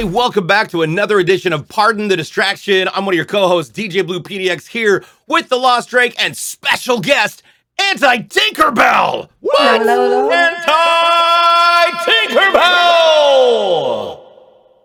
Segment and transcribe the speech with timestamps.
[0.00, 2.88] everybody, welcome back to another edition of Pardon the Distraction.
[2.94, 7.00] I'm one of your co-hosts, DJ Blue PDX, here with the Lost Drake and special
[7.00, 7.42] guest,
[7.78, 9.28] Anti Tinkerbell.
[9.40, 9.80] What?
[9.82, 10.30] Hello, hello.
[10.30, 11.90] Anti
[12.32, 14.20] Tinkerbell.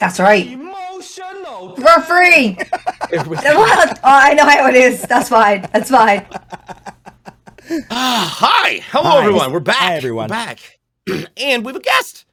[0.02, 0.48] That's right.
[0.48, 1.76] Emotional.
[1.78, 2.58] We're free.
[3.26, 4.00] What?
[4.00, 5.04] Oh, I know how it is.
[5.04, 5.62] That's fine.
[5.72, 6.26] That's fine.
[7.90, 9.22] Ah, hi, hello Hi.
[9.22, 9.54] everyone.
[9.54, 9.78] We're back.
[9.78, 10.26] Hi, everyone.
[10.26, 10.80] We're back,
[11.38, 12.26] and we have a guest.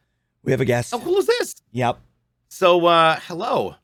[0.43, 0.91] We have a guest.
[0.91, 1.55] How cool is this?
[1.71, 2.01] Yep.
[2.55, 3.77] So, uh, hello,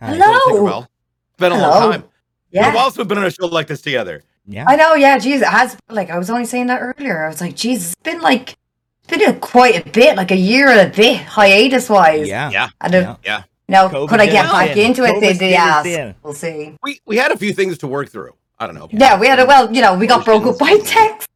[0.00, 0.14] Hi.
[0.14, 0.38] Hello.
[0.48, 0.82] Tinkerbell.
[0.84, 1.92] It's been a long Hello.
[1.92, 2.00] time.
[2.00, 2.10] Been
[2.50, 2.74] Yeah.
[2.74, 4.24] while since we've been on a show like this together.
[4.46, 4.64] Yeah.
[4.66, 4.94] I know.
[4.94, 5.18] Yeah.
[5.18, 5.76] Jeez, it has.
[5.90, 7.26] Like I was only saying that earlier.
[7.26, 8.56] I was like, Jesus, it's been like,
[9.04, 12.26] it's been a, quite a bit, like a year and a bit, hiatus wise.
[12.26, 12.48] Yeah.
[12.50, 13.16] Yeah, And Yeah.
[13.22, 13.42] yeah.
[13.68, 14.78] now, COVID could I get back in.
[14.86, 15.16] into it?
[15.16, 15.86] COVID They did did ask.
[15.86, 16.14] in.
[16.22, 16.74] We'll see.
[16.82, 18.32] We we had a few things to work through.
[18.58, 18.88] I don't know.
[18.92, 19.70] Yeah, we had a well.
[19.70, 21.28] You know, we got broke up by text.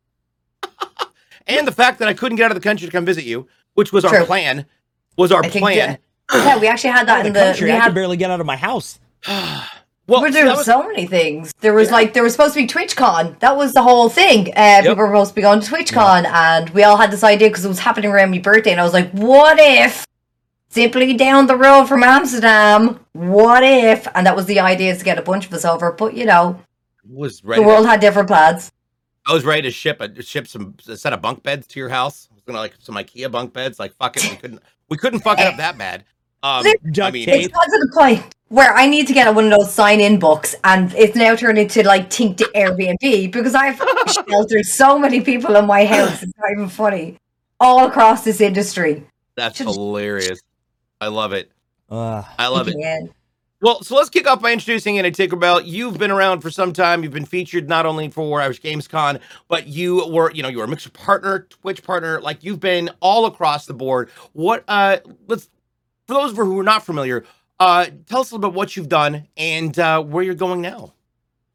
[1.46, 3.48] and the fact that I couldn't get out of the country to come visit you,
[3.74, 4.64] which was our plan,
[5.18, 5.76] was our I think, plan.
[5.76, 5.96] yeah.
[6.32, 7.44] Yeah, we actually had that of in the the.
[7.46, 7.66] country.
[7.66, 8.98] We I had could barely get out of my house.
[9.28, 11.52] well, We're see, doing was- so many things.
[11.60, 13.38] There was like there was supposed to be TwitchCon.
[13.40, 14.52] That was the whole thing.
[14.56, 17.48] Uh, People were supposed to be going to TwitchCon, and we all had this idea
[17.48, 18.72] because it was happening around my birthday.
[18.72, 20.06] And I was like, "What if
[20.68, 23.00] simply down the road from Amsterdam?
[23.12, 25.92] What if?" And that was the idea to get a bunch of us over.
[25.92, 26.60] But you know,
[27.08, 27.60] was ready.
[27.62, 28.70] the to- world had different plans.
[29.26, 31.88] I was ready to ship a ship some a set of bunk beds to your
[31.90, 32.28] house.
[32.30, 33.78] I was gonna like some IKEA bunk beds.
[33.78, 36.04] Like fuck it, we couldn't we couldn't fuck it up that bad.
[36.42, 37.44] Um, I mean, tape.
[37.44, 40.54] It's got to the point where I need to get one of those sign-in books,
[40.64, 43.80] and it's now turned into like think to Airbnb because I've
[44.28, 46.22] sheltered so many people in my house.
[46.22, 47.16] It's not even funny.
[47.60, 49.04] All across this industry.
[49.36, 50.40] that's should- hilarious.
[51.00, 51.50] I love it.
[51.88, 52.76] Uh, I love it.
[52.78, 53.00] Yeah.
[53.62, 55.62] Well, so let's kick off by introducing Anti Tinkerbell.
[55.66, 57.02] You've been around for some time.
[57.02, 60.58] You've been featured not only for Irish Games Con, but you were, you know, you
[60.58, 62.22] were a Mixer partner, Twitch partner.
[62.22, 64.08] Like you've been all across the board.
[64.32, 64.64] What?
[64.66, 65.50] Uh, let's
[66.10, 67.24] for those of you who are not familiar,
[67.60, 70.92] uh, tell us a little bit what you've done and uh, where you're going now.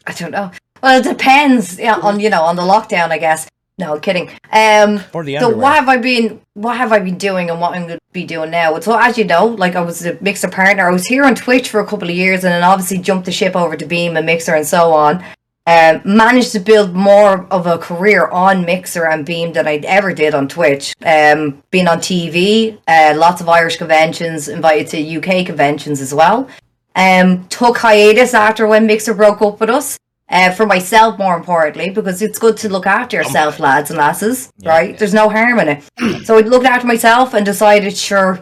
[0.07, 0.49] I don't know.
[0.81, 3.49] Well, it depends yeah, on you know on the lockdown, I guess.
[3.77, 4.29] No, kidding.
[4.53, 5.55] Um, or the so underwear.
[5.57, 6.39] what have I been?
[6.53, 8.79] What have I been doing, and what I'm going to be doing now?
[8.79, 10.87] So as you know, like I was a Mixer partner.
[10.87, 13.33] I was here on Twitch for a couple of years, and then obviously jumped the
[13.33, 15.21] ship over to Beam and Mixer and so on.
[15.67, 20.13] Um, managed to build more of a career on Mixer and Beam than I ever
[20.13, 20.93] did on Twitch.
[21.03, 26.47] Um, been on TV, uh, lots of Irish conventions, invited to UK conventions as well.
[26.95, 29.97] Um, took hiatus after when Mixer broke up with us.
[30.27, 34.51] Uh, for myself, more importantly, because it's good to look after yourself, lads and lasses,
[34.57, 34.69] Yeah.
[34.69, 34.97] right?
[34.97, 36.25] There's no harm in it.
[36.25, 38.39] so I looked after myself and decided, sure,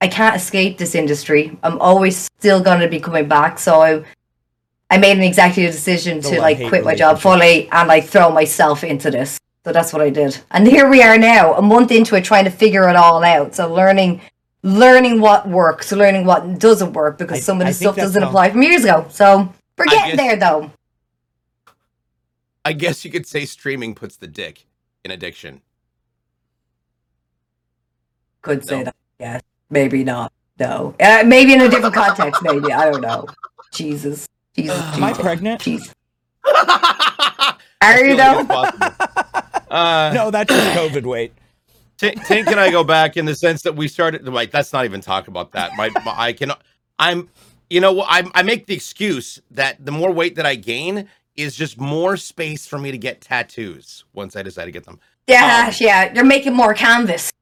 [0.00, 1.58] I can't escape this industry.
[1.62, 3.58] I'm always still going to be coming back.
[3.58, 4.02] So I,
[4.94, 8.30] I made an executive decision The to like quit my job fully and like throw
[8.30, 9.40] myself into this.
[9.64, 10.38] So that's what I did.
[10.52, 13.56] And here we are now, a month into it, trying to figure it all out.
[13.56, 14.20] So learning,
[14.62, 18.28] learning what works, learning what doesn't work, because I- some of the stuff doesn't how-
[18.28, 19.06] apply from years ago.
[19.10, 20.70] So we're getting guess- there, though.
[22.64, 24.64] I guess you could say streaming puts the dick
[25.04, 25.60] in addiction.
[28.42, 28.94] Could say that.
[29.18, 30.32] Yes, maybe not.
[30.60, 32.42] No, uh, maybe in a different context.
[32.44, 33.26] Maybe I don't know.
[33.72, 35.60] Jesus, Jesus, Am Am I pregnant?
[35.60, 35.92] Jesus.
[37.82, 38.70] Are you feel though?
[39.70, 41.32] Uh, no, that's just COVID weight.
[41.98, 44.24] T- Tink and I go back in the sense that we started.
[44.28, 45.72] Like, let's not even talk about that.
[45.76, 46.52] My, my I can,
[47.00, 47.28] I'm,
[47.70, 51.56] you know, I I make the excuse that the more weight that I gain is
[51.56, 55.00] just more space for me to get tattoos once I decide to get them.
[55.26, 56.12] Yeah, Um, yeah.
[56.14, 57.32] You're making more canvas.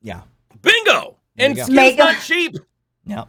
[0.00, 0.22] Yeah.
[0.62, 1.16] Bingo!
[1.36, 1.64] There And you go.
[1.64, 2.54] skins Make 'em- not cheap.
[3.04, 3.24] Yeah.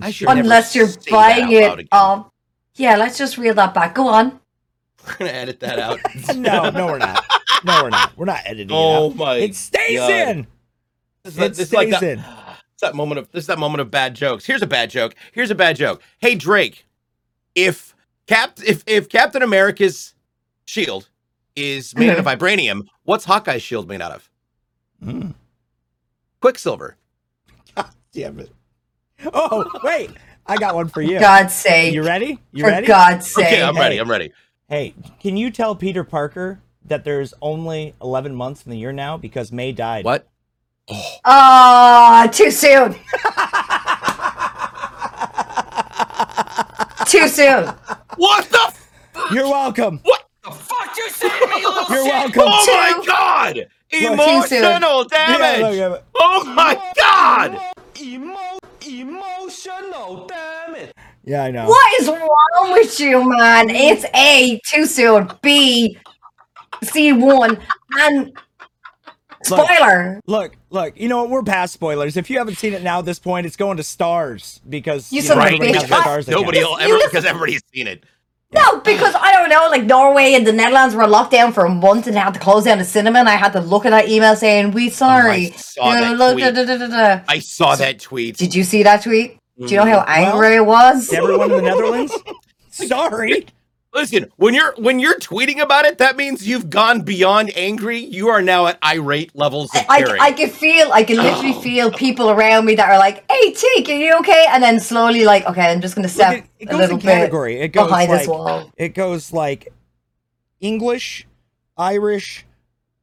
[0.00, 2.30] I should Unless you're buying it loud off.
[2.76, 3.94] Yeah, let's just reel that back.
[3.94, 4.38] Go on.
[5.06, 6.00] We're gonna edit that out.
[6.36, 7.24] no, no, we're not.
[7.64, 8.16] No, we're not.
[8.16, 9.16] We're not editing Oh it out.
[9.16, 9.36] my!
[9.36, 10.10] It stays God.
[10.10, 10.46] in.
[11.22, 12.18] This is, that- It this is like stays that, in.
[12.18, 14.44] it's that moment of this is that moment of bad jokes.
[14.44, 15.14] Here's a bad joke.
[15.32, 16.02] Here's a bad joke.
[16.18, 16.86] Hey Drake,
[17.54, 17.94] if
[18.26, 20.14] Cap if if Captain America's
[20.66, 21.08] shield
[21.54, 24.30] is made out of vibranium, what's Hawkeye's shield made out of?
[25.04, 25.34] Mm.
[26.40, 26.96] Quicksilver.
[28.12, 28.50] Damn it.
[29.32, 30.10] Oh, wait.
[30.48, 31.18] I got one for you.
[31.18, 31.92] God's sake.
[31.94, 32.38] You ready?
[32.52, 32.86] You For ready?
[32.86, 33.46] God's sake.
[33.46, 33.80] Okay, I'm Hey.
[33.80, 33.98] ready.
[33.98, 34.32] I'm ready.
[34.68, 39.16] Hey, can you tell Peter Parker that there's only 11 months in the year now
[39.16, 40.04] because May died?
[40.04, 40.28] What?
[41.24, 42.94] Oh, too soon.
[47.06, 47.66] Too soon.
[48.16, 48.90] What the f-
[49.32, 50.00] You're welcome.
[50.02, 52.12] what the fuck you say to me, you little You're shit?
[52.12, 52.42] welcome.
[52.46, 52.66] Oh
[52.98, 53.54] my god!
[53.92, 54.12] Too soon.
[54.14, 55.78] Emotional Yeah, damage.
[55.78, 56.04] look at.
[56.18, 57.60] Oh my god!
[58.00, 60.94] Emo- emotional, damn it.
[61.24, 61.66] Yeah, I know.
[61.66, 63.70] What is wrong with you, man?
[63.70, 65.30] It's A, too soon.
[65.42, 65.98] B,
[66.82, 67.60] C1,
[67.98, 68.32] and
[69.46, 70.20] Spoiler.
[70.26, 71.30] Look, look, you know what?
[71.30, 72.16] We're past spoilers.
[72.16, 75.22] If you haven't seen it now at this point, it's going to stars because You
[75.22, 78.04] know, son everybody has their stars Nobody will ever because everybody's seen it.
[78.52, 81.68] No, because I don't know, like Norway and the Netherlands were locked down for a
[81.68, 83.90] month and they had to close down the cinema and I had to look at
[83.90, 85.54] that email saying, We oh, sorry.
[86.64, 87.24] da, da, da.
[87.28, 88.36] I saw that tweet.
[88.36, 89.38] Did you see that tweet?
[89.58, 90.06] Do you know how mm.
[90.06, 91.12] Well, angry it was?
[91.12, 92.14] Everyone in the Netherlands?
[92.70, 93.46] Sorry.
[93.96, 97.98] Listen, when you're when you're tweeting about it, that means you've gone beyond angry.
[97.98, 100.20] You are now at irate levels of I, caring.
[100.20, 101.60] I can feel, I can literally Oh.
[101.62, 105.24] feel people around me that are like, "Hey, Teak, are you okay?" And then slowly,
[105.24, 107.58] like, "Okay, I'm just gonna Look, step it, it a goes little in bit category.
[107.58, 109.72] It goes behind like this wall." it goes like
[110.60, 111.26] English,
[111.78, 112.44] Irish,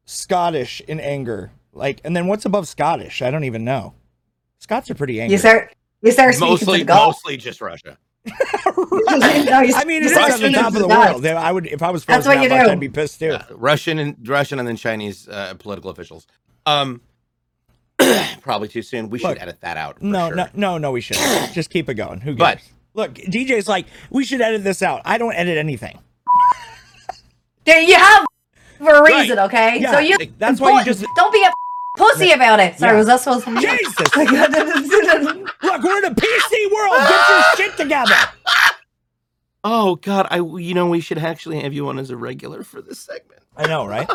[0.06, 1.52] Scottish in anger.
[1.74, 3.24] Like, and then what's above Scottish?
[3.24, 3.94] I don't even know.
[4.60, 5.34] Scots are pretty angry.
[5.34, 5.74] You start,
[6.04, 7.98] you start mostly mostly just Russia.
[8.76, 11.22] No, you- I mean, you it is start at the top of the gods.
[11.22, 11.26] world.
[11.26, 12.72] I would, if I was That's frozen what that you much, do.
[12.72, 13.28] I'd be pissed too.
[13.28, 16.26] Yeah, Russian and Russian and then Chinese uh, political officials.
[16.66, 17.02] Um,
[18.42, 19.10] probably too soon.
[19.10, 20.02] We should edit that out.
[20.02, 20.36] No, sure.
[20.36, 20.92] no, no, no.
[20.92, 21.18] We should
[21.54, 22.22] just keep it going.
[22.22, 22.56] Who cares?
[22.56, 22.62] But-
[22.96, 25.02] Look, DJ's like, we should edit this out.
[25.04, 25.98] I don't edit anything.
[27.66, 28.24] There you have
[28.78, 29.22] for a Right.
[29.22, 29.80] reason, okay?
[29.80, 31.52] Yeah, so you that's why you just- don't be a
[31.98, 32.78] pussy about it.
[32.80, 32.98] Sorry, Yeah.
[32.98, 33.62] was that supposed to be?
[33.62, 34.10] Jesus.
[34.16, 35.26] Jesus.
[35.64, 36.98] Look, we're in a PC world.
[37.08, 38.16] Get your shit together.
[39.66, 42.82] Oh God, I you know we should actually have you on as a regular for
[42.82, 43.42] this segment.
[43.56, 44.10] I know, right?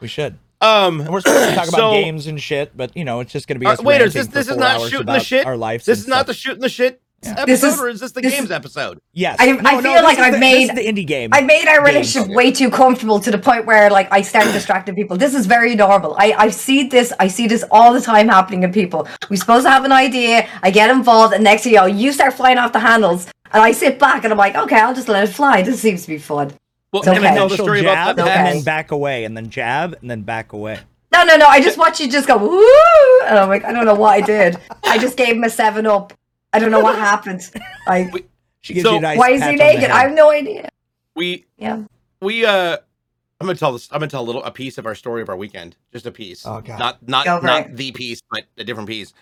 [0.00, 0.38] we should.
[0.60, 3.30] Um, And we're supposed to talk about so- games and shit, but you know, it's
[3.32, 4.76] just going to be Uh, us wait, is ranting this for this is four not
[4.80, 5.46] hours shooting the about shit?
[5.46, 5.84] Our life.
[5.84, 8.32] This is not the shooting the shit episode, This is- or is this the this-
[8.34, 8.98] games episode?
[9.12, 9.36] Yes.
[9.38, 11.30] I- No, I feel this like I've the, made- the indie game.
[11.32, 11.88] I made our Games.
[11.88, 15.16] relationship way too comfortable to the point where like I start distracting people.
[15.16, 16.14] This is very normal.
[16.18, 19.06] I, I see this I see this all the time happening in people.
[19.28, 22.12] We're supposed to have an idea, I get involved, and next thing you know, you
[22.12, 25.08] start flying off the handles, and I sit back and I'm like, okay, I'll just
[25.08, 25.62] let it fly.
[25.62, 26.52] This seems to be fun.
[26.92, 27.36] Well, It's can I okay.
[27.36, 28.30] tell the Initial story jab about that?
[28.32, 28.48] Okay.
[28.48, 30.78] and then back away, and then jab and then back away.
[31.12, 31.46] No, no, no.
[31.46, 34.20] I just watch you just go woo, and I'm like, I don't know what I
[34.20, 34.56] did.
[34.84, 36.12] I just gave him a seven up.
[36.52, 37.48] I don't know what happened.
[37.86, 38.26] Like,
[38.60, 39.90] She gives So- you a nice why is he on naked?
[39.90, 40.68] I have no idea.
[41.16, 41.82] We Yeah.
[42.20, 42.76] we uh
[43.40, 45.28] I'm gonna tell this I'm gonna tell a little a piece of our story of
[45.28, 45.76] our weekend.
[45.92, 46.44] Just a piece.
[46.46, 46.78] Oh, God.
[46.78, 47.76] Not not Go not it.
[47.76, 49.12] the piece, but a different piece.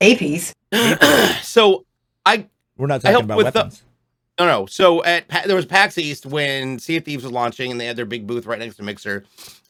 [0.00, 0.52] A piece.
[1.42, 1.84] so
[2.26, 2.46] I
[2.76, 3.82] We're not talking about with the- weapons.
[4.38, 4.66] no no.
[4.66, 7.86] So at Pa- there was PAX East when Sea of Thieves was launching and they
[7.86, 9.24] had their big booth right next to Mixer.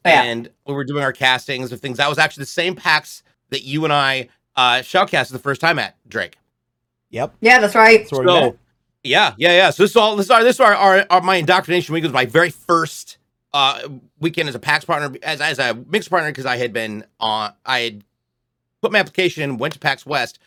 [0.04, 0.22] Oh, yeah.
[0.22, 1.98] And we were doing our castings of things.
[1.98, 5.78] That was actually the same PAX that you and I uh shoutcasted the first time
[5.78, 6.36] at, Drake.
[7.12, 7.34] Yep.
[7.40, 8.00] Yeah, that's right.
[8.00, 8.56] That's So
[9.04, 9.70] yeah, yeah, yeah.
[9.70, 12.02] So this is all this is our this is our, our, our my indoctrination week
[12.04, 13.18] was my very first
[13.54, 13.88] uh
[14.18, 17.52] weekend as a PAX partner as as a mixed partner because I had been on
[17.66, 18.04] I had
[18.80, 20.38] put my application in, went to PAX West.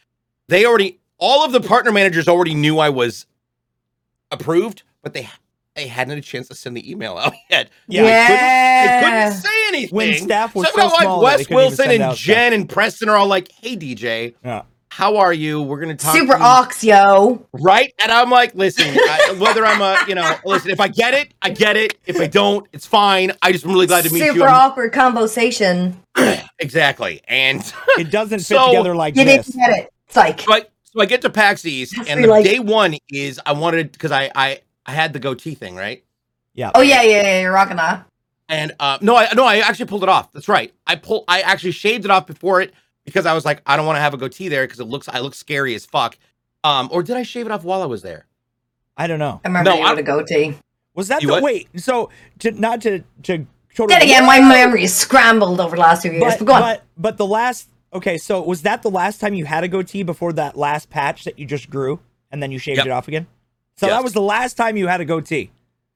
[0.48, 3.26] They already all of the partner managers already knew I was
[4.32, 5.30] approved, but they
[5.76, 7.70] they hadn't had a chance to send the email out yet.
[7.88, 8.04] Yeah.
[8.04, 8.28] yeah.
[8.82, 9.30] They couldn't Yeah.
[9.32, 9.96] say anything.
[9.96, 12.54] When staff was so, so now, like small that they Wes Wilson and out Jen
[12.54, 14.64] and Preston are all like, "Hey DJ, Yeah.
[14.95, 15.62] How are you?
[15.62, 17.45] We're gonna talk Super to you ox, yo.
[17.51, 17.94] right?
[18.01, 21.33] And I'm like, listen, I, whether I'm a, you know, listen, if I get it,
[21.42, 21.97] I get it.
[22.06, 23.33] If I don't, it's fine.
[23.42, 24.44] I just am really glad to meet Super you.
[24.45, 26.01] I'm- awkward conversation.
[26.59, 27.21] exactly.
[27.27, 27.62] And
[27.97, 29.47] It doesn't fit So- together like You this.
[29.47, 29.94] didn't get it.
[30.07, 30.40] Psych.
[30.40, 33.37] so I, so I get to PAX East, That's and the like- day one is
[33.45, 36.06] I wanted because I I I had the goatee thing, right?
[36.54, 36.71] Yeah.
[36.73, 37.42] Oh yeah, yeah, yeah.
[37.42, 38.06] You're rocking that.
[38.47, 40.31] And uh, no, I no, I actually pulled it off.
[40.31, 40.73] That's right.
[40.87, 41.25] I pull.
[41.28, 42.73] I actually shaved it off before it
[43.06, 45.07] because I was like, I don't want to have a goatee there because it looks
[45.07, 46.18] I look scary as fuck.
[46.64, 48.26] Um, or did I shave it off while I was there?
[48.97, 49.42] I don't know.
[49.44, 50.57] I remember No, you I- with a goatee.
[50.95, 51.44] Was that You the what?
[51.44, 51.68] wait?
[51.76, 52.09] So
[52.40, 53.45] to not to to
[53.76, 56.24] totally Then again, my memory is scrambled over the last few years.
[56.24, 56.62] But, but, go on.
[56.62, 60.04] but but the last okay, so was that the last time you had a goatee
[60.04, 62.00] before that last patch that you just grew
[62.31, 62.85] and then you shaved Yep.
[62.85, 63.28] it off again?
[63.78, 63.95] So Yes.
[63.97, 65.52] that was the last time you had a goatee.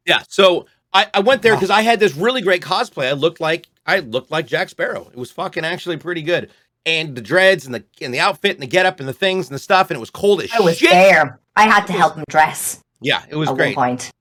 [0.05, 0.21] Yeah.
[0.27, 1.59] So I, I went there Wow.
[1.59, 3.07] because I had this really great cosplay.
[3.07, 5.07] I looked like I looked like Jack Sparrow.
[5.13, 6.49] It was fucking actually pretty good.
[6.85, 9.55] And the dreads and the and the outfit and the getup and the things and
[9.55, 10.89] the stuff and it was cold as I was shit.
[10.91, 11.39] there.
[11.55, 13.75] I had to help him dress Yeah, it was at great.
[13.75, 14.11] one point.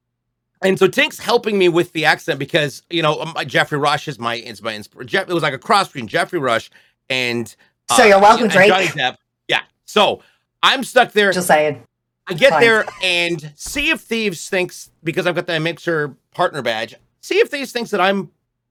[0.62, 4.18] And so Tink's helping me with the accent because you know um, Geoffrey Rush is
[4.18, 5.28] my is my Jeff.
[5.30, 6.68] It was like a cross between Geoffrey Rush
[7.08, 7.54] and
[7.90, 8.68] uh, So you're welcome, Drake.
[8.68, 9.16] Johnny Depp.
[9.46, 9.62] Yeah.
[9.84, 10.20] So
[10.62, 11.32] I'm stuck there.
[11.32, 11.84] Just saying.
[12.26, 12.60] I get Fine.
[12.60, 16.96] there and Sea of Thieves thinks because I've got that Mixer partner badge.
[17.22, 18.30] Sea of Thieves thinks that I'm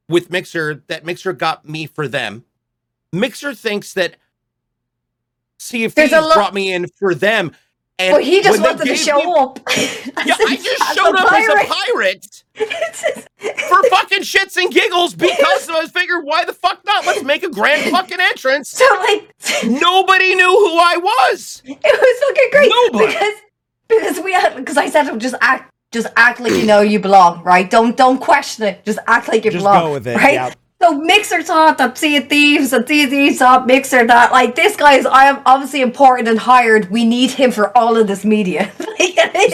[0.09, 0.83] with Mixer.
[0.87, 2.43] That Mixer got me for them.
[3.19, 4.15] Mixer thinks that
[5.59, 7.51] Sea of There's lo- brought me in for them.
[7.99, 9.59] And Well, he just wanted to show me- up.
[10.25, 12.43] Yeah, I just showed up as a pirate
[13.69, 17.05] for fucking shits and giggles because I was figured, why the fuck not?
[17.05, 18.69] Let's make a grand fucking entrance.
[18.69, 19.33] so like,
[19.63, 21.61] Nobody knew who I was.
[21.65, 23.13] it was fucking great Nobody.
[23.13, 23.33] because
[23.87, 27.41] because we had because I said just act just act like you know you belong,
[27.43, 27.69] right?
[27.69, 28.83] Don't don't question it.
[28.85, 30.17] Just act like you Just belong, go with it.
[30.17, 30.33] right?
[30.33, 30.53] Yeah.
[30.81, 34.55] So Mixer thought that Sea of Thieves and Sea of Thieves thought Mixer that like
[34.55, 36.91] this guy is I am obviously important and hired.
[36.91, 38.71] We need him for all of this media.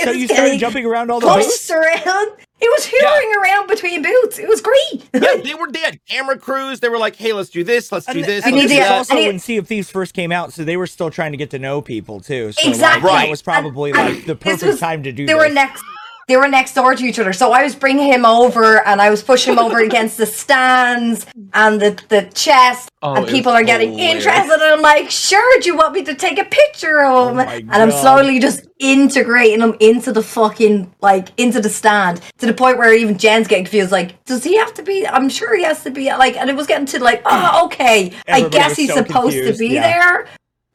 [0.04, 1.72] So you started jumping around all the pushed booths?
[1.72, 2.32] around.
[2.60, 4.40] He was hewing around between booths.
[4.40, 5.08] It was great.
[5.14, 6.80] Yeah, they were they had camera crews.
[6.80, 7.92] They were like, "Hey, let's do this.
[7.92, 9.68] Let's do this." and We let's do this was that." also I when Sea of
[9.68, 12.52] Thieves first came out, so they were still trying to get to know people too.
[12.54, 13.04] So Exactly.
[13.10, 13.22] like, Right.
[13.26, 15.42] that was probably And- like the perfect was- time to do They this.
[15.42, 15.84] were next.
[16.28, 19.10] They were next door to each other, so I was bringing him over, and I
[19.10, 23.64] was pushing him over against the stands and the the chest, Oh, and people are
[23.64, 24.26] getting hilarious.
[24.26, 24.54] interested.
[24.54, 27.40] And I'm like, "Sure, do you want me to take a picture of oh him?"
[27.40, 32.46] Oh and I'm slowly just integrating him into the fucking like into the stand to
[32.46, 33.92] the point where even Jen's getting confused.
[33.92, 35.06] Like, does he have to be?
[35.06, 36.06] I'm sure he has to be.
[36.10, 39.60] Like, and it was getting to like, oh, okay, I guess he's so supposed confused,
[39.60, 39.82] to be yeah.
[39.82, 40.28] there.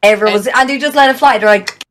[0.03, 1.39] Everyone was, and they just let it fly.
[1.39, 1.83] They're like,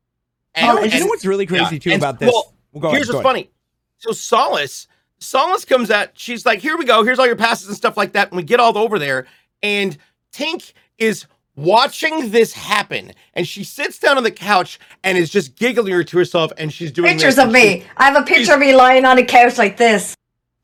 [0.54, 2.30] And- Oh, and you know what's really crazy yeah, too and- about this?
[2.32, 3.44] well, Well, go ahead, Here's go what's ahead.
[3.46, 3.50] funny.
[3.98, 4.86] So Solace,
[5.18, 6.10] Solace comes out.
[6.14, 7.02] She's like, "Here we go.
[7.02, 9.26] Here's all your passes and stuff like that." And we get all over there,
[9.62, 9.96] and
[10.32, 15.56] Tink is watching this happen, and she sits down on the couch and is just
[15.56, 17.84] giggling to herself, and she's doing pictures this, of and she- me.
[17.96, 20.14] I have a picture of me lying on a couch like this.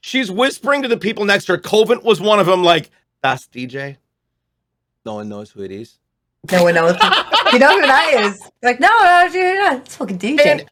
[0.00, 1.58] She's whispering to the people next to her.
[1.58, 2.62] Colvin was one of them.
[2.62, 2.90] Like,
[3.22, 3.96] that's DJ.
[5.06, 5.98] No one knows who it is.
[6.52, 6.92] No one knows.
[7.52, 8.40] you know who that is?
[8.62, 10.46] Like, no, no, dude, no, it's fucking DJ.
[10.46, 10.70] And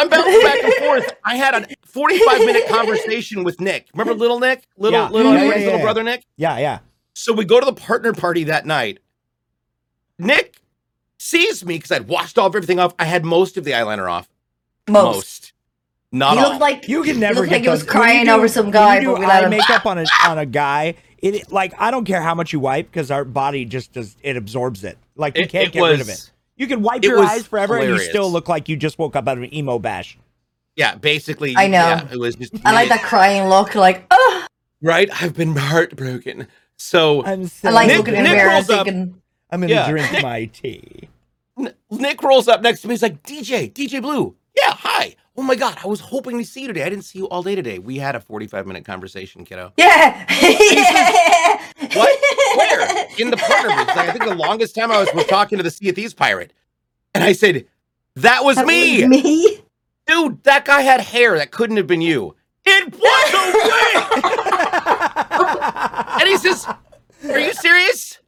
[0.00, 1.12] I'm bouncing back and forth.
[1.24, 3.88] I had a 45 minute conversation with Nick.
[3.94, 4.66] Remember little Nick?
[4.76, 5.08] Little Yeah.
[5.10, 5.82] little Yeah, yeah, yeah, little yeah.
[5.84, 6.24] brother Nick?
[6.36, 6.78] Yeah, yeah.
[7.14, 8.98] So we go to the partner party that night.
[10.18, 10.60] Nick
[11.18, 12.94] sees me because I'd washed off everything off.
[12.98, 14.28] I had most of the eyeliner off.
[14.88, 15.52] Most.
[16.12, 16.48] Not He all.
[16.50, 18.32] looked like You can never looked get like he was those- when you crying do-
[18.32, 19.50] over some guy, you do but we let eye him.
[19.50, 20.94] makeup on a on a guy.
[21.18, 24.36] It like I don't care how much you wipe because our body just does it
[24.36, 24.98] absorbs it.
[25.16, 26.30] Like you It- can't it get rid of it.
[26.60, 29.16] You can wipe it your eyes forever and you still look like you just woke
[29.16, 30.18] up out of an emo bash.
[30.76, 31.54] yeah, basically.
[31.56, 31.78] I know.
[31.78, 32.52] Yeah, it was just.
[32.66, 34.46] I like that crying look, like, oh,
[34.82, 35.08] Right?
[35.22, 36.46] I've been heartbroken.
[36.76, 38.84] So I'm so I like Nick- looking in the Nick mirror rolls up.
[38.86, 39.90] thinking, I'm gonna Yeah.
[39.90, 41.08] drink my tea.
[41.90, 42.94] Nick rolls up next to me.
[42.94, 44.34] He's like, DJ, DJ Blue.
[44.56, 45.16] Yeah, hi.
[45.36, 46.82] Oh my God, I was hoping to see you today.
[46.82, 47.78] I didn't see you all day today.
[47.78, 49.72] We had a 45 minute conversation, kiddo.
[49.76, 51.66] yeah, yeah.
[51.94, 52.20] What?
[52.56, 53.06] Where?
[53.18, 53.88] In the partner booth.
[53.88, 56.14] Like, I think the longest time I was was talking to the Sea of Thieves
[56.14, 56.52] pirate.
[57.14, 57.66] And I said,
[58.16, 59.00] That was That me.
[59.00, 59.60] was me.
[60.06, 61.38] Dude, that guy had hair.
[61.38, 62.34] That couldn't have been you.
[62.64, 64.30] It was a wig.
[66.20, 66.66] and he says,
[67.28, 68.18] Are you serious?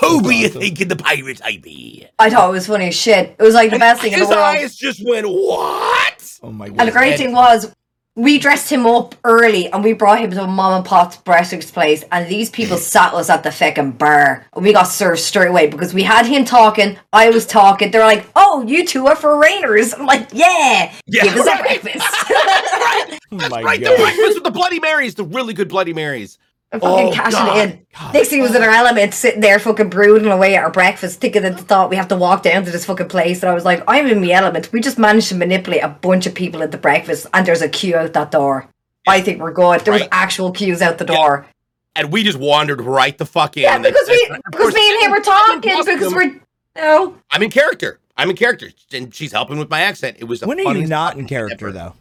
[0.00, 2.06] Who be you thinking the pirate I be?
[2.18, 3.34] I thought it was funny as shit.
[3.38, 4.40] It was like the best thing in the His world.
[4.40, 6.38] eyes just went, What?
[6.42, 6.78] Oh my god.
[6.80, 7.74] And the great thing was,
[8.14, 11.74] we dressed him up early and we brought him to a mom and pop's breakfast
[11.74, 12.02] place.
[12.12, 14.46] And these people sat us at the fucking bar.
[14.54, 16.96] And we got served straight away because we had him talking.
[17.12, 17.90] I was talking.
[17.90, 19.92] They're like, oh, you two are for foreigners.
[19.92, 21.60] I'm like, yeah, Yeah, give us right.
[21.60, 22.30] a breakfast.
[22.30, 23.18] right.
[23.32, 23.80] Oh That's my right.
[23.80, 23.92] God.
[23.92, 26.38] The breakfast with the Bloody Marys, the really good Bloody Marys.
[26.76, 27.56] I'm oh, fucking Oh, cashing God.
[27.56, 28.12] it in.
[28.12, 28.74] Dixie was in her oh.
[28.74, 32.08] element, sitting there fucking brooding away at our breakfast, thinking that the thought we have
[32.08, 33.42] to walk down to this fucking place.
[33.42, 34.72] And I was like, I'm in my element.
[34.72, 37.68] We just managed to manipulate a bunch of people at the breakfast, and there's a
[37.68, 38.68] queue out that door.
[39.08, 39.80] I think we're good.
[39.82, 41.14] There was actual queues out the Yeah.
[41.14, 41.46] door.
[41.94, 43.62] And we just wandered right the fuck in.
[43.62, 46.12] Yeah, because we and because me and him were talking because costume.
[46.14, 46.40] we're
[46.76, 47.16] no.
[47.30, 48.00] I'm in character.
[48.18, 50.16] I'm in character, and she's helping with my accent.
[50.20, 51.72] It was the When are you not in character ever.
[51.72, 51.94] though?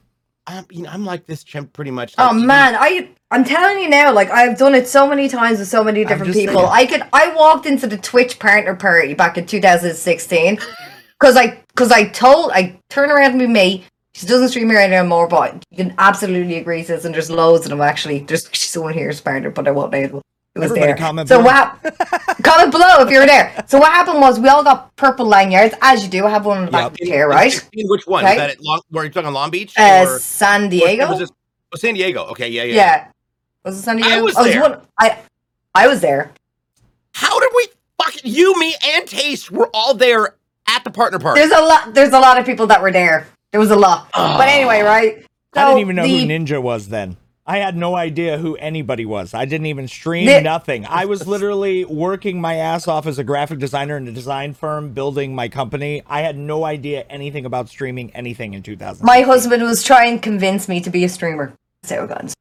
[0.47, 2.13] I'm, you know, I'm like this chimp pretty much.
[2.17, 5.59] Oh like, man, I I'm telling you now, like I've done it so many times
[5.59, 6.61] with so many different people.
[6.61, 6.69] saying.
[6.71, 10.57] I could I walked into the Twitch partner party back in 2016
[11.19, 13.83] because I because I told I turn around and with me.
[14.13, 17.65] She doesn't stream here anymore, but you can absolutely agree to this, and there's loads
[17.65, 18.19] of them actually.
[18.19, 20.21] There's actually someone here who's partner, but I won't name them.
[20.55, 20.95] It was Everybody there.
[20.97, 21.47] comment so below.
[21.51, 21.55] what?
[21.83, 23.61] hap- comment below if you're there.
[23.67, 26.25] So what happened was we all got purple lanyards, as you do.
[26.25, 26.91] I have one in the back Yep.
[26.93, 27.69] of the chair, right?
[27.75, 28.23] Which one?
[28.23, 28.35] Okay.
[28.35, 29.73] Was that at Long, were you talking on Long Beach?
[29.77, 31.09] Uh, or, San or Diego.
[31.09, 31.31] was this,
[31.73, 32.23] oh, San Diego.
[32.27, 32.75] Okay, yeah, yeah.
[32.75, 33.07] Yeah.
[33.65, 34.15] Was it San Diego?
[34.15, 34.61] I was Oh, there.
[34.61, 35.17] one- I
[35.73, 36.31] I was there.
[37.13, 37.67] How did we
[38.01, 40.35] fucking you, me, and Taste were all there
[40.69, 41.41] at the partner party?
[41.41, 41.93] There's a lot.
[41.93, 43.27] There's a lot of people that were there.
[43.51, 44.07] There was a lot.
[44.13, 44.37] Oh.
[44.37, 45.25] But anyway, right?
[45.55, 47.17] I didn't even know the- who Ninja was then.
[47.47, 49.35] I had no idea who anybody was.
[49.35, 50.83] I didn't even stream Ni- nothing.
[50.89, 54.93] I was literally working my ass off as a graphic designer in a design firm,
[54.93, 56.01] building my company.
[56.07, 59.05] I had no idea anything about streaming anything in 2000.
[59.05, 61.53] My husband was trying to convince me to be a streamer.
[61.83, 62.33] That's how it got.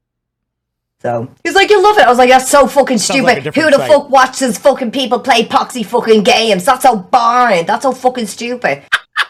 [1.05, 3.43] So he's like, "You love it." I was like, "That's so fucking Sounds like stupid.
[3.43, 3.91] different Who the site.
[3.91, 6.65] fuck watches fucking people play poxy fucking games?
[6.65, 7.67] That's so boring.
[7.67, 8.81] That's so fucking stupid."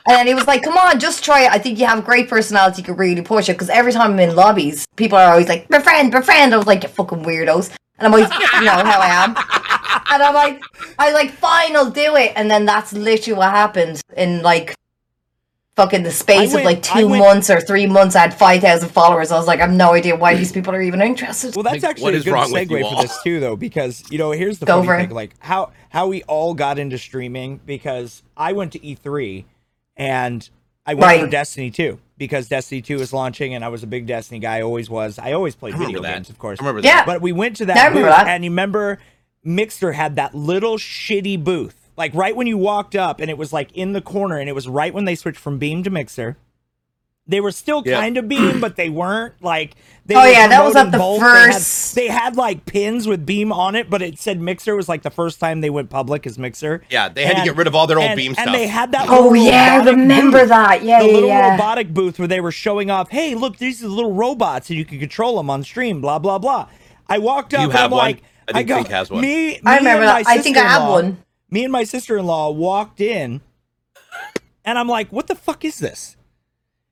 [0.07, 1.51] And then he was like, "Come on, just try it.
[1.51, 2.81] I think you have a great personality.
[2.81, 5.69] You could really push it." Because every time I'm in lobbies, people are always like,
[5.69, 8.99] my "Befriend, befriend." I was like, "You fucking weirdos." And I'm always, you know how
[8.99, 9.35] I am.
[10.11, 10.61] And I'm like,
[10.97, 14.75] I was like, "Fine, I'll do it." And then that's literally what happened in like
[15.75, 18.61] fucking the space I of like two went- months or three months, I had five
[18.61, 19.31] thousand followers.
[19.31, 21.55] I was like, I have no idea why these people are even interested.
[21.55, 23.55] Well, that's Like, actually what a good wrong with you segue for this too, though,
[23.55, 25.01] because you know, here's the Go funny for it.
[25.07, 29.45] thing: like how how we all got into streaming because I went to E3
[29.97, 30.49] and
[30.85, 34.05] I went for Destiny 2 because Destiny 2 was launching, and I was a big
[34.05, 34.57] Destiny guy.
[34.57, 35.17] I always was.
[35.19, 36.13] I always played I video that.
[36.13, 36.59] games, of course.
[36.59, 37.05] I remember Yeah.
[37.05, 38.27] But we went to that booth, that.
[38.27, 38.99] and you remember
[39.43, 43.51] Mixer had that little shitty booth, like right when you walked up, and it was
[43.53, 46.37] like in the corner, and it was right when they switched from Beam to Mixer.
[47.27, 47.99] They were still Yeah.
[47.99, 49.71] kind of Beam, but they weren't like.
[50.05, 51.19] They Oh, yeah, that was at the both.
[51.19, 54.75] They had- first- They had, like pins with Beam on it, but it said Mixer
[54.75, 56.83] was like the first time they went public as Mixer.
[56.91, 58.53] Yeah, they had to get rid of all their old and, beam and stuff.
[58.53, 59.07] they had that.
[59.09, 60.83] Oh yeah, I remember booth that.
[60.83, 61.51] Yeah, the yeah, little yeah.
[61.53, 64.77] robotic booth where they were showing off, hey, look, these are the little robots and
[64.77, 66.67] you can control them on stream, blah blah blah.
[67.09, 67.97] I walked up You and I'm one?
[67.97, 69.21] like, I think go, has one.
[69.21, 70.29] Me, me I remember and my that.
[70.29, 71.17] I think I have one.
[71.55, 73.39] Me and my sister-in-law walked in,
[74.65, 76.17] and I'm like, what the fuck is this?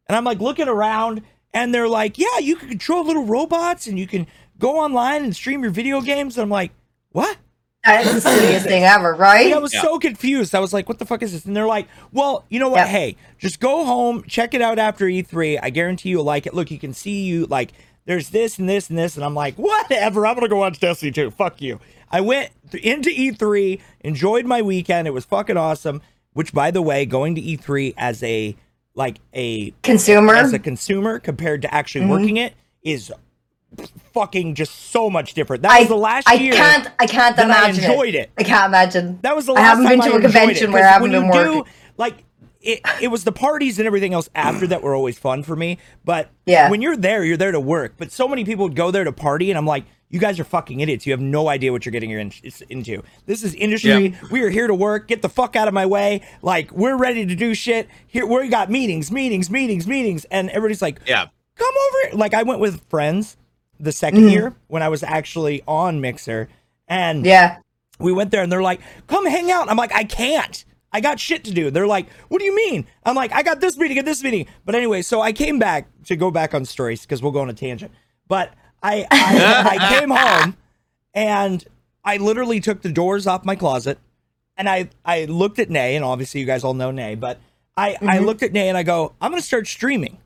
[0.08, 1.22] And I'm like looking around,
[1.54, 4.26] and they're like, yeah, you can control little robots and you can
[4.58, 6.38] go online and stream your video games.
[6.38, 6.72] And I'm like,
[7.12, 7.36] what?
[7.84, 9.52] That's the silliest thing ever, right?
[9.52, 9.82] I was Yeah.
[9.82, 10.56] so confused.
[10.56, 11.44] I was like, what the fuck is this?
[11.44, 12.78] And they're like, well, you know what?
[12.78, 12.86] Yeah.
[12.88, 15.60] Hey, just go home, check it out after E3.
[15.62, 16.54] I guarantee you'll like it.
[16.54, 17.74] Look, you can see you like
[18.06, 19.16] there's this and this and this.
[19.16, 20.26] And I'm like, whatever.
[20.26, 21.32] I'm gonna go watch Destiny 2.
[21.32, 21.80] Fuck you.
[22.12, 25.08] I went into E3, enjoyed my weekend.
[25.08, 26.02] It was fucking awesome.
[26.34, 28.56] Which by the way, going to E3 as a
[28.96, 30.36] like a Consumer.
[30.36, 32.10] as a consumer compared to actually Mhm.
[32.10, 33.12] working it is
[34.14, 35.64] fucking just so much different.
[35.64, 36.88] That was the last I year can't.
[37.00, 38.30] I can't that I enjoyed it.
[38.38, 39.20] I can't imagine.
[39.24, 39.62] That was the last.
[39.62, 41.64] I haven't time been to I a convention it, where I haven't been you do,
[41.98, 42.24] like
[42.64, 45.78] it, it was the parties and everything else after that were always fun for me.
[46.06, 46.70] But Yeah.
[46.72, 47.96] when you're there, you're there to work.
[47.98, 50.44] But so many people would go there to party, and I'm like, you guys are
[50.44, 51.06] fucking idiots.
[51.08, 52.32] You have no idea what you're getting your in-
[52.70, 53.02] into.
[53.26, 54.16] This is industry.
[54.32, 55.08] We are here to work.
[55.08, 56.22] Get the fuck out of my way.
[56.44, 57.90] Like we're ready to do shit.
[58.08, 61.26] Here we got meetings, meetings, meetings, meetings, and everybody's like, yeah.
[61.56, 61.74] come
[62.08, 62.16] over.
[62.18, 63.38] Like I went with friends
[63.80, 64.32] the 2nd Mhm.
[64.32, 66.48] year when I was actually on Mixer,
[66.88, 67.58] and Yeah.
[68.00, 69.68] we went there and they're like, come hang out.
[69.70, 70.64] I'm like, I can't.
[70.94, 71.72] I got shit to do.
[71.72, 72.86] They're like, what do you mean?
[73.04, 74.46] I'm like, I got this meeting and this meeting.
[74.64, 77.50] But anyway, so I came back to go back on stories because we'll go on
[77.50, 77.92] a tangent.
[78.28, 78.54] But
[78.84, 80.56] I, I, I came home
[81.14, 81.66] and
[82.06, 83.98] I literally took the doors off my closet
[84.56, 87.40] and I, I looked at Nay, and obviously you guys all know Nay, but
[87.76, 88.26] I, I Mhm.
[88.26, 90.20] looked at Nay and I go, I'm going to start streaming.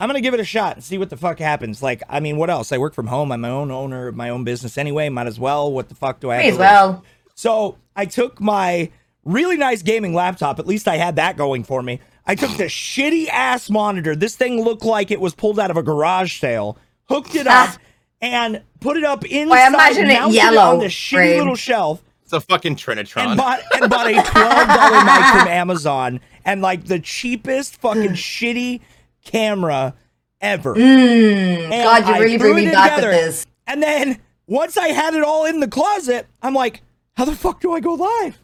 [0.00, 1.80] I'm gonna give it a shot and see what the fuck happens.
[1.80, 2.72] Like, I mean, what else?
[2.72, 3.30] I work from home.
[3.30, 5.08] I'm my own owner of my own business anyway.
[5.10, 5.70] Might as well.
[5.70, 6.44] What the fuck do I have?
[6.44, 7.04] May as well.
[7.36, 8.90] So I took my
[9.24, 10.58] really nice gaming laptop.
[10.58, 12.00] At least I had that going for me.
[12.26, 14.14] I took the shitty ass monitor.
[14.16, 16.78] This thing looked like it was pulled out of a garage sale.
[17.08, 17.76] Hooked it up
[18.20, 19.68] and put it up inside.
[19.68, 21.38] imagine it mounted yellow on the shitty frame.
[21.38, 23.26] little shelf It's a fucking Trinitron.
[23.28, 28.10] and bought and bought a twelve dollar mic from Amazon and like the cheapest fucking
[28.12, 28.80] shitty
[29.24, 29.94] camera
[30.40, 30.74] ever.
[30.74, 33.08] Mm, God, you I really bring me back together.
[33.08, 33.46] with this.
[33.66, 36.82] And then once I had it all in the closet, I'm like,
[37.16, 38.41] how the fuck do I go live?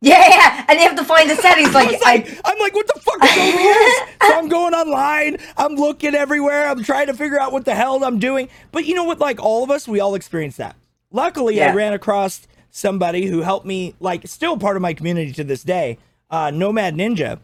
[0.00, 1.68] Yeah, yeah, and you have to find the settings.
[1.74, 4.12] Like, was like, I, am like, what the fuck is OBS?
[4.28, 5.38] so I'm going online.
[5.56, 6.68] I'm looking everywhere.
[6.68, 8.48] I'm trying to figure out what the hell I'm doing.
[8.70, 9.18] But you know what?
[9.18, 10.76] Like all of us, we all experience that.
[11.10, 15.44] Luckily, I ran across somebody who helped me, like, still part of my community to
[15.44, 15.98] this day,
[16.30, 17.38] uh, Nomad Ninja.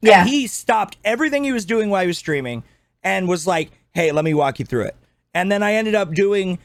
[0.00, 2.62] yeah, And he stopped everything he was doing while he was streaming
[3.02, 4.96] and was like, hey, let me walk you through it.
[5.34, 6.58] And then I ended up doing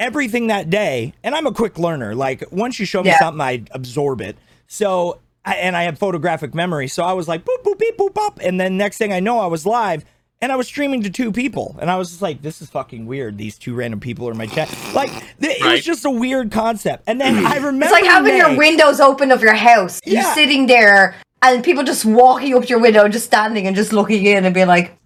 [0.00, 1.12] everything that day.
[1.22, 2.14] And I'm a quick learner.
[2.16, 3.18] Like, once you show me Yeah.
[3.20, 4.36] something, I absorb it.
[4.66, 6.88] So, I, and I have photographic memory.
[6.88, 8.40] So I was like, boop, boop, beep, boop, pop.
[8.42, 10.04] And then next thing I know, I was live
[10.42, 11.76] and I was streaming to two people.
[11.80, 13.36] And I was just like, this is fucking weird.
[13.38, 14.68] These two random people are in my chat.
[14.94, 15.10] Like,
[15.40, 17.04] th- it was just a weird concept.
[17.06, 17.84] And then I remember.
[17.86, 20.00] it's like having your windows open of your house.
[20.04, 20.20] Yeah.
[20.28, 23.92] You sitting there, and people just walking up to your window, just standing and just
[23.92, 24.96] looking in, and being like,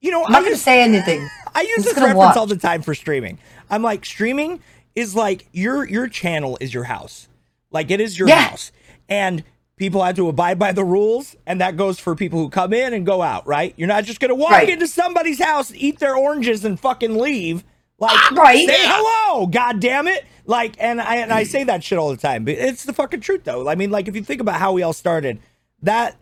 [0.00, 2.36] You know, "I'm not I gonna used say anything." I use this reference watch.
[2.36, 3.38] all the time for streaming.
[3.70, 4.60] I'm like, streaming
[4.94, 7.28] is like your your channel is your house.
[7.70, 8.48] Like it is your Yeah.
[8.48, 8.72] house.
[9.08, 9.44] And
[9.76, 12.92] people have to abide by the rules, and that goes for people who come in
[12.94, 13.74] and go out, right?
[13.76, 14.68] You're not just gonna walk Right.
[14.70, 17.64] into somebody's house, eat their oranges, and fucking leave.
[17.98, 18.66] Like ah, Right.
[18.68, 20.24] say hello, god damn it.
[20.46, 23.20] Like, and I and I say that shit all the time, but it's the fucking
[23.20, 23.68] truth though.
[23.68, 25.38] I mean, like if you think about how we all started,
[25.82, 26.16] that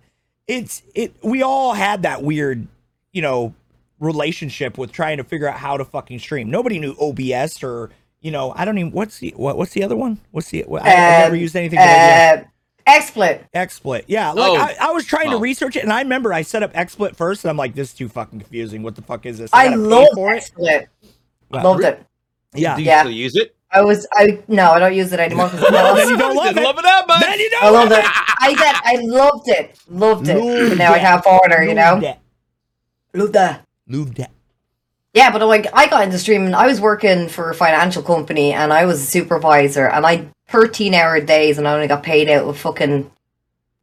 [0.46, 2.66] it's it we all had that weird,
[3.12, 3.54] you know,
[4.02, 6.50] relationship with trying to figure out how to fucking stream.
[6.50, 9.96] Nobody knew OBS or you know, I don't even what's the what, what's the other
[9.96, 10.18] one?
[10.30, 12.44] What's the what, I, have never Um, used anything but OBS.
[12.44, 12.48] Uh,
[12.88, 13.44] XSplit.
[13.54, 14.04] XSplit.
[14.08, 16.62] Yeah, like Oh, I, I was trying to research it and I remember I set
[16.62, 18.82] up XSplit first and I'm like this is too fucking confusing.
[18.82, 19.50] What the fuck is this?
[19.52, 20.18] I gotta love it.
[20.18, 20.86] XSplit.
[21.50, 21.62] Wow.
[21.64, 22.04] Loved it.
[22.54, 22.76] Yeah.
[22.76, 23.00] Do you Yeah.
[23.00, 23.54] still use it?
[23.74, 25.46] I was I no, I don't use it anymore.
[25.52, 26.64] I then you don't love Didn't it.
[26.66, 27.20] love it that much.
[27.22, 28.10] Then you don't I love loved it.
[28.40, 30.36] I said I loved it, loved it.
[30.38, 31.00] Loved now I it.
[31.00, 31.92] can't order, you know.
[31.94, 32.18] Loved it.
[33.14, 33.66] Loved that.
[33.88, 34.30] Loved it.
[35.14, 36.54] Yeah, but like I got into streaming.
[36.54, 40.94] I was working for a financial company and I was a supervisor, and I thirteen
[40.94, 43.10] hour days, and I only got paid out with fucking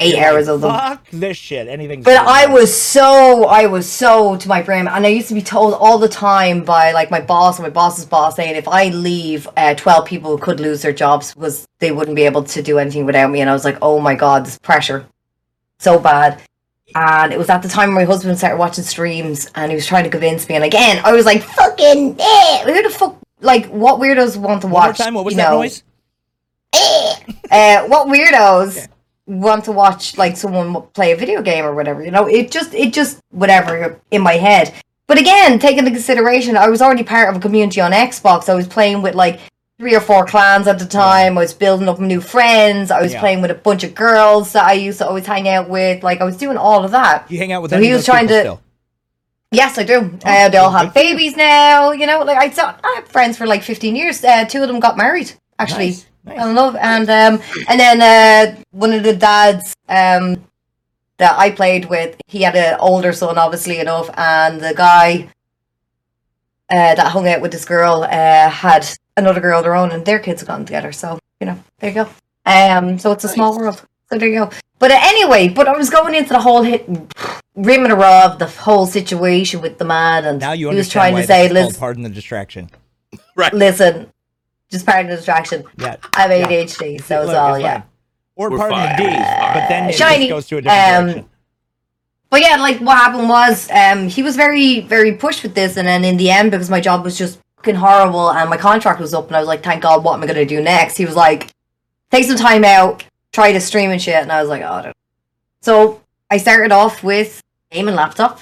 [0.01, 0.71] 8 You're hours like, of them.
[0.71, 1.67] Fuck this shit.
[1.67, 2.03] Anything.
[2.03, 5.41] But I was so I was so to my brain, and I used to be
[5.41, 8.89] told all the time by like my boss and my boss's boss saying if I
[8.89, 12.79] leave, uh, twelve people could lose their jobs because they wouldn't be able to do
[12.79, 13.41] anything without me.
[13.41, 15.05] And I was like, oh my god, this pressure,
[15.79, 16.41] so bad.
[16.95, 20.04] And it was at the time my husband started watching streams, and he was trying
[20.06, 20.56] to convince me.
[20.56, 24.67] And again, I was like, fucking, eh, who the fuck, like, what weirdos want to
[24.67, 24.97] watch?
[24.97, 25.13] time.
[25.13, 25.84] What was you that know, noise?
[27.52, 28.88] uh, what weirdos
[29.25, 32.73] want to watch like someone play a video game or whatever you know it just
[32.73, 34.73] it just whatever in my head
[35.06, 38.56] but again taking into consideration i was already part of a community on xbox i
[38.56, 39.39] was playing with like
[39.79, 43.13] three or four clans at the time i was building up new friends i was
[43.13, 43.19] Yeah.
[43.21, 46.19] playing with a bunch of girls that i used to always hang out with like
[46.21, 48.39] i was doing all of that You hang out with So he was trying to-
[48.41, 48.61] still?
[49.51, 50.19] Yes, I do.
[50.23, 51.89] Oh, uh, they all have babies now.
[51.91, 54.23] You know, like I saw, I have friends for like fifteen years.
[54.23, 55.87] Uh, two of them got married, actually.
[55.87, 56.37] Nice, nice.
[56.39, 60.43] I love, and um, and then uh, one of the dads um
[61.17, 65.29] that I played with, he had an older son, obviously enough, and the guy
[66.71, 70.05] uh, that hung out with this girl uh, had another girl of their own, and
[70.05, 70.91] their kids have gotten together.
[70.91, 72.10] So you know, there you go.
[72.45, 73.84] Um, so it's a small world.
[74.10, 74.49] So there you go.
[74.79, 76.88] But uh, anyway, but I was going into the whole hit,
[77.55, 81.13] rim and of the whole situation with the man, and Now you he was trying
[81.13, 82.69] why to say, this is called "Listen, pardon the distraction.
[83.36, 83.53] Right.
[83.53, 84.12] listen,
[84.69, 85.63] just pardon the distraction.
[85.77, 85.95] Yeah.
[86.15, 86.47] I have Yeah.
[86.47, 87.84] ADHD, so it's Look, all it's yeah." fine.
[88.36, 88.95] Or We're pardon fine.
[88.97, 91.29] the D, but then it Shiny, just goes to a different um, direction.
[92.29, 95.87] But yeah, like what happened was, um, he was very, very pushed with this, and
[95.87, 99.13] then in the end, because my job was just fucking horrible, and my contract was
[99.13, 101.15] up, and I was like, "Thank God, what am I gonna do next?" He was
[101.15, 101.53] like,
[102.11, 104.81] "Take some time out, try to stream and shit," and I was like, "Oh." I
[104.81, 104.93] don't know."
[105.61, 108.41] So I started off with gaming laptop,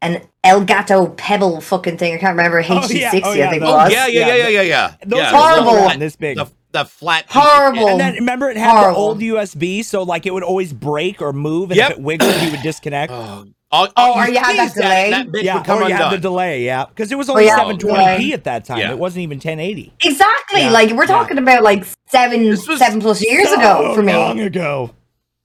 [0.00, 2.14] an Elgato Pebble fucking thing.
[2.14, 3.20] I can't remember Oh, HC60, yeah.
[3.24, 3.68] Oh, yeah, I think no.
[3.68, 3.92] it was.
[3.92, 4.94] Yeah, yeah, yeah, yeah, yeah, yeah.
[5.04, 5.72] Those yeah, are horrible.
[5.72, 5.98] The, Horrible.
[5.98, 6.36] This big.
[6.38, 7.26] the, the flat.
[7.26, 7.88] piece Horrible.
[7.88, 9.14] And then remember it had Horrible.
[9.14, 11.90] the old USB, so like it would always break or move, and Yep.
[11.92, 13.12] if it wiggled, you would disconnect.
[13.12, 15.10] Oh, oh, Oh, or you had that delay.
[15.10, 17.32] That, bitch yeah, would come or you had the delay, yeah, because it was Oh,
[17.32, 17.58] only yeah.
[17.58, 18.78] 720p at that time.
[18.78, 18.90] Yeah.
[18.90, 19.92] It wasn't even 1080.
[20.04, 20.60] Exactly.
[20.62, 21.06] Yeah, Like we're yeah.
[21.06, 24.14] talking about like seven, seven plus years So ago for me.
[24.14, 24.90] long ago.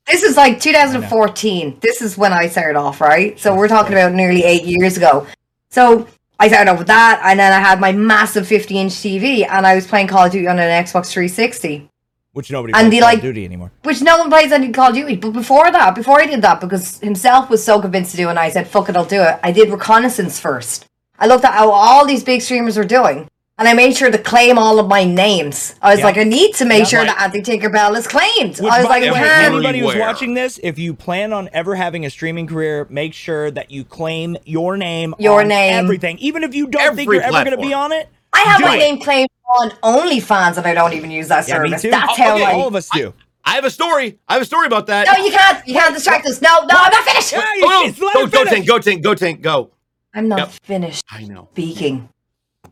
[0.07, 1.77] This is like 2014.
[1.81, 3.39] This is when I started off, right?
[3.39, 5.25] So we're talking about nearly eight years ago.
[5.69, 6.07] So
[6.39, 9.65] I started off with that, and then I had my massive 50 inch TV, and
[9.65, 11.89] I was playing Call of Duty on an Xbox 360,
[12.33, 13.71] Which nobody And plays Call of like- Duty anymore.
[13.83, 15.15] which no one plays any Call of Duty.
[15.17, 18.31] But before that, before I did that, because himself was so convinced to do it,
[18.31, 20.85] and I said, fuck it, I'll do it, I did reconnaissance first.
[21.19, 23.29] I looked at how all these big streamers were doing.
[23.59, 25.75] And I made sure to claim all of my names.
[25.79, 26.05] I was Yeah.
[26.05, 27.07] like, I need to make Yeah, sure right.
[27.09, 28.57] that Anti Tinkerbell is claimed.
[28.59, 29.09] Which, I was like, the?
[29.09, 29.31] Everywhere.
[29.31, 33.51] anybody who's watching this, if you plan on ever having a streaming career, make sure
[33.51, 35.73] that you claim your name, Your on name.
[35.85, 36.17] everything.
[36.17, 38.65] Even if you don't think you're ever going to be on it, I have Do
[38.65, 38.79] my it.
[38.79, 41.81] name claimed on OnlyFans and I don't even use that yeah, me service.
[41.83, 41.91] too.
[41.91, 43.13] That's how okay, like all of us do.
[43.45, 44.17] I have a story.
[44.27, 45.05] I have a story about that.
[45.15, 46.41] No, you can't you can't distract us.
[46.41, 47.31] No, no, I'm not finished.
[47.33, 48.09] Yeah, Oh, no.
[48.13, 48.49] Go, go, finish.
[48.53, 49.69] Tank, go, Tank, go, Tank, go.
[50.15, 50.49] I'm not Yep.
[50.63, 51.49] finished I know.
[51.51, 52.09] speaking.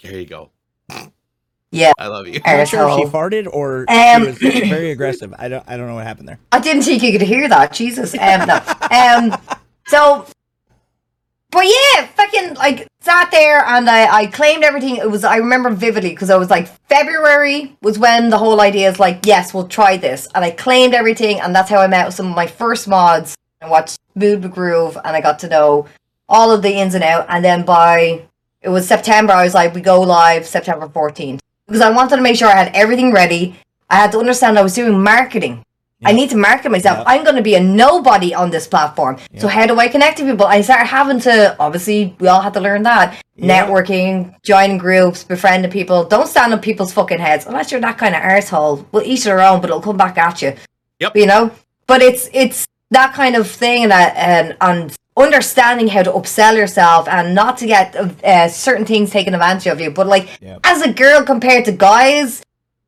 [0.01, 0.49] There you go.
[1.71, 1.93] Yeah.
[1.97, 2.41] I love you.
[2.43, 5.33] I'm not sure if she farted or Um, she was very aggressive.
[5.37, 5.63] I don't.
[5.67, 6.39] I don't know what happened there.
[6.51, 7.71] I didn't think you could hear that.
[7.71, 8.13] Jesus.
[8.13, 8.61] Um no.
[8.91, 9.37] Um
[9.87, 10.27] so
[11.51, 14.95] but yeah, fucking like sat there and I, I claimed everything.
[14.97, 18.89] It was I remember vividly because I was like February was when the whole idea
[18.89, 22.05] is like yes we'll try this and I claimed everything and that's how I met
[22.05, 25.87] with some of my first mods and watched Mood Groove and I got to know
[26.27, 28.25] all of the ins and out and then by
[28.61, 32.21] it was September I was like we go live September 14th because I wanted to
[32.21, 33.55] make sure I had everything ready.
[33.89, 35.63] I had to understand I was doing marketing.
[36.03, 36.97] I need to market myself.
[36.97, 37.03] Yeah.
[37.05, 39.19] I'm going to be a nobody on this platform.
[39.37, 40.47] So how do I connect to people?
[40.47, 43.65] I started having to obviously we all had to learn that Yeah.
[43.65, 46.03] networking, joining groups, befriending people.
[46.05, 48.87] Don't stand on people's fucking heads unless you're that kind of asshole.
[48.91, 50.55] We'll each their own, but it'll come back at you.
[50.99, 51.15] Yep.
[51.15, 51.51] You know,
[51.85, 56.55] but it's it's that kind of thing, and that and and understanding how to upsell
[56.55, 59.91] yourself and not to get uh, certain things taken advantage of you.
[59.91, 60.59] But like Yep.
[60.63, 62.41] as a girl compared to guys,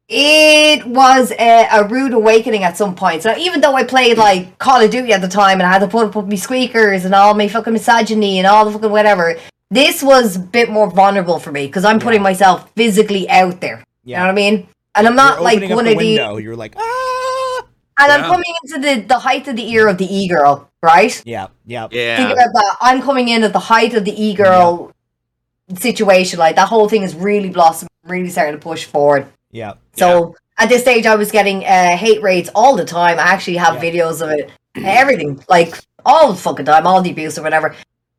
[0.09, 3.23] it was a, a rude awakening at some point.
[3.23, 5.79] So even though I played like Call of Duty at the time and I had
[5.79, 9.36] to put up my squeakers and all my fucking misogyny and all the fucking whatever,
[9.71, 12.23] this was a bit more vulnerable for me because I'm putting Yeah.
[12.23, 13.83] myself physically out there.
[14.03, 14.67] You know what I mean?
[14.95, 16.19] And I'm not You're like one the of these.
[16.19, 16.38] window.
[16.38, 17.63] You're like, ah.
[17.99, 21.19] And I'm coming into the the height of the ear of the e girl, right?
[21.26, 21.48] Yeah.
[21.65, 21.88] Yeah.
[21.91, 22.17] yeah.
[22.17, 22.78] Think about that.
[22.82, 24.91] I'm coming in at the height of the e girl
[25.78, 26.38] situation.
[26.39, 29.28] Like that whole thing is really blossoming, really starting to push forward.
[29.52, 29.74] Yeah.
[29.96, 33.17] So at this stage, I was getting uh, hate raids all the time.
[33.17, 33.91] I actually have Yeah.
[33.91, 37.76] videos of it, everything, like all the fucking time, all the abuse or whatever.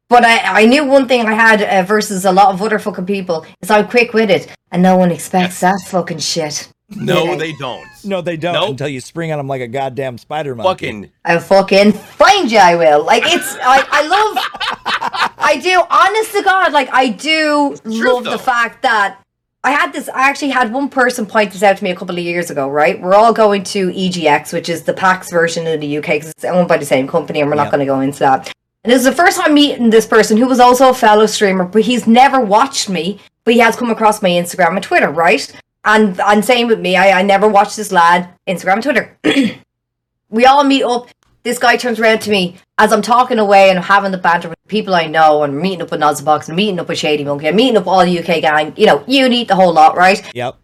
[0.08, 3.06] But I, I knew one thing I had uh, versus a lot of other fucking
[3.06, 6.68] people is I'm quick with it, and no one expects that fucking shit.
[6.90, 7.36] No, Yeah.
[7.36, 7.86] they don't.
[8.04, 8.70] No, they don't Nope.
[8.70, 10.86] until you spring on them like a goddamn spider monkey.
[10.86, 12.58] Fucking I fucking find you.
[12.58, 13.04] I will.
[13.04, 13.56] Like it's.
[13.56, 13.84] I.
[13.90, 15.34] I love.
[15.38, 15.82] I do.
[15.90, 18.30] Honest to God, like I do truth, love though.
[18.32, 19.18] the fact that
[19.64, 20.08] I had this.
[20.10, 22.68] I actually had one person point this out to me a couple of years ago.
[22.68, 26.30] Right, we're all going to EGX, which is the PAX version in the UK because
[26.32, 27.64] it's owned by the same company, and we're Yeah.
[27.64, 28.52] not going to go into that.
[28.84, 31.64] And this is the first time meeting this person who was also a fellow streamer,
[31.64, 35.50] but he's never watched me, but he has come across my Instagram and Twitter, right?
[35.84, 39.18] And and same with me, I, I never watched this lad Instagram and Twitter.
[40.30, 41.08] we all meet up.
[41.42, 44.48] This guy turns around to me as I'm talking away and I'm having the banter
[44.48, 47.48] with people I know and meeting up with Nozbox and meeting up with Shady Monkey
[47.48, 50.22] and meeting up all the UK gang, you know, you need the whole lot, right?
[50.34, 50.56] Yep.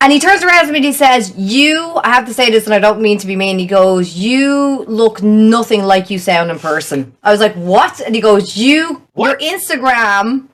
[0.00, 2.64] And he turns around to me and he says, You, I have to say this
[2.66, 3.58] and I don't mean to be mean.
[3.58, 7.16] He goes, You look nothing like you sound in person.
[7.22, 8.00] I was like, What?
[8.00, 9.40] And he goes, You, What?
[9.40, 10.48] your Instagram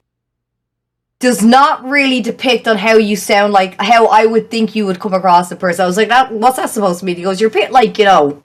[1.20, 5.00] does not really depict on how you sound like how I would think you would
[5.00, 5.82] come across in person.
[5.82, 7.16] I was like, that what's that supposed to mean?
[7.16, 8.44] He goes, You're a bit like, you know,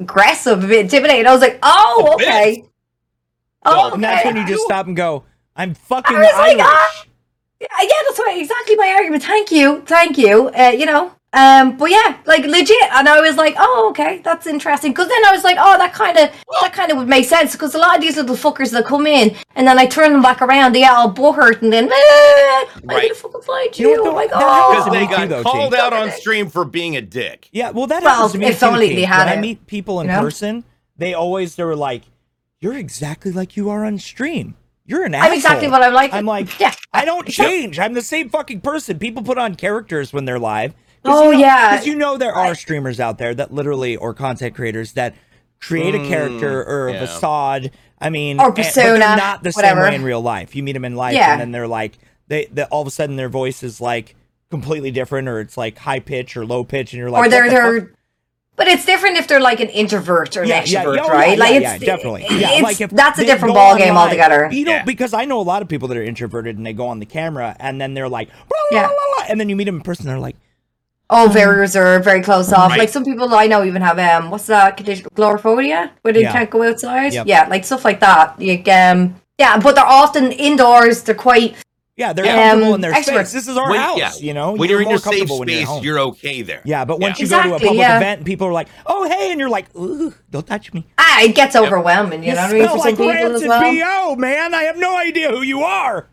[0.00, 1.26] aggressive, a bit intimidating.
[1.26, 2.64] I was like, Oh, A okay.
[3.64, 5.24] Oh, And that's when you just stop and go,
[5.56, 7.04] I'm fucking I was like, ah.
[7.60, 8.40] Yeah, yeah, that's right.
[8.40, 9.22] Exactly my argument.
[9.22, 10.48] Thank you, thank you.
[10.48, 12.76] Uh, you know, um, but yeah, like legit.
[12.92, 14.92] And I was like, oh, okay, that's interesting.
[14.92, 17.52] Because then I was like, oh, that kind of that kind of would make sense.
[17.52, 20.20] Because a lot of these little fuckers that come in and then I turn them
[20.22, 23.02] back around, they get all butthurt, and then, eh, I'm Right.
[23.02, 23.96] gonna fucking find You you.
[24.04, 24.38] know what, oh my though?
[24.38, 25.78] That happens because they got too, though, called T.
[25.78, 27.48] out on stream for being a dick.
[27.52, 28.96] Yeah, well, that Well, happens to me if too, only T.
[28.96, 30.20] they had When I meet people in you know?
[30.20, 30.64] person,
[30.98, 32.02] they always they were like,
[32.60, 34.56] "You're exactly like you are on stream.
[34.86, 36.12] You're an I'm asshole." exactly what I'm like.
[36.12, 36.74] I'm like, yeah.
[36.94, 37.78] I don't change.
[37.78, 38.98] I'm the same fucking person.
[38.98, 40.74] People put on characters when they're live.
[41.04, 41.72] Oh, yeah.
[41.72, 45.14] because you know there are streamers out there that literally or content creators that
[45.60, 47.00] create a mm, character or a yeah.
[47.00, 47.70] facade.
[48.00, 49.82] I mean, Or and- but persona, not the whatever.
[49.82, 50.54] same way in real life.
[50.56, 51.32] You meet them in life, Yeah.
[51.32, 54.14] and then they're like, they, they all of a sudden their voice is like
[54.50, 57.50] completely different, or it's like high pitch or low pitch, and you're like, or they're
[57.50, 57.90] the fuck?
[58.56, 58.64] They're.
[58.66, 61.36] But it's different if they're like an introvert or an yeah, extrovert, yeah, oh, right?
[61.38, 62.24] yeah, like it's yeah, definitely.
[62.24, 64.48] it's- Yeah, like if that's a different ball on game live- altogether.
[64.52, 64.84] You know, Yeah.
[64.84, 67.06] because I know a lot of people that are introverted and they go on the
[67.06, 68.38] camera and then they're like, "Blah,
[68.70, 68.86] blah, Yeah.
[68.86, 70.36] blah, blah," and then you meet them in person, they're like,
[71.10, 72.70] Oh, very reserved, very close off.
[72.70, 72.78] Right.
[72.80, 75.06] Like some people I know even have um, what's that condition?
[75.14, 76.32] Glorophobia, where they Yeah.
[76.32, 77.12] can't go outside.
[77.12, 77.26] Yep.
[77.26, 78.40] Yeah, like stuff like that.
[78.40, 81.02] Like um, yeah, but they're often indoors.
[81.02, 81.56] They're quite
[81.96, 83.02] yeah, they're Um, comfortable in their extrovert.
[83.26, 83.32] space.
[83.32, 84.12] This is our When- house, yeah.
[84.18, 84.52] you know.
[84.52, 85.84] When you're in more your safe comfortable when you're home.
[85.84, 86.60] you're okay there.
[86.64, 87.24] yeah, but once Yeah.
[87.24, 87.96] you go to a public yeah.
[87.96, 91.22] event and people are like, "Oh, hey," and you're like, "Ooh, don't touch me." ah,
[91.22, 92.22] it gets overwhelming.
[92.24, 92.62] You, know what I mean?
[92.62, 94.14] smell For like some people as rancid well.
[94.14, 94.54] bo, man.
[94.54, 96.08] I have no idea who you are.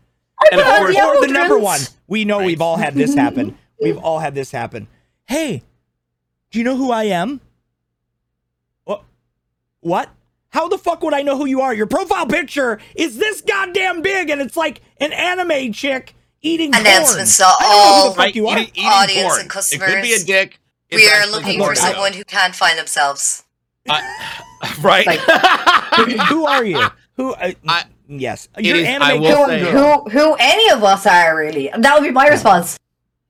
[0.50, 1.80] And of put on course, the or the number one.
[2.08, 3.56] We know we've all had this happen.
[3.80, 4.86] We've all had this happen.
[5.26, 5.62] Hey,
[6.52, 7.40] do you know who I am?
[8.84, 9.02] What?
[9.80, 10.08] What?
[10.50, 11.72] How the fuck would I know who you are?
[11.74, 17.38] Your profile picture is this goddamn big, and it's like an anime chick eating Announcements
[17.40, 17.50] corn.
[17.58, 18.58] to I don't know who all the fuck you are.
[18.58, 19.40] eating, eating Audience porn.
[19.40, 20.58] and It could be a dick.
[20.90, 23.44] It's We are looking for someone who can't find themselves.
[23.88, 24.42] I-
[24.80, 25.06] right.
[26.28, 26.82] who are you?
[27.16, 27.32] Who?
[27.34, 31.06] Uh, I- yes, It you're is- anime I Who, say- who, who any of us
[31.06, 31.70] are really?
[31.76, 32.78] That would be my response.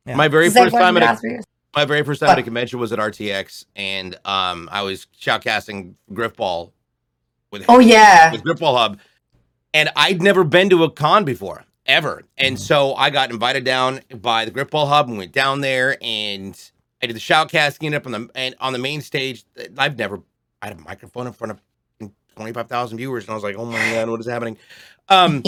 [0.07, 0.17] Yeah.
[0.17, 1.43] My very It's the same first time at a,
[1.77, 5.95] my very first time at a convention was at RTX, and um, I was shoutcasting
[6.13, 6.73] Grifball
[7.53, 8.33] with Oh yeah.
[8.33, 8.99] with Grifball Hub,
[9.75, 14.01] and I'd never been to a con before ever, and so I got invited down
[14.21, 16.59] by the Grifball Hub and went down there, and
[17.03, 19.45] I did the shoutcasting up on the and on the main stage.
[19.77, 20.21] I've never
[20.61, 23.57] I had a microphone in front of twenty five thousand viewers, and I was like,
[23.57, 24.57] oh my god, what is happening?
[25.09, 25.43] Um,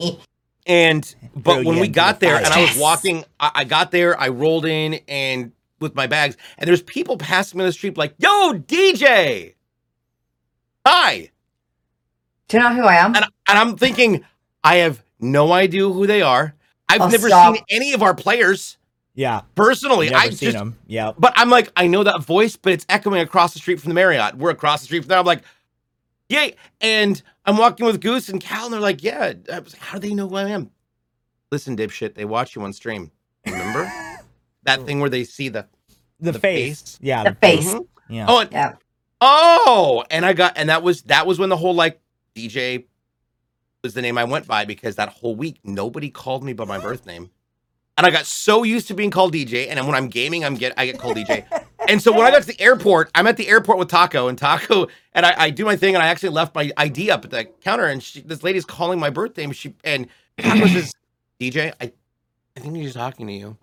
[0.66, 4.28] and but when we got there, and I was walking, I, I got there, I
[4.28, 8.14] rolled in and with my bags, and there's people passing me on the street like,
[8.18, 9.54] "Yo, DJ,
[10.86, 11.30] hi."
[12.48, 13.14] Do you know who I am?
[13.16, 14.24] and, and I'm thinking,
[14.62, 16.54] I have no idea who they are.
[16.88, 17.54] I've Oh, never stop.
[17.56, 18.78] seen any of our players
[19.14, 20.10] Yeah, personally.
[20.10, 20.78] never I seen just, them.
[20.86, 23.88] Yeah, but I'm like, I know that voice, but it's echoing across the street from
[23.90, 24.36] the Marriott.
[24.36, 25.18] We're across the street from there.
[25.18, 25.42] I'm like,
[26.28, 26.54] yay!
[26.80, 29.32] And I'm walking with Goose and Cal, and they're like, yeah.
[29.52, 30.70] I was like, how do they know who I am?
[31.50, 33.10] Listen, dipshit, they watch you on stream.
[33.46, 33.90] Remember
[34.64, 35.66] that thing where they see the
[36.20, 36.80] the, the face.
[36.82, 36.98] face.
[37.02, 37.72] Yeah, the face.
[37.74, 37.86] Mhm.
[38.08, 38.26] yeah.
[38.28, 38.72] Oh, and, Yeah.
[39.20, 42.00] oh, and I got, and that was that was when the whole like
[42.36, 42.84] DJ
[43.82, 46.78] was the name I went by because that whole week nobody called me by my
[46.78, 47.30] birth name,
[47.96, 50.74] and I got so used to being called DJ, and when I'm gaming, I'm get
[50.76, 51.46] I get called DJ,
[51.88, 54.36] and so when I got to the airport, I'm at the airport with Taco, and
[54.36, 57.30] Taco, and I, I do my thing, and I actually left my ID up at
[57.30, 60.06] the counter, and she, this lady's calling my birthday, and she and
[60.38, 60.92] Taco says,
[61.40, 61.92] DJ, I,
[62.56, 63.56] I think he's talking to you,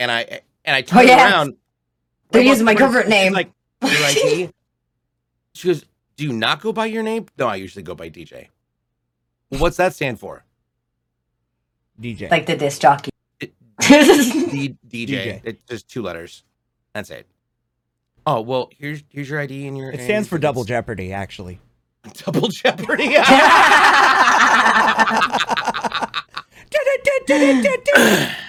[0.00, 1.30] and I and I oh, turned yeah.
[1.30, 1.54] around.
[2.30, 3.32] They're using my she's name.
[3.32, 4.50] Like your ID.
[5.54, 5.84] she goes,
[6.20, 8.48] "Do you not go by your name?" No, I usually go by DJ.
[9.48, 10.44] What's that stand for?
[11.98, 12.30] DJ.
[12.30, 13.08] like the disc jockey.
[13.40, 14.76] D- DJ.
[14.88, 15.40] DJ.
[15.44, 16.44] It's just two letters.
[16.92, 17.26] That's it.
[18.26, 19.92] Oh well, here's here's your ID and your.
[19.92, 21.58] it stands for double jeopardy, actually.
[22.24, 23.14] Double Jeopardy.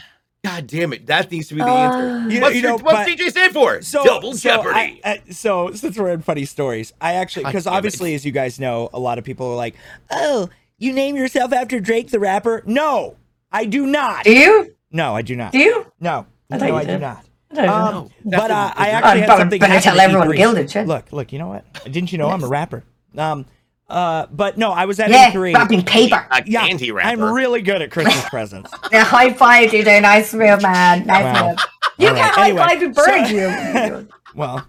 [0.43, 1.05] God damn it!
[1.05, 2.29] That needs to be the answer.
[2.33, 3.81] You know- What's, you your, know, what's but- DJ stand for?
[3.83, 4.99] So Double so Jeopardy.
[5.03, 7.77] I- I- so since we're in funny stories, I actually because damn it.
[7.77, 9.75] obviously, as you guys know, a lot of people are like,
[10.09, 10.49] "Oh,
[10.79, 13.17] you name yourself after Drake the rapper?" No,
[13.51, 14.23] I do not.
[14.23, 14.75] Do you?
[14.91, 15.51] No, I do not.
[15.51, 15.85] Do you?
[15.99, 17.23] No, I no, you I do not.
[17.51, 17.71] I don't know.
[17.73, 19.59] Um, That's but uh, a- I that's actually a- had something.
[19.59, 20.37] better happen tell everyone E3.
[20.37, 20.87] Gilded, shit.
[20.87, 21.31] Look, look.
[21.33, 21.65] You know what?
[21.83, 22.83] Didn't you know I'm a rapper?
[23.15, 23.45] Um,
[23.91, 25.53] uh, but no, I was at Yeah, E3.
[25.53, 26.25] wrapping paper.
[26.31, 27.09] A Yeah, candy wrapper.
[27.09, 28.71] I'm really good at Christmas presents.
[28.91, 30.01] Yeah, high five, DJ.
[30.01, 31.05] Nice move, man.
[31.05, 31.49] Nice Wow.
[31.49, 31.57] move.
[31.97, 34.07] You All right, can't high anyway, five a bird, so- you.
[34.35, 34.65] Well,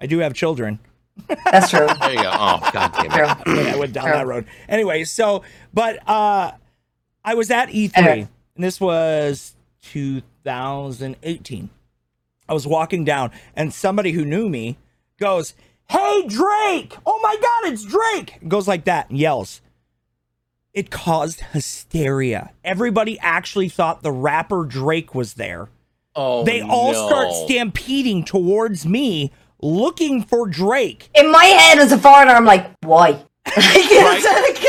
[0.00, 0.78] I do have children.
[1.44, 1.86] That's true.
[2.00, 2.30] There you go.
[2.32, 3.44] Oh god damn it.
[3.44, 3.60] True.
[3.68, 4.12] I went down True.
[4.14, 4.46] that road.
[4.66, 5.42] Anyway, so
[5.74, 6.52] but uh
[7.22, 8.28] I was at E3 Okay.
[8.56, 11.68] and this was 2018.
[12.48, 14.78] I was walking down and somebody who knew me
[15.18, 15.54] goes,
[15.88, 16.96] "Hey Drake!
[17.06, 19.60] Oh my god, it's Drake!" Goes like that and yells.
[20.74, 22.52] It caused hysteria.
[22.64, 25.68] Everybody actually thought the rapper Drake was there.
[26.16, 27.06] Oh, They all no.
[27.08, 31.08] start stampeding towards me looking for Drake.
[31.14, 33.22] In my head, as a foreigner, I'm like, why?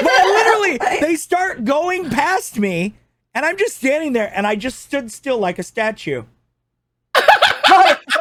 [0.03, 2.93] Well, literally, they start going past me,
[3.33, 6.23] and I'm just standing there, and I just stood still like a statue.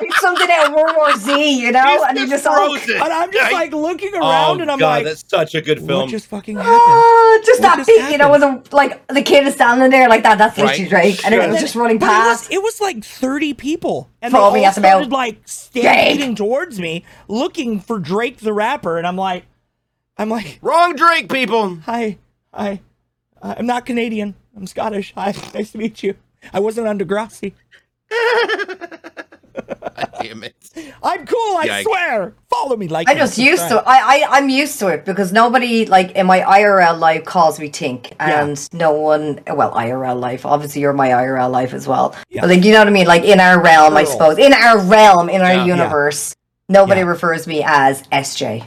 [0.01, 1.85] It's something at of World War Z, you know?
[1.85, 2.75] He's and you just just all.
[2.77, 5.81] And I'm just like looking Oh around, and I'm god, like, that's such a good
[5.81, 6.09] what film.
[6.09, 6.73] just fucking happened?
[6.79, 10.09] Ah, just What that beat, you know, with the like the kid is standing there
[10.09, 10.38] like that.
[10.38, 10.88] That's literally Right.
[10.90, 12.53] Drake, and it was just running But it was, past.
[12.53, 15.09] it was like 30 people, and they Foaming all at the mouth.
[15.11, 19.45] like stampeding towards me, looking for Drake the rapper, and I'm like,
[20.18, 21.77] I'm like, Wrong Drake, people.
[21.87, 22.18] hi,
[22.55, 22.81] hi,
[23.42, 25.12] I'm not Canadian, I'm Scottish.
[25.16, 26.14] Hi, nice to meet you.
[26.53, 27.53] I wasn't on Degrassi.
[30.23, 30.55] God damn it.
[31.03, 31.83] I'm cool, I Yikes.
[31.83, 32.35] swear.
[32.49, 33.83] Follow me, like I just used to.
[33.87, 37.69] I, I I'm used to it because nobody like in my IRL life calls me
[37.71, 38.45] Tink, Yeah.
[38.45, 39.41] and no one.
[39.53, 40.47] Well, IRL life.
[40.47, 42.15] Obviously, you're my IRL life as well.
[42.31, 42.43] Yeah.
[42.43, 43.07] But like, you know what I mean?
[43.07, 44.39] Like in our realm, I suppose.
[44.39, 45.65] In our realm, in our Yeah.
[45.67, 45.75] Yeah.
[45.77, 46.35] universe,
[46.69, 47.07] nobody Yeah.
[47.09, 48.65] refers me as SJ,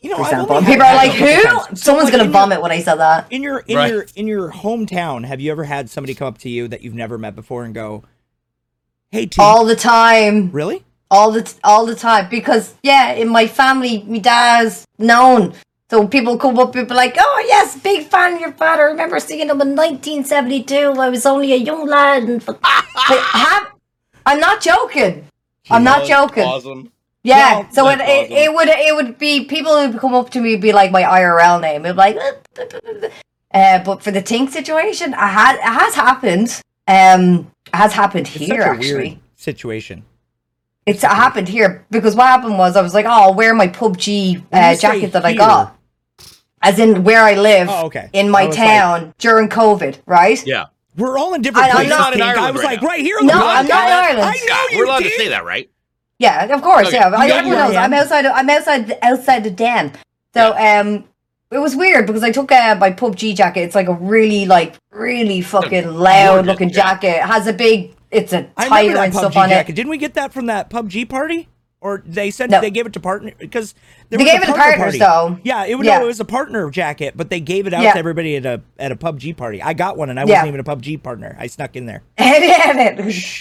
[0.00, 0.56] You know, for example.
[0.56, 1.80] only people are like, a "Who?" times.
[1.80, 3.26] So, Someone's like, gonna in your- vomit when I said that.
[3.30, 3.90] In your in Right.
[3.92, 6.94] your in your hometown, have you ever had somebody come up to you that you've
[6.94, 8.04] never met before and go,
[9.10, 10.50] "Hey, T, All the time.
[10.52, 15.54] really?" All the t- all the time because yeah in my family my dad's known.
[15.90, 18.82] So people come up and be like oh yes big fan of your father.
[18.84, 23.68] I remember seeing him in 1972 I was only a young lad and f- have,
[24.26, 25.26] I'm not joking.
[25.70, 26.44] I'm not joking.
[26.44, 26.90] Awesome.
[27.22, 30.14] yeah Well, so it, that's it, it would it would be people who would come
[30.14, 31.84] up to me be like my IRL name.
[31.84, 32.16] It'd be like
[33.52, 36.60] uh, but for the Tink situation it, had, it has happened.
[36.88, 40.04] Um it has happened It's here such a actually weird situation.
[40.86, 44.42] It's happened here because what happened was I was like, oh, I'll wear my PUBG
[44.52, 45.76] uh, jacket that I got,
[46.62, 48.08] as in where I live Oh, okay.
[48.12, 50.44] in my was like- town during COVID, right?
[50.46, 50.66] Yeah.
[50.96, 52.22] We're all in different I- I'm not in Tink.
[52.24, 52.88] I Ireland was right like, now.
[52.88, 53.92] right here on No, the I'm not in.
[53.92, 54.20] Ireland.
[54.22, 55.10] I know you We're allowed did.
[55.12, 55.68] to say that, right?
[56.20, 56.86] Yeah, of course.
[56.88, 56.96] Okay.
[56.98, 57.74] Yeah, I, everyone knows.
[57.76, 58.24] I'm outside.
[58.26, 58.86] I'm outside.
[58.86, 59.92] the- Outside the den.
[60.32, 61.04] So um,
[61.50, 63.60] it was weird because I took uh, my PUBG jacket.
[63.62, 67.06] It's like a really like really fucking loud-looking jacket.
[67.08, 67.24] jacket.
[67.24, 67.94] It has a big.
[68.14, 69.72] It's a I tire that and stuff PUBG on jacket.
[69.72, 69.74] it.
[69.76, 71.48] Didn't we get that from that PUBG party?
[71.80, 72.62] Or they said No.
[72.62, 73.74] they gave it to partner because
[74.08, 75.34] They was gave it a to partner partners, party.
[75.34, 75.38] though.
[75.44, 75.98] Yeah, it, was Yeah.
[75.98, 77.92] no, it was a partner jacket, but they gave it out Yeah.
[77.92, 79.60] to everybody at a at a PUBG party.
[79.60, 80.36] I got one, and I Yeah.
[80.36, 81.36] wasn't even a PUBG partner.
[81.38, 82.00] I snuck in there.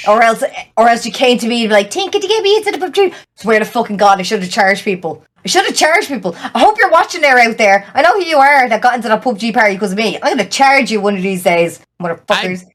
[0.07, 0.43] or else,
[0.75, 2.71] or else you came to me and be like, "Tink, could you get me into
[2.71, 5.23] the PUBG?" Swear to fucking God, I should have charged people.
[5.45, 6.35] I should have charged people.
[6.53, 7.85] I hope you're watching there out there.
[7.93, 10.17] I know who you are that got into that PUBG party because of me.
[10.21, 12.65] I'm gonna charge you one of these days, motherfuckers.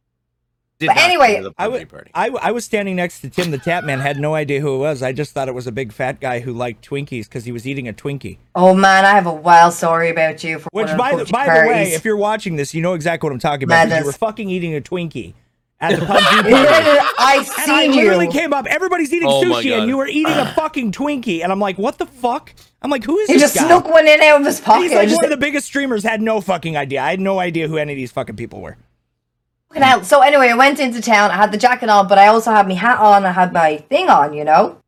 [0.79, 2.11] Did But anyway, go the I party.
[2.15, 5.03] I, I was standing next to Tim the Tatman, had no idea who it was.
[5.03, 7.67] I just thought it was a big fat guy who liked Twinkies because he was
[7.67, 8.39] eating a Twinkie.
[8.55, 11.25] oh man, I have a wild story about you for Which, one of by the,
[11.25, 13.89] PUBG by the way, if you're watching this, you know exactly what I'm talking about.
[13.89, 15.35] You were fucking eating a Twinkie
[15.81, 17.09] at the PUBG party.
[17.19, 18.33] I've And I seen literally you.
[18.33, 18.67] came up.
[18.67, 21.43] Everybody's eating Oh sushi, and you were eating a fucking Twinkie.
[21.43, 22.55] And I'm like, what the fuck?
[22.83, 23.35] I'm like, who is this?
[23.35, 23.67] He this just guy?
[23.67, 24.83] snuck one in out of his And pocket.
[24.83, 26.05] He's like just, one of the biggest streamers.
[26.05, 27.03] Had no fucking idea.
[27.03, 28.77] I had no idea who any of these fucking people were.
[29.75, 30.03] Hell.
[30.03, 31.31] So anyway, I went into town.
[31.31, 33.25] I had the jacket on, but I also had my hat on.
[33.25, 34.79] I had my thing on, you know,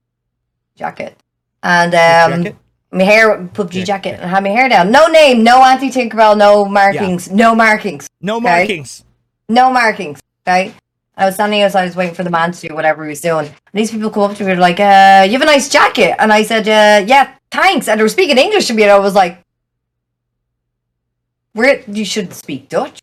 [0.77, 1.17] jacket,
[1.63, 2.57] and um, jacket?
[2.91, 4.15] my hair PUBG Yeah, jacket.
[4.15, 4.91] And I had my hair down.
[4.91, 8.45] No name, no anti Tinkerbell, no markings, no markings, No Okay.
[8.45, 9.05] markings.
[9.49, 10.21] no markings.
[10.47, 10.73] Okay.
[11.17, 13.21] I was standing outside, I was waiting for the man to do whatever he was
[13.21, 13.47] doing.
[13.47, 16.17] And these people come up to me, they're like, uh, you have a nice jacket.
[16.19, 17.89] And I said, uh, yeah, thanks.
[17.89, 19.39] And they were speaking English to me, and I was like,
[21.53, 22.99] where you should speak Dutch.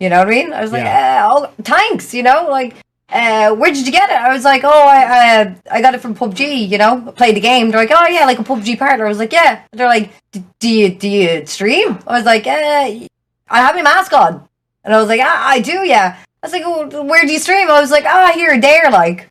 [0.00, 0.52] You know what I mean?
[0.52, 2.76] I was like, uh, oh, thanks, you know, like,
[3.10, 4.16] uh, where did you get it?
[4.16, 7.40] I was like, oh, I, I, I got it from PUBG, you know, played the
[7.40, 7.70] game.
[7.70, 9.06] They're like, oh yeah, like a PUBG partner.
[9.06, 9.62] I was like, yeah.
[9.72, 11.98] They're like, "D- do you, do you stream?
[12.06, 13.08] I was like, uh, I
[13.50, 14.46] have my mask on.
[14.84, 16.16] And I was like, ah, I do, yeah.
[16.42, 17.68] I was like, oh, where do you stream?
[17.70, 19.30] I was like, ah, here or there, like.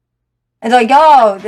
[0.61, 1.39] And they're like, oh,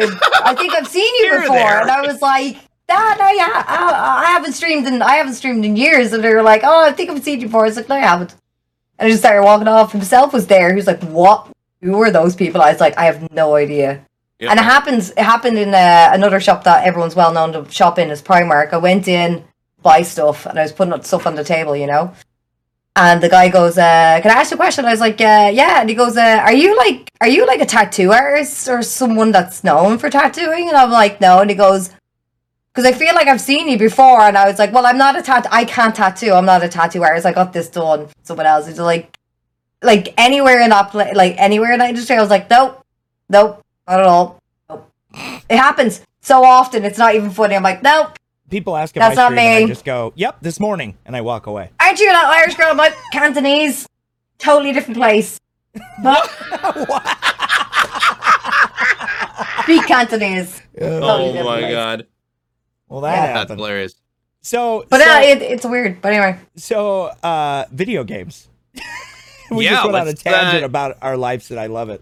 [0.46, 1.56] I think I've seen you before.
[1.58, 1.82] there.
[1.82, 2.58] And I was like,
[2.90, 6.14] ah, no, yeah, I, I haven't streamed in, I haven't streamed in years.
[6.14, 7.64] And they were like, oh, I think I've seen you before.
[7.64, 8.36] I was like, no, I haven't.
[9.00, 9.94] And I just started walking off.
[9.94, 10.70] Himself was there.
[10.70, 11.48] He was like, what?
[11.82, 12.62] Who were those people?
[12.62, 14.06] I was like, I have no idea.
[14.40, 14.52] Yep.
[14.52, 15.12] And it happens.
[15.12, 18.74] It happened in uh, another shop that everyone's well known to shop in is Primark.
[18.74, 19.46] I went in,
[19.82, 22.14] buy stuff, and I was putting up stuff on the table, you know.
[22.96, 25.52] And the guy goes, uh, "Can I ask you a question?" I was like, uh,
[25.54, 28.82] "Yeah." And he goes, uh, "Are you like, are you like a tattoo artist or
[28.82, 31.92] someone that's known for tattooing?" And I'm like, "No." And he goes,
[32.74, 35.18] "Because I feel like I've seen you before." And I was like, "Well, I'm not
[35.18, 35.48] a tat.
[35.52, 36.34] I can't tattoo.
[36.34, 37.26] I'm not a tattoo artist.
[37.26, 38.08] I got oh, this done.
[38.24, 39.18] Someone else." is like,
[39.82, 42.16] like anywhere in that, pla- like anywhere in that industry.
[42.16, 42.84] I was like, "Nope,
[43.30, 44.40] nope, not at all."
[44.70, 44.92] Nope.
[45.50, 46.84] It happens so often.
[46.86, 47.56] It's not even funny.
[47.56, 48.18] I'm like, "Nope."
[48.50, 51.16] People ask if That's I not stream, and I just go, "Yep, this morning," and
[51.16, 51.70] I walk away.
[51.80, 52.74] Aren't you that Irish girl?
[52.74, 53.88] My Cantonese,
[54.38, 55.40] totally different place.
[56.04, 56.28] But
[59.64, 60.62] speak Cantonese.
[60.82, 61.72] Oh different my place.
[61.72, 62.08] god,
[62.90, 63.26] Well, that Yeah.
[63.28, 63.60] that's happened.
[63.60, 63.96] hilarious.
[64.42, 66.02] So, But so, uh, it, it's weird.
[66.02, 68.48] But anyway, so, uh, video games.
[69.52, 71.90] we Yeah, just went on a let's, tangent uh, about our lives, and I love
[71.90, 72.02] it.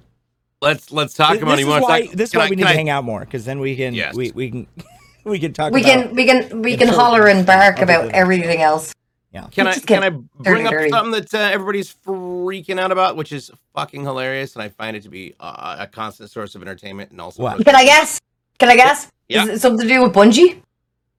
[0.62, 1.58] Let's let's talk Th- about.
[1.58, 1.68] this it.
[1.70, 2.12] is You why talk?
[2.14, 3.94] this is why I- we need can to hang out more because then we can
[3.94, 4.16] Yes.
[4.16, 4.68] we, we can
[5.24, 8.16] we can talk we about can we can we can holler and bark about than-
[8.16, 8.94] everything else.
[9.34, 9.48] Yeah.
[9.52, 10.90] Can I Just can I bring up dirty.
[10.90, 15.04] something that uh, everybody's freaking out about, which is fucking hilarious, and I find it
[15.04, 17.44] to be uh, a constant source of entertainment and also.
[17.44, 17.64] What?
[17.64, 18.20] Can I guess?
[18.58, 19.12] Can I guess?
[19.28, 19.44] Yeah.
[19.44, 20.62] Is it something to do with Bungie?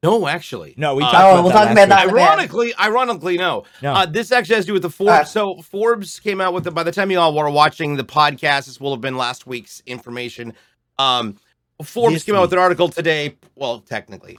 [0.02, 0.74] No, actually.
[0.76, 2.12] No, we Uh, talked Oh, about we'll that talk about that week.
[2.12, 2.22] in a bit.
[2.28, 3.64] Ironically, ironically, no.
[3.82, 3.94] No.
[3.94, 5.10] Uh, this actually has to do with the Forbes.
[5.10, 5.24] Uh.
[5.24, 6.70] so Forbes came out with it.
[6.74, 9.82] By the time you all were watching the podcast, this will have been last week's
[9.86, 10.54] information.
[10.98, 11.36] Um,
[11.82, 13.36] Forbes This came out with an article today.
[13.56, 14.38] Well, technically,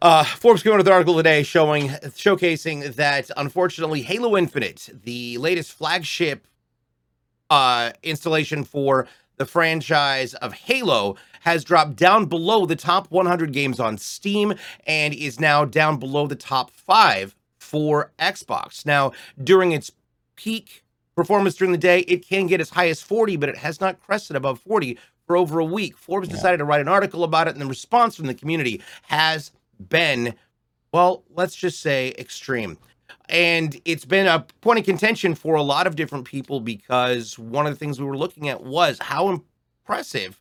[0.00, 5.36] uh, Forbes came out with an article today showing, showcasing that unfortunately, Halo Infinite, the
[5.38, 6.46] latest flagship
[7.50, 11.16] uh, installation for the franchise of Halo
[11.48, 14.52] has dropped down below the top 100 games on Steam
[14.86, 18.84] and is now down below the top five for Xbox.
[18.84, 19.90] Now, during its
[20.36, 20.84] peak
[21.16, 23.98] performance during the day, it can get as high as 40, but it has not
[24.02, 25.96] crested above 40 for over a week.
[25.96, 29.50] Forbes decided to write an article about it, and the response from the community has
[29.88, 30.34] been,
[30.92, 32.76] well, let's just say extreme.
[33.30, 37.66] And it's been a point of contention for a lot of different people because one
[37.66, 40.38] of the things we were looking at was how impressive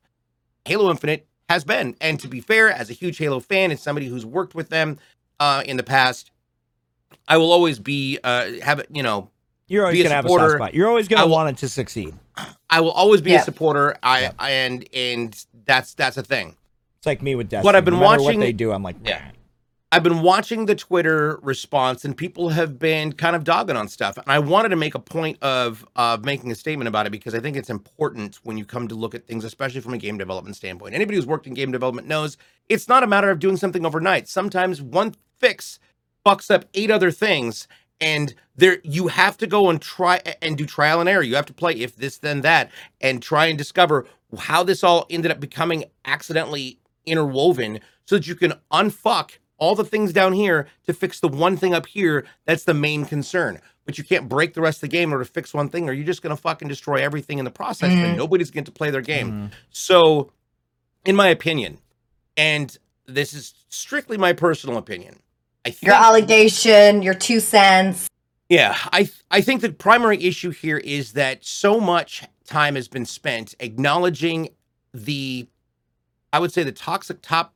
[0.68, 1.96] Halo Infinite has been.
[2.02, 5.00] And to be fair, as a huge Halo fan and somebody who's worked with them
[5.40, 6.32] uh, in the past,
[7.28, 8.86] I will always be uh, have.
[8.90, 9.30] You know,
[9.68, 10.74] You're always gonna have a soft spot.
[10.74, 12.14] You're always gonna will- want it to succeed.
[12.70, 13.42] I will always be Yeah.
[13.42, 13.98] a supporter.
[14.04, 14.32] I Yeah.
[14.40, 16.56] and and that's that's a thing.
[16.98, 17.66] It's like me with Destiny.
[17.66, 19.22] What I've been no watching- what they do, I'm like, Yeah.
[19.98, 24.16] I've been watching the Twitter response, and people have been kind of dogging on stuff.
[24.18, 27.34] And I wanted to make a point of of making a statement about it because
[27.34, 30.16] I think it's important when you come to look at things, especially from a game
[30.20, 30.94] development standpoint.
[30.94, 32.38] Anybody who's worked in game development knows
[32.70, 34.28] it's not a matter of doing something overnight.
[34.28, 35.80] Sometimes one fix
[36.24, 37.68] fucks up eight other things,
[38.00, 41.24] and there you have to go and try and do trial and error.
[41.24, 42.70] You have to play if this then that,
[43.02, 44.06] and try and discover
[44.38, 46.78] how this all ended up becoming accidentally
[47.08, 51.58] interwoven, so that you can unfuck all the things down here to fix the one
[51.58, 53.60] thing up here that's the main concern.
[53.86, 55.90] But you can't break the rest of the game in order to fix one thing,
[55.90, 58.18] or you're just gonna fucking destroy everything in the process, and Mhm.
[58.18, 59.32] nobody's going to play their game.
[59.32, 59.52] Mhm.
[59.72, 60.32] So,
[61.06, 61.80] in my opinion,
[62.36, 65.20] and this is strictly my personal opinion,
[65.66, 68.08] I think Your allegation, your two cents.
[68.50, 73.06] yeah, I I think the primary issue here is that so much time has been
[73.06, 74.50] spent acknowledging
[74.94, 75.48] the
[76.34, 77.54] I would say the toxic top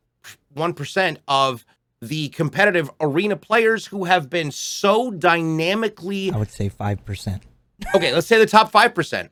[0.55, 1.65] 1% of
[2.01, 7.43] the competitive arena players who have been so dynamically I would say five percent.
[7.95, 9.29] okay, let's say the top 5%.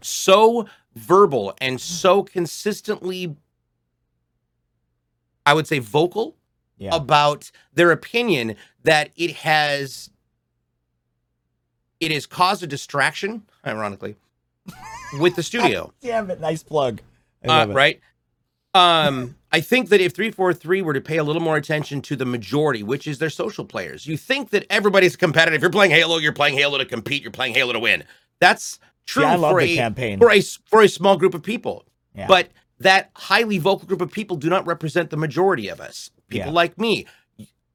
[0.00, 3.36] So verbal and so consistently
[5.46, 6.36] I would say vocal
[6.76, 6.94] Yeah.
[6.94, 10.10] about their opinion that it has
[12.00, 14.16] it has caused a distraction ironically
[15.18, 16.40] with the studio Damn it!
[16.40, 17.00] Nice plug.
[17.46, 18.00] Uh, right
[18.78, 22.24] um i think that if 343 were to pay a little more attention to the
[22.24, 26.32] majority which is their social players you think that everybody's competitive you're playing halo you're
[26.32, 28.04] playing halo to compete you're playing halo to win
[28.40, 30.18] that's true Yeah, for a campaign.
[30.18, 31.84] for a s- for a small group of people.
[32.14, 32.26] Yeah.
[32.28, 32.50] But
[32.80, 36.10] that highly vocal group of people do not represent the majority of us.
[36.28, 36.52] People Yeah.
[36.52, 37.06] like me.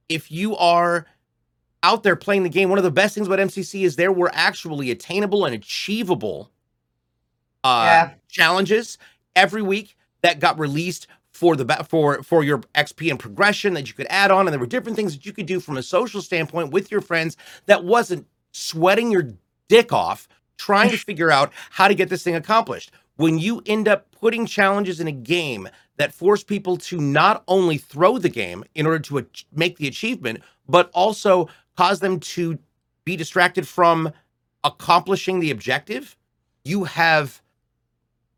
[0.07, 1.07] If you are
[1.81, 4.29] out there playing the game, one of the best things about MCC is there were
[4.33, 6.51] actually attainable and achievable
[7.63, 8.13] uh, Yeah.
[8.29, 8.97] challenges
[9.35, 13.93] every week that got released for the for for your XP and progression that you
[13.93, 16.21] could add on, and there were different things that you could do from a social
[16.21, 19.29] standpoint with your friends that wasn't sweating your
[19.67, 22.91] dick off trying to figure out how to get this thing accomplished.
[23.17, 27.77] When you end up putting challenges in a game that force people to not only
[27.77, 31.47] throw the game in order to make the achievement, but also
[31.77, 32.57] cause them to
[33.05, 34.11] be distracted from
[34.63, 36.15] accomplishing the objective,
[36.63, 37.41] you have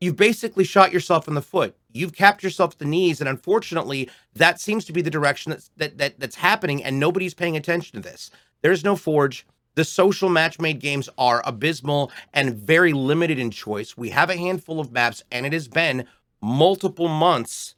[0.05, 1.75] you've basically shot yourself in the foot.
[1.91, 5.71] You've capped yourself at the knees, and unfortunately, that seems to be the direction that's
[5.77, 8.29] that, that that's happening, and nobody's paying attention to this.
[8.61, 9.45] There's no forge.
[9.75, 13.97] The social match-made games are abysmal and very limited in choice.
[13.97, 16.05] We have a handful of maps, and it has been
[16.41, 17.75] multiple months.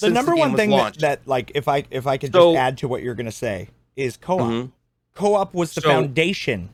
[0.00, 2.60] the number game one thing that, that like if I if I could So- just
[2.60, 4.40] add to what you're gonna say is co-op.
[4.48, 4.72] Mhm.
[5.14, 6.68] Co-op was the So, foundation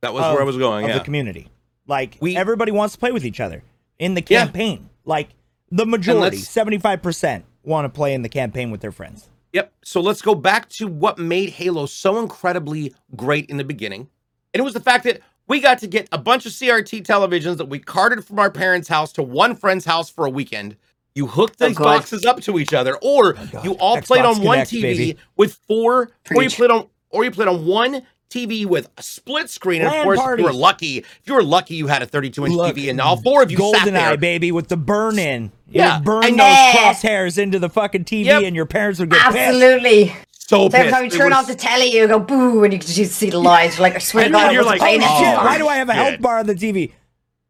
[0.00, 0.84] that was of- where I was going.
[0.84, 0.98] of Yeah.
[0.98, 1.48] the community.
[1.88, 3.62] Like We- everybody wants to play with each other
[3.98, 4.44] in the Yeah.
[4.44, 4.88] campaign.
[5.04, 5.30] Like
[5.70, 9.28] the majority, seventy five percent, want to play in the campaign with their friends.
[9.52, 9.72] Yep.
[9.82, 14.08] So let's go back to what made Halo so incredibly great in the beginning.
[14.52, 17.56] And it was the fact that we got to get a bunch of CRT televisions
[17.56, 20.76] that we carted from our parents' house to one friend's house for a weekend.
[21.14, 21.84] You hooked Oh, these God.
[21.84, 23.64] boxes up to each other, or oh, God.
[23.64, 25.16] you all Xbox played on one TV baby.
[25.36, 29.48] with four, or you played on, or you played on one TV with a split
[29.50, 29.80] screen.
[29.82, 32.06] And of LAN course, if you were lucky, if you were lucky, you had a
[32.06, 33.94] 32 inch Look, TV, and all four of you sat there.
[34.16, 35.50] GoldenEye, baby, with the burn in.
[35.70, 36.44] Yeah, burn I those know.
[36.74, 38.42] crosshairs into the fucking TV, Yep.
[38.44, 39.36] and your parents would get pissed.
[39.36, 40.08] Absolutely.
[40.32, 40.94] So So every pissed.
[40.94, 43.28] time you turn was- off the telly, you go boo, and you can just see
[43.30, 43.76] the lines.
[43.76, 45.00] You're like, I swear to And God, you're like, oh, Shit,
[45.36, 46.92] why do I have a health bar on the TV?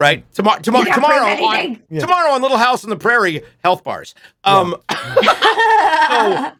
[0.00, 0.24] right?
[0.32, 1.82] Tomorrow, tomorrow, tomorrow, on.
[1.90, 2.00] Yeah.
[2.00, 4.14] tomorrow on Little House on the Prairie, health bars.
[4.44, 6.52] Um, so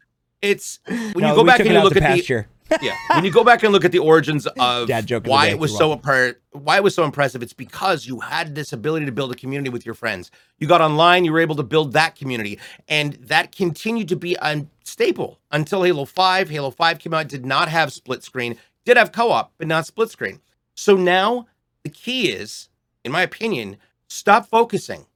[0.42, 2.48] it's when No, you go back and you look to at pasture.
[2.57, 4.88] the yeah, when you go back and look at the origins of
[5.24, 8.72] why it was so impre- why it was so impressive, it's because you had this
[8.72, 10.30] ability to build a community with your friends.
[10.58, 12.58] You got online, you were able to build that community,
[12.88, 16.48] and that continued to be a staple until Halo Five.
[16.50, 20.10] Halo Five came out, did not have split screen, did have co-op, but not split
[20.10, 20.40] screen.
[20.74, 21.46] So now
[21.82, 22.68] the key is,
[23.04, 23.76] in my opinion,
[24.08, 25.06] stop focusing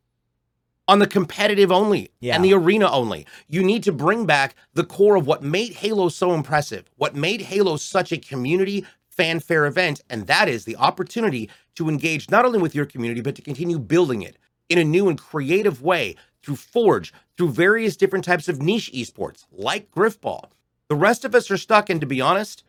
[0.93, 2.35] on the competitive only Yeah.
[2.35, 3.27] and the arena only.
[3.49, 7.41] You need to bring back the core of what made Halo so impressive, what made
[7.41, 12.59] Halo such a community fanfare event, and that is the opportunity to engage not only
[12.59, 14.37] with your community, but to continue building it
[14.69, 19.47] in a new and creative way through Forge, through various different types of niche esports
[19.51, 20.51] like Grifball.
[20.91, 22.65] The rest of us are stuck, and to be honest,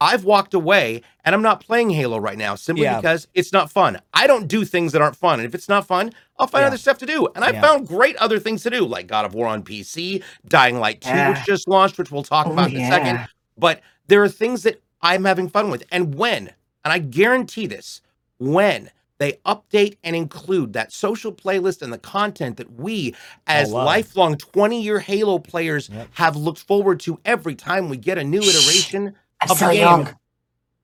[0.00, 2.96] I've walked away and I'm not playing Halo right now simply Yeah.
[2.96, 3.98] because it's not fun.
[4.12, 5.40] I don't do things that aren't fun.
[5.40, 6.68] And if it's not fun, I'll find Yeah.
[6.68, 7.28] other stuff to do.
[7.34, 7.60] And I Yeah.
[7.62, 11.08] found great other things to do, like God of War on PC, Dying Light 2,
[11.08, 11.30] Yeah.
[11.30, 13.26] which just launched, which we'll talk Oh, about in a second.
[13.56, 15.84] But there are things that I'm having fun with.
[15.90, 16.50] And when,
[16.84, 18.02] and I guarantee this,
[18.38, 23.72] when they update and include that social playlist and the content that we, oh, as
[23.72, 23.86] love.
[23.86, 26.08] lifelong 20 year Halo players, Yep.
[26.14, 29.72] have looked forward to every time we get a new iteration I'm of so the
[29.72, 29.80] game.
[29.80, 30.18] Young.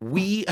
[0.00, 0.44] we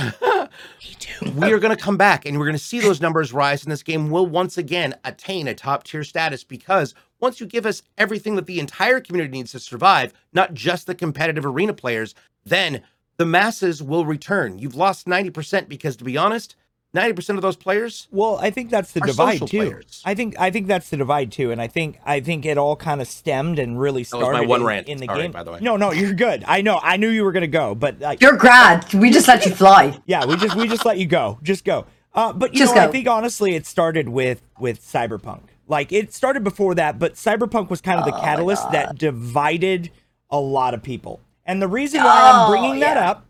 [1.34, 3.72] we are going to come back and we're going to see those numbers rise and
[3.72, 4.10] this game.
[4.10, 8.46] Will once again attain a top tier status because once you give us everything that
[8.46, 12.82] the entire community needs to survive not just the competitive arena players then
[13.16, 14.58] the masses will return.
[14.58, 16.56] You've lost 90% because to be honest
[16.94, 19.46] 90% of those players Well, I think that's the divide too.
[19.46, 20.02] players.
[20.04, 22.74] I think I think that's the divide too, and I think I think it all
[22.74, 24.24] kind of stemmed and really started.
[24.24, 24.88] That was started my one in, rant.
[24.88, 25.30] in the Sorry, game.
[25.32, 25.58] by the way.
[25.62, 26.42] No, no, you're good.
[26.48, 26.80] I know.
[26.82, 28.92] I knew you were gonna go, but like, You're grand.
[28.92, 30.00] We just let you fly.
[30.06, 31.38] yeah, we just we just let you go.
[31.42, 31.86] Just go.
[32.12, 35.42] Uh, but you Just know, I think honestly, it started with with Cyberpunk.
[35.68, 39.90] Like it started before that, but Cyberpunk was kind of the Oh catalyst that divided
[40.28, 41.20] a lot of people.
[41.46, 43.26] And the reason why I'm Oh, bringing that up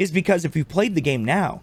[0.00, 1.62] is because if you played the game now,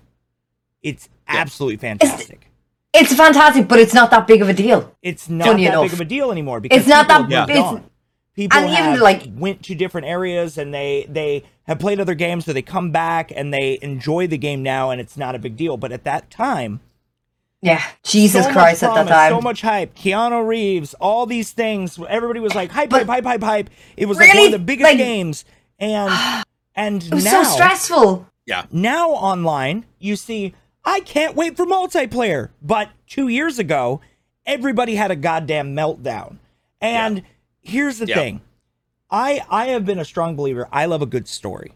[0.83, 2.47] it's absolutely fantastic.
[2.93, 4.93] It's fantastic, but it's not that big of a deal.
[5.01, 5.83] it's not Funny that enough.
[5.85, 7.83] big of a deal anymore because It's not people that have big.
[8.35, 12.15] People and even, have like- went to different areas and they they have played other
[12.15, 15.39] games, so they come back and they enjoy the game now, and it's not a
[15.39, 15.77] big deal.
[15.77, 16.79] But at that time,
[17.61, 19.33] Yeah, Jesus so much Christ, at that time.
[19.33, 21.99] so much hype, Keanu Reeves, all these things.
[22.09, 23.69] Everybody was like hype, But- hype, hype, hype, hype.
[23.95, 25.45] It was like one of the biggest Like- games,
[25.79, 26.11] and
[26.75, 28.27] and it was now so stressful.
[28.45, 30.53] yeah now online you see
[30.85, 34.01] i can't wait for multiplayer but two years ago
[34.45, 36.37] everybody had a goddamn meltdown
[36.79, 37.23] and
[37.61, 38.15] here's the Yeah.
[38.15, 38.41] thing
[39.09, 41.71] i i have been a strong believer i love a good story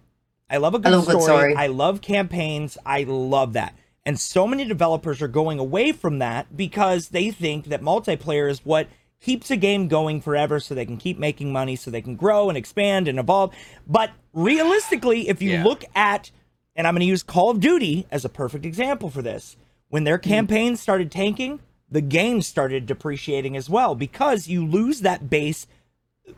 [0.49, 1.15] i love a good, love story.
[1.17, 1.55] good story.
[1.55, 3.75] i love campaigns i love that
[4.07, 8.63] And so many developers are going away from that because they think that multiplayer is
[8.63, 8.87] what
[9.19, 12.47] keeps a game going forever so they can keep making money, so they can grow
[12.47, 13.51] and expand and evolve.
[13.87, 15.63] But realistically, if you Yeah.
[15.63, 16.29] look at,
[16.75, 19.55] and I'm going to use Call of Duty as a perfect example for this,
[19.89, 20.29] when their hmm.
[20.29, 21.59] campaigns started tanking,
[21.89, 25.67] the game started depreciating as well because you lose that base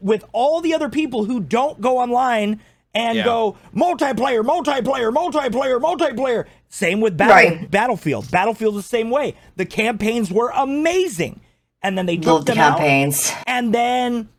[0.01, 2.59] with all the other people who don't go online
[2.93, 3.23] and Yeah.
[3.23, 6.45] go multiplayer, multiplayer, multiplayer, multiplayer.
[6.67, 7.71] Same with Battle, Right.
[7.71, 8.29] Battlefield.
[8.29, 9.35] Battlefield the same way.
[9.55, 11.39] The campaigns were amazing,
[11.81, 12.77] and then they Love took the them out.
[12.77, 13.31] campaigns.
[13.45, 14.29] And then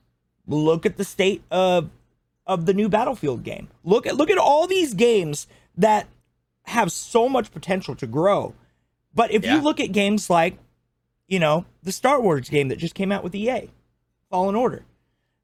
[0.47, 1.91] look at the state of
[2.47, 3.69] of the new Battlefield game.
[3.85, 5.47] Look at look at all these games
[5.79, 6.07] that
[6.65, 8.55] have so much potential to grow.
[9.15, 9.55] But if Yeah.
[9.57, 10.59] you look at games like,
[11.27, 13.71] you know, the Star Wars game that just came out with EA,
[14.31, 14.85] Fallen Order.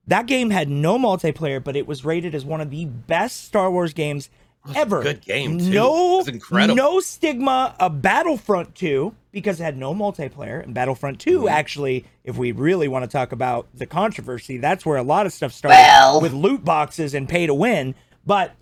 [0.07, 3.71] That game had no multiplayer, but it was rated as one of the best Star
[3.71, 4.29] Wars games
[4.75, 5.03] ever.
[5.03, 5.71] good game, too.
[5.71, 6.75] No, incredible.
[6.77, 10.63] no stigma of Battlefront 2 because it had no multiplayer.
[10.63, 11.49] And Battlefront 2, Mm-hmm.
[11.49, 15.33] actually, if we really want to talk about the controversy, that's where a lot of
[15.33, 16.21] stuff started Well.
[16.21, 17.95] with loot boxes and pay to win.
[18.27, 18.53] But,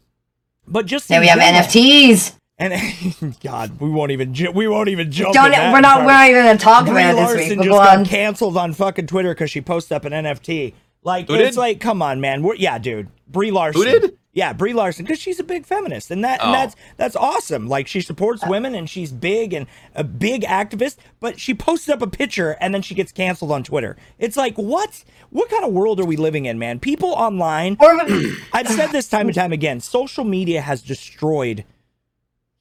[0.67, 2.37] but just Now we have general- NFTs.
[2.59, 5.35] And God, we won't even ju- we won't even jump.
[5.35, 7.59] Don't we're not we're not even gonna talk Brie about it this Larson week.
[7.59, 8.05] But just go got on.
[8.05, 10.75] canceled on fucking Twitter because she posted up an NFT.
[11.05, 11.61] Like Who it's did?
[11.61, 12.43] like, come on, man.
[12.43, 13.09] We're, yeah, dude.
[13.27, 13.83] Brie Larson.
[13.83, 14.19] did?
[14.35, 16.53] Yeah, Brie Larson, because she's a big feminist, and that and Oh.
[16.53, 17.69] that's that's awesome.
[17.69, 20.97] Like she supports women, and she's big and a big activist.
[21.21, 23.97] But she posted up a picture, and then she gets canceled on Twitter.
[24.19, 25.05] It's like, what?
[25.29, 26.79] What kind of world are we living in, man?
[26.79, 27.77] People online.
[28.53, 29.81] I've said this time and time again.
[29.81, 31.65] Social media has destroyed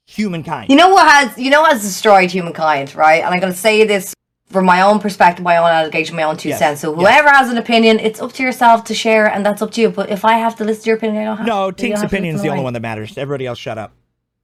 [0.05, 0.69] humankind.
[0.69, 3.23] You know what has you know what has destroyed humankind, right?
[3.23, 4.13] And I'm gonna say this
[4.51, 6.81] from my own perspective, my own allegation, my own two Yes, cents.
[6.81, 6.99] So yes.
[6.99, 9.89] whoever has an opinion, it's up to yourself to share, and that's up to you.
[9.89, 12.01] But if I have to listen to your opinion, I don't have no, Tink's don't
[12.03, 13.17] have to opinion is the only one that matters.
[13.17, 13.93] Everybody else, shut up.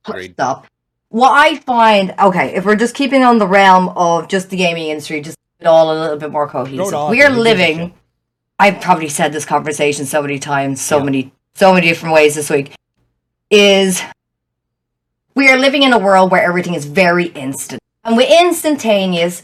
[0.08, 0.34] Agreed.
[0.34, 0.66] Stop.
[1.10, 4.88] What I find, okay, if we're just keeping on the realm of just the gaming
[4.90, 6.94] industry, just keep it all a little bit more cohesive.
[6.94, 7.76] all We out are there, who gives a shit?
[7.78, 7.94] living.
[8.60, 11.04] I've probably said this conversation so many times, so Yeah.
[11.04, 12.72] many, so many different ways this week.
[13.50, 14.02] Is
[15.36, 19.44] we are living in a world where everything is very instant, and with instantaneous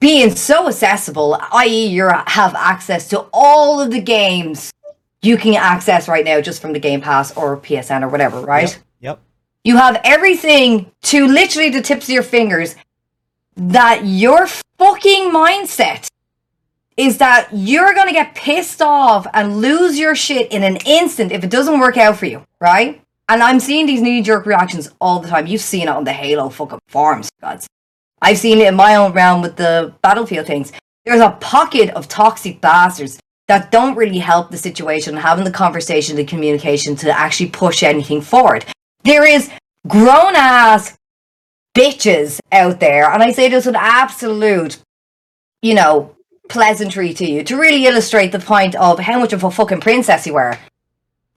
[0.00, 4.72] being so accessible, i.e., you have access to all of the games
[5.22, 8.72] you can access right now just from the Game Pass or PSN or whatever, right?
[8.74, 8.82] Yep.
[9.00, 9.20] yep.
[9.64, 12.76] You have everything to literally the tips of your fingers
[13.56, 14.46] that your
[14.78, 16.08] fucking mindset
[16.96, 21.32] is that you're going to get pissed off and lose your shit in an instant
[21.32, 23.02] if it doesn't work out for you, right?
[23.28, 25.46] And I'm seeing these knee jerk reactions all the time.
[25.46, 27.66] You've seen it on the Halo fucking forums, gods.
[28.26, 30.72] I've seen it in my own with the Battlefield things.
[31.04, 36.16] There's a pocket of toxic bastards that don't really help the situation, having the conversation,
[36.16, 38.64] the communication to actually push anything forward.
[39.04, 39.48] There is
[39.86, 40.96] grown ass
[41.72, 44.78] bitches out there, and I say this with absolute,
[45.62, 46.16] you know,
[46.48, 50.26] pleasantry to you to really illustrate the point of how much of a fucking princess
[50.26, 50.58] you are.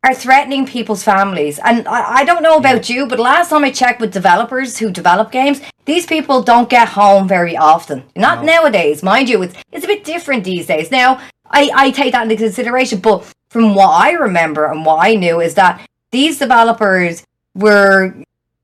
[0.01, 1.59] Are threatening people's families.
[1.59, 4.91] And I, I don't know about you, but last time I checked with developers who
[4.91, 8.03] develop games, these people don't get home very often.
[8.15, 9.41] Not nowadays, mind you.
[9.43, 10.89] It's it's a bit different these days.
[10.89, 11.19] Now,
[11.51, 15.41] I, I take that into consideration, but from what I remember and what I knew
[15.41, 18.15] is that these developers were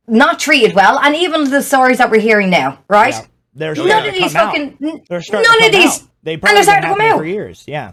[0.08, 3.14] not treated well, and even the stories that we're hearing now, right?
[3.14, 3.26] Yeah.
[3.56, 4.54] They're None of these out.
[4.54, 6.08] fucking none of these out.
[6.24, 7.18] They and probably they're starting to come out.
[7.18, 7.64] for years.
[7.68, 7.92] Yeah.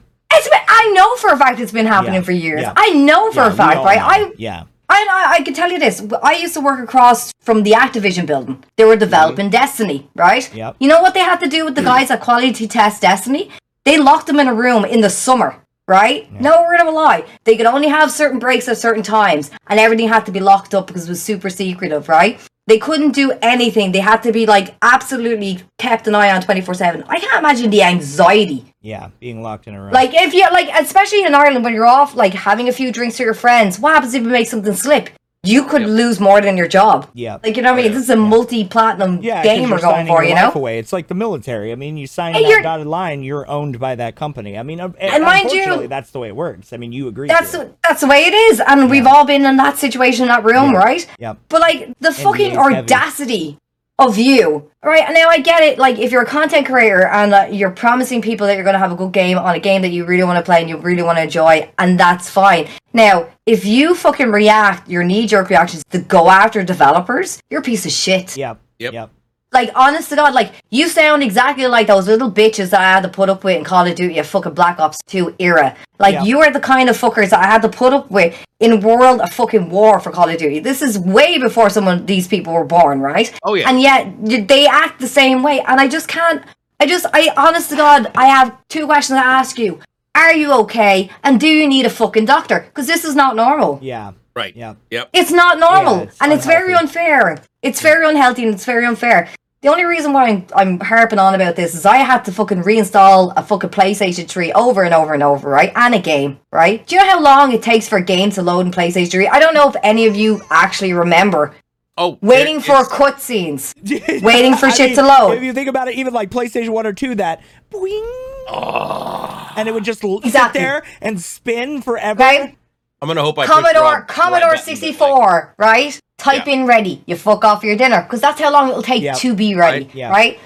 [0.72, 2.62] I know for a fact it's been happening Yeah, for years.
[2.62, 2.72] yeah.
[2.76, 3.98] I know for Yeah, a fact, right?
[3.98, 4.28] know.
[4.28, 4.62] I yeah.
[4.94, 6.04] I, I can tell you this.
[6.22, 8.62] I used to work across from the Activision building.
[8.76, 10.42] They were developing Destiny, right?
[10.42, 10.56] Mm-hmm.
[10.58, 10.76] Yep.
[10.80, 13.50] You know what they had to do with the guys that quality test Destiny?
[13.86, 15.56] They locked them in a room in the summer,
[15.88, 16.30] right?
[16.40, 17.24] No word of a lie.
[17.44, 20.74] They could only have certain breaks at certain times, and everything had to be locked
[20.74, 22.38] up because it was super secretive, right?
[22.68, 23.90] They couldn't do anything.
[23.92, 27.02] They had to be like absolutely kept an eye on twenty four seven.
[27.08, 29.08] I can't imagine the anxiety Yeah.
[29.18, 29.92] Being locked in a room.
[29.92, 33.18] like if you like, especially in Ireland, when you're off, like having a few drinks
[33.18, 35.10] with your friends, what happens if you make something slip?
[35.44, 35.90] You could Yep.
[35.90, 37.08] lose more than your job.
[37.14, 37.38] yeah.
[37.42, 37.92] Like you know what I mean?
[37.92, 40.52] This is a multi-platinum yeah, 'cause game we're going for, you know.
[40.54, 40.78] Away.
[40.78, 41.72] It's like the military.
[41.72, 44.56] I mean, you sign And that you're- dotted line, you're owned by that company.
[44.56, 46.72] I mean, uh, And mind you- that's the way it works.
[46.72, 47.26] I mean, you agree.
[47.26, 50.28] That's to that's the way it is, and we've all been in that situation, in
[50.28, 50.78] that room, Yeah.
[50.78, 51.06] right?
[51.18, 51.36] Yep.
[51.48, 53.58] But like the fucking heavy.
[53.98, 55.02] Audacity of you, right?
[55.04, 55.78] And now I get it.
[55.78, 58.78] Like if you're a content creator and uh, you're promising people that you're going to
[58.78, 60.76] have a good game on a game that you really want to play and you
[60.76, 62.68] really want to enjoy, and that's fine.
[62.92, 67.64] Now, if you fucking react, your knee jerk reactions to go after developers, you're a
[67.64, 68.36] piece of shit.
[68.36, 68.60] Yep.
[68.78, 68.92] Yep.
[68.92, 69.10] Yep.
[69.52, 73.02] Like honest to God, like you sound exactly like those little bitches that I had
[73.02, 75.76] to put up with in Call of Duty, a fucking Black Ops 2 era.
[75.98, 76.22] Like Yeah.
[76.24, 79.20] you are the kind of fuckers that I had to put up with in world
[79.20, 80.60] of fucking war for Call of Duty.
[80.60, 83.32] This is way before some of these people were born, right?
[83.42, 83.68] Oh, yeah.
[83.68, 86.42] And yet they act the same way, and I just can't.
[86.80, 89.78] I just, I honest to God, I have two questions to ask you.
[90.14, 91.10] Are you okay?
[91.22, 92.60] And do you need a fucking doctor?
[92.60, 93.78] Because this is not normal.
[93.80, 94.12] Yeah.
[94.34, 94.56] Right.
[94.56, 94.74] Yeah.
[94.90, 95.10] Yep.
[95.12, 97.38] It's not normal, Yeah, it's and it's very unfair.
[97.62, 99.28] It's very unhealthy and it's very unfair.
[99.62, 102.64] The only reason why I'm, I'm harping on about this is I had to fucking
[102.64, 105.72] reinstall a fucking PlayStation 3 over and over and over, right?
[105.76, 106.84] And a game, right?
[106.84, 109.28] Do you know how long it takes for a game to load in PlayStation 3?
[109.28, 111.54] I don't know if any of you actually remember
[111.96, 113.74] Oh, waiting for it's- cutscenes.
[114.24, 115.32] Waiting for I shit mean, to load.
[115.36, 118.02] If you think about it, even like PlayStation 1 or 2, that boing,
[118.48, 119.52] ah.
[119.56, 120.30] and it would just Exactly.
[120.32, 122.18] sit there and spin forever.
[122.20, 122.56] Right?
[123.00, 126.00] I'm gonna hope I push Commodore Rob- Commodore right button, but, like, 64, right?
[126.22, 126.52] Type Yeah.
[126.54, 127.02] in ready.
[127.06, 129.16] You fuck off your dinner because that's how long it'll take Yep.
[129.18, 129.94] to be ready, Right.
[129.94, 130.10] Yeah.
[130.10, 130.38] right?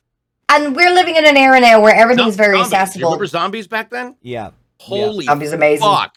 [0.49, 2.70] And we're living in an era now where everything's Zo- very zombies.
[2.70, 3.09] Do You accessible.
[3.11, 4.14] remember zombies back then?
[4.22, 4.51] Yeah.
[4.81, 5.87] Holy Zombies amazing.
[5.87, 6.16] fuck!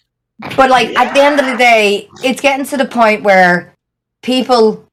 [0.56, 3.74] But like at the end of the day, it's getting to the point where
[4.22, 4.86] people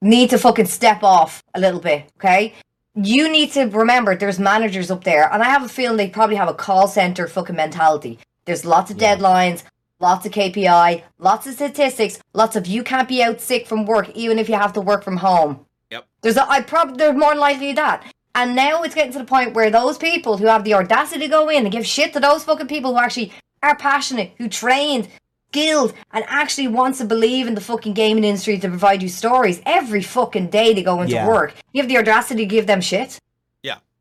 [0.00, 2.54] need to fucking step off a little bit, okay?
[2.94, 6.36] You need to remember there's managers up there, and I have a feeling they probably
[6.36, 8.18] have a call center fucking mentality.
[8.44, 9.16] There's lots of Yeah.
[9.16, 9.62] deadlines,
[10.00, 14.10] lots of KPI, lots of statistics, lots of you can't be out sick from work
[14.10, 15.64] even if you have to work from home.
[15.90, 16.06] Yep.
[16.22, 18.04] There's a, I probably there's more than likely that.
[18.34, 21.28] And now it's getting to the point where those people who have the audacity to
[21.28, 23.32] go in and give shit to those fucking people who actually
[23.62, 25.08] are passionate, who trained,
[25.50, 29.60] skilled, and actually wants to believe in the fucking gaming industry to provide you stories
[29.66, 31.26] every fucking day they go into Yeah.
[31.26, 31.54] work.
[31.72, 33.18] You have the audacity to give them shit.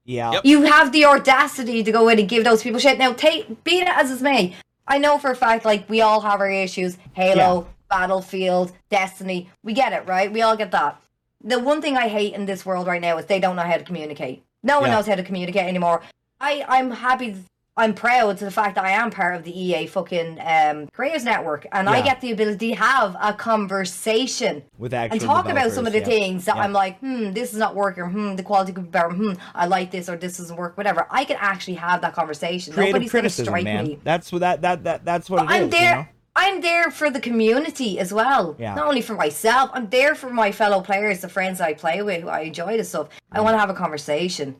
[0.09, 0.31] Yeah.
[0.33, 0.45] Yep.
[0.45, 2.97] You have the audacity to go in and give those people shit.
[2.97, 4.55] Now, take be it as it may.
[4.87, 6.97] I know for a fact, like we all have our issues.
[7.13, 9.49] Halo, Battlefield, Destiny.
[9.63, 10.31] We get it, right?
[10.31, 11.01] We all get that.
[11.43, 13.77] The one thing I hate in this world right now is they don't know how
[13.77, 14.43] to communicate.
[14.63, 14.95] No one Yeah.
[14.95, 16.01] knows how to communicate anymore.
[16.39, 17.35] I I'm happy.
[17.77, 21.23] I'm proud to the fact that I am part of the EA fucking um, Creators
[21.23, 25.71] Network, and I get the ability to have a conversation With actual and talk about
[25.71, 26.05] some of the yeah.
[26.05, 26.63] things that Yeah.
[26.63, 29.67] I'm like, hmm, this is not working, hmm, the quality could be better, hmm, I
[29.67, 31.05] like this or this doesn't work, whatever.
[31.11, 32.73] I can actually have that conversation.
[32.73, 33.85] Creative Nobody's gonna strike man.
[33.85, 33.99] me.
[34.03, 35.53] That's what that that that that's what But.
[35.53, 35.91] I'm there.
[35.91, 36.07] You know?
[36.39, 38.55] I'm there for the community as well.
[38.59, 38.75] Yeah.
[38.75, 42.21] Not only for myself, I'm there for my fellow players, the friends I play with,
[42.21, 43.09] who I enjoy this stuff.
[43.31, 44.55] I want to have a conversation.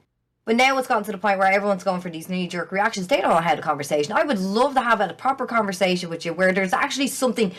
[0.48, 3.08] But now it's gotten to the point where everyone's going for these knee jerk reactions.
[3.08, 4.14] They don't know how to conversation.
[4.14, 7.52] I would love to have a proper conversation with you where there's actually something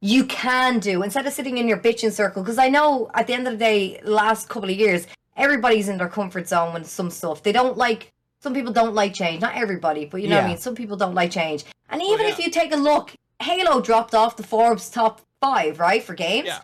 [0.00, 2.44] you can do instead of sitting in your bitching circle.
[2.44, 5.98] Because I know at the end of the day, last couple of years, everybody's in
[5.98, 7.42] their comfort zone with some stuff.
[7.42, 8.12] They don't like.
[8.38, 9.40] Some people don't like change.
[9.40, 10.58] Not everybody, but you know what I mean.
[10.58, 11.64] Some people don't like change.
[11.90, 12.32] And even yeah.
[12.32, 16.46] if you take a look, Halo dropped off the Forbes top five, right, for games.
[16.46, 16.60] Yeah.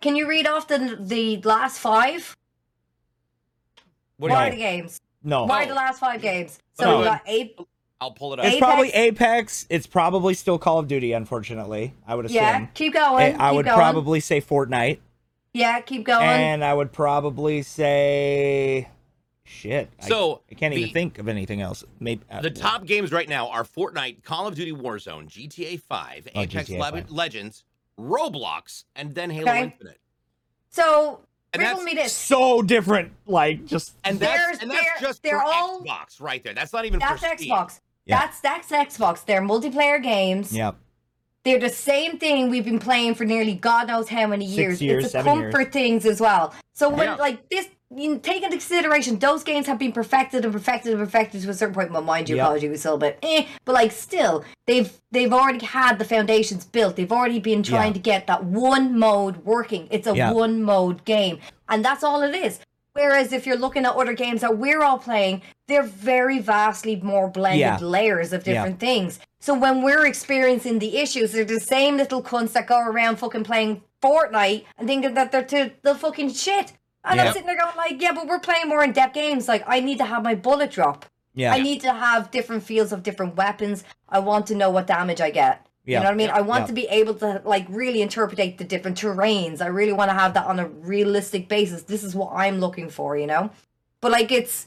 [0.00, 2.36] Can you read off the the last five?
[4.16, 5.00] What What are the games?
[5.22, 5.44] No.
[5.44, 6.58] Why are the last five games?
[6.74, 6.98] So No.
[6.98, 7.58] we got eight.
[8.00, 8.52] I'll pull it It's up.
[8.54, 8.58] Apex?
[8.66, 9.66] probably Apex.
[9.68, 11.94] It's probably still Call of Duty, unfortunately.
[12.06, 12.36] I would assume.
[12.36, 13.34] Yeah, keep going.
[13.34, 13.76] Eh, I keep would going.
[13.76, 14.98] probably say Fortnite.
[15.52, 16.22] Yeah, keep going.
[16.26, 18.88] And I would probably say
[19.44, 19.90] shit.
[20.00, 21.84] So, I, can't the- even think of anything else.
[21.98, 26.28] Maybe uh, The top games right now are Fortnite, Call of Duty Warzone, GTA 5,
[26.34, 27.10] Oh, Apex GTA 5.
[27.10, 27.64] Legends,
[27.98, 29.62] Roblox, and then Halo Okay.
[29.64, 29.98] Infinite.
[30.70, 31.20] so
[31.52, 32.12] And riddle that's me this.
[32.12, 33.12] so different.
[33.26, 36.54] Like just And that's and that's they're- just they're for all- Xbox right there.
[36.54, 37.50] That's not even That's for Steam.
[37.52, 37.80] Xbox.
[38.06, 38.20] Yeah.
[38.20, 39.24] That's that's Xbox.
[39.24, 40.52] They're multiplayer games.
[40.54, 40.76] Yep.
[41.44, 44.82] They're the same thing we've been playing for nearly God knows how many Six years.
[44.82, 45.52] years, it's the seven years.
[45.54, 46.54] comfort things as well.
[46.74, 47.14] So when Yeah.
[47.14, 51.42] like this, you take into consideration those games have been perfected and perfected and perfected
[51.42, 51.90] to a certain point.
[51.92, 52.44] Well, mind you, Yep.
[52.44, 55.98] Call of Duty was still a bit, eh, but like still, they've they've already had
[55.98, 56.94] the foundations built.
[56.96, 57.92] They've already been trying Yeah.
[57.94, 59.88] to get that one mode working.
[59.90, 60.32] It's a Yeah.
[60.32, 61.38] one mode game,
[61.68, 62.60] and that's all it is.
[62.92, 67.28] Whereas if you're looking at other games that we're all playing, they're very vastly more
[67.28, 67.78] blended Yeah.
[67.80, 68.54] layers of Yeah.
[68.54, 69.20] different things.
[69.40, 73.44] So when we're experiencing the issues, they're the same little cunts that go around fucking
[73.44, 76.74] playing Fortnite and thinking that they're to the fucking shit.
[77.04, 77.18] And.
[77.18, 79.48] I'm sitting there going like, yeah, but we're playing more in depth games.
[79.48, 81.06] Like I need to have my bullet drop.
[81.34, 81.52] Yeah.
[81.54, 83.82] I need to have different feels of different weapons.
[84.08, 85.66] I want to know what damage I get.
[85.86, 85.98] Yeah.
[85.98, 86.30] You know what I mean?
[86.30, 86.66] I want Yeah.
[86.66, 89.62] to be able to like really interpretate the different terrains.
[89.62, 91.84] I really want to have that on a realistic basis.
[91.84, 93.50] This is what I'm looking for, you know?
[94.02, 94.66] But like it's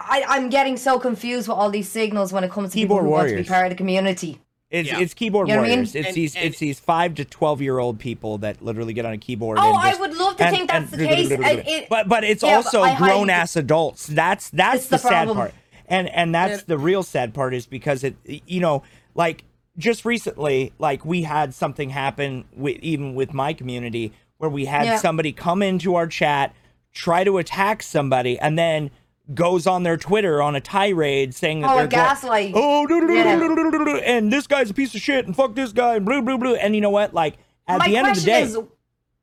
[0.00, 3.04] I, I'm getting so confused with all these signals when it comes to Keyboard people
[3.04, 4.40] who want to be part of the community.
[4.70, 5.00] It's Yeah.
[5.00, 5.78] it's keyboard You know what I mean?
[5.80, 5.94] warriors.
[5.96, 9.04] It's And- these and- it's these five to twelve year old people that literally get
[9.04, 9.58] on a keyboard.
[9.60, 11.30] Oh, and I would love to and- think that's and- the case.
[11.32, 14.06] And it- but but it's Yeah, but also I grown ass adults.
[14.06, 15.52] That's that's the, the sad part.
[15.88, 18.84] And and that's And- the real sad part is because it you know
[19.16, 19.42] like
[19.76, 24.84] just recently like we had something happen with even with my community where we had
[24.86, 24.96] Yeah.
[24.98, 26.54] somebody come into our chat
[26.92, 28.90] try to attack somebody and then
[29.34, 32.52] goes on their Twitter on a tirade saying that Oh, they're gaslight.
[32.54, 33.96] oh, Yeah.
[34.04, 36.54] and this guy's a piece of shit, and fuck this guy, and blue, blue, blue.
[36.54, 37.14] And you know what?
[37.14, 37.36] Like
[37.68, 38.56] at My the end of the day, is,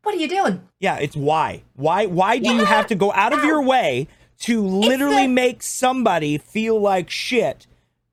[0.04, 0.62] what are you doing?
[0.80, 1.64] yeah, it's why.
[1.76, 2.06] Why?
[2.06, 4.08] Why do you have to go out of your way
[4.42, 7.68] to literally the- make somebody feel like shit?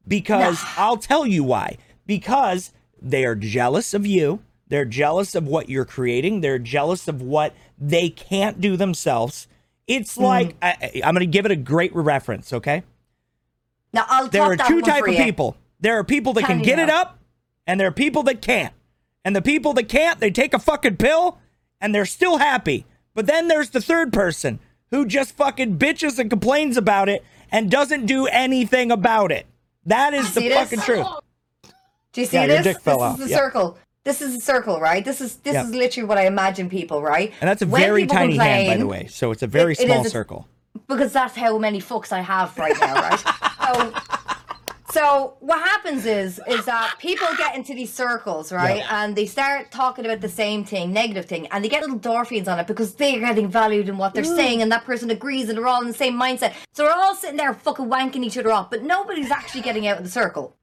[0.07, 1.79] Because I'll tell you why.
[2.07, 4.41] Because they are jealous of you.
[4.69, 6.41] They're jealous of what you're creating.
[6.41, 9.47] They're jealous of what they can't do themselves.
[9.87, 10.23] It's Mm.
[10.23, 12.53] like I, I'm going to give it a great reference.
[12.53, 12.83] Okay.
[13.93, 15.23] Now I'll There are two type of you.
[15.23, 15.57] people.
[15.81, 17.19] There are people that can me get it up,
[17.67, 18.73] and there are people that can't.
[19.25, 21.39] And the people that can't, they take a fucking pill,
[21.81, 22.87] and they're still happy.
[23.15, 24.59] But then there's the third person
[24.91, 29.47] who just fucking bitches and complains about it and doesn't do anything about it.
[29.87, 30.59] That is the See this?
[30.59, 31.07] fucking truth.
[32.13, 32.65] Do you see Yeah, your this?
[32.77, 33.19] dick fell this out.
[33.21, 33.37] is the Yeah.
[33.37, 33.79] circle.
[34.05, 35.03] This is a circle, right?
[35.03, 35.65] This is this Yeah.
[35.65, 37.33] is literally what I imagine people, right?
[37.41, 39.07] And that's a When very people tiny hand, by the way.
[39.07, 40.47] So it's a very It- it small is a- circle.
[40.89, 43.21] because that's how many fucks I have right now, right?
[43.65, 43.93] so,
[44.93, 49.71] so what happens is is that people get into these circles, right, and they start
[49.71, 52.95] talking about the same thing, negative thing, and they get little endorphins on it because
[52.97, 54.37] they're getting valued in what they're mm.
[54.37, 56.53] saying, and that person agrees, and they're all in the same mindset.
[56.73, 59.97] So they're all sitting there fucking wanking each other off, but nobody's actually getting out
[59.97, 60.55] of the circle.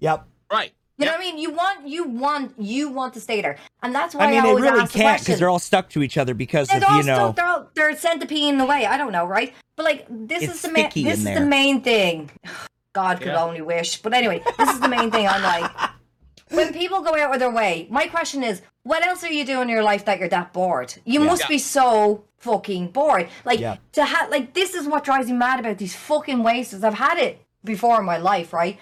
[0.00, 0.26] Yep.
[0.52, 0.72] Right.
[1.00, 1.38] You know what I mean?
[1.38, 4.48] You want, you want, you want to stay there, and that's why I mean, they
[4.50, 5.38] always really ask the can't because question.
[5.40, 7.14] they're all stuck to each other because They're of, all you know.
[7.16, 8.84] stuck, they're all they're centipede in the way.
[8.86, 9.54] I don't know, right?
[9.76, 11.40] But like this It's is the main sticky this in is there.
[11.40, 12.30] the main thing.
[12.92, 13.42] God could Yeah.
[13.44, 14.02] only wish.
[14.02, 15.70] But anyway, this is the main thing I'm like
[16.50, 19.62] when people go out of their way, my question is, what else are you doing
[19.62, 20.92] in your life that you're that bored?
[21.04, 21.48] You must Yeah.
[21.48, 23.28] be so fucking bored.
[23.44, 23.76] Like Yeah.
[23.92, 26.82] to have like this is what drives me mad about these fucking wasters.
[26.84, 28.78] I've had it before in my life, right?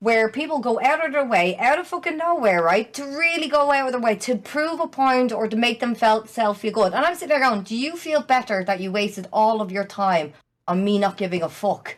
[0.00, 3.72] Where people go out of their way, out of fucking nowhere, right, to really go
[3.72, 6.72] out of their way to prove a point or to make them felt self feel
[6.72, 6.92] good.
[6.92, 9.84] And I'm sitting there going, Do you feel better that you wasted all of your
[9.84, 10.34] time
[10.68, 11.96] on me not giving a fuck?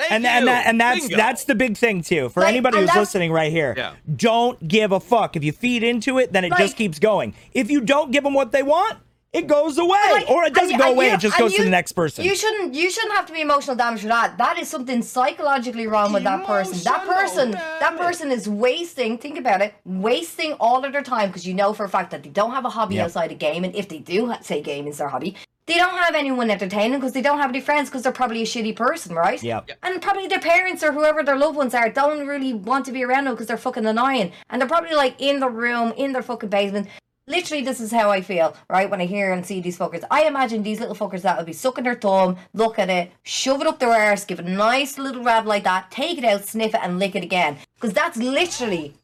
[0.00, 0.30] Thank and you.
[0.30, 1.16] and that, and that's Bingo.
[1.18, 3.74] that's the big thing too for Like, anybody who's listening right here.
[3.76, 3.96] Yeah.
[4.16, 5.36] Don't give a fuck.
[5.36, 7.34] If you feed into it, then it just keeps going.
[7.52, 8.96] If you don't give them what they want,
[9.32, 11.08] it goes away, Like, or it doesn't you- go and away.
[11.08, 12.24] you- it just and goes to the next person.
[12.24, 14.36] You shouldn't you shouldn't have to be emotional damage for that.
[14.38, 16.78] That is something psychologically wrong with that person.
[16.84, 21.28] That Emotional person that person is wasting, think about it, wasting all of their time
[21.28, 23.04] because you know for a fact that they don't have a hobby Yep.
[23.06, 26.16] outside of game and if they do say game is their hobby, they don't have
[26.16, 29.40] anyone entertaining because they don't have any friends because they're probably a shitty person, right?
[29.40, 29.70] Yep.
[29.84, 33.04] And probably their parents or whoever their loved ones are don't really want to be
[33.04, 34.32] around them because they're fucking annoying.
[34.48, 36.88] And they're probably like in the room, in their fucking basement.
[37.30, 38.90] Literally, this is how I feel, right?
[38.90, 40.02] When I hear and see these fuckers.
[40.10, 43.60] I imagine these little fuckers that will be sucking their thumb, look at it, shove
[43.60, 46.44] it up their arse, give it a nice little rab like that, take it out,
[46.44, 47.56] sniff it, and lick it again.
[47.76, 48.94] Because that's literally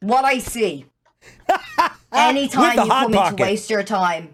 [0.00, 0.86] what I see.
[2.12, 4.30] Anytime you come in to waste your time.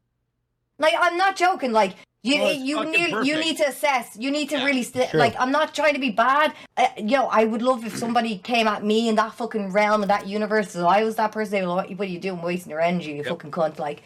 [0.78, 1.72] Like, I'm not joking.
[1.72, 4.16] Like, you Well, it's you need, you need to assess.
[4.16, 5.18] You need to Yeah, really st- sure.
[5.20, 5.34] like.
[5.38, 6.52] I'm not trying to be bad.
[6.76, 10.02] Uh, you know, I would love if somebody came at me in that fucking realm
[10.02, 10.70] of that universe.
[10.70, 11.52] So I was that person.
[11.52, 14.04] They were like, "What, are you doing, wasting your energy, you fucking cunt?" Like,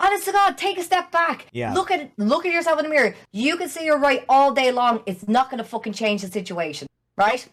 [0.00, 1.46] honest to God, take a step back.
[1.52, 1.74] Yeah.
[1.74, 3.14] Look at look at yourself in the mirror.
[3.32, 5.02] You can say you're right all day long.
[5.04, 7.46] It's not going to fucking change the situation, right?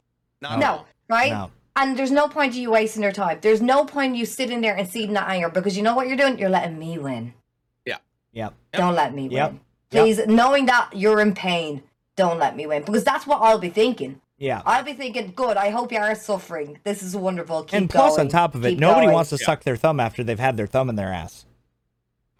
[0.44, 1.32] At No, right.
[1.32, 1.52] No.
[1.76, 3.40] And there's no point in you wasting your time.
[3.42, 6.08] There's no point in you sitting there and seeding that anger because you know what
[6.08, 6.40] you're doing?
[6.40, 7.34] You're letting me win.
[7.86, 7.98] Yeah.
[8.32, 8.54] Yep.
[8.72, 9.52] Don't let me Yep.
[9.52, 9.60] win.
[9.92, 11.84] Please, knowing that you're in pain,
[12.16, 12.84] don't let me win.
[12.84, 14.20] Because that's what I'll be thinking.
[14.38, 14.62] Yeah.
[14.66, 16.80] I'll be thinking, good, I hope you are suffering.
[16.84, 17.64] This is wonderful.
[17.64, 18.28] Keep and plus, going.
[18.28, 19.46] on top of it, Keep nobody going." wants to Yeah.
[19.46, 21.46] suck their thumb after they've had their thumb in their ass.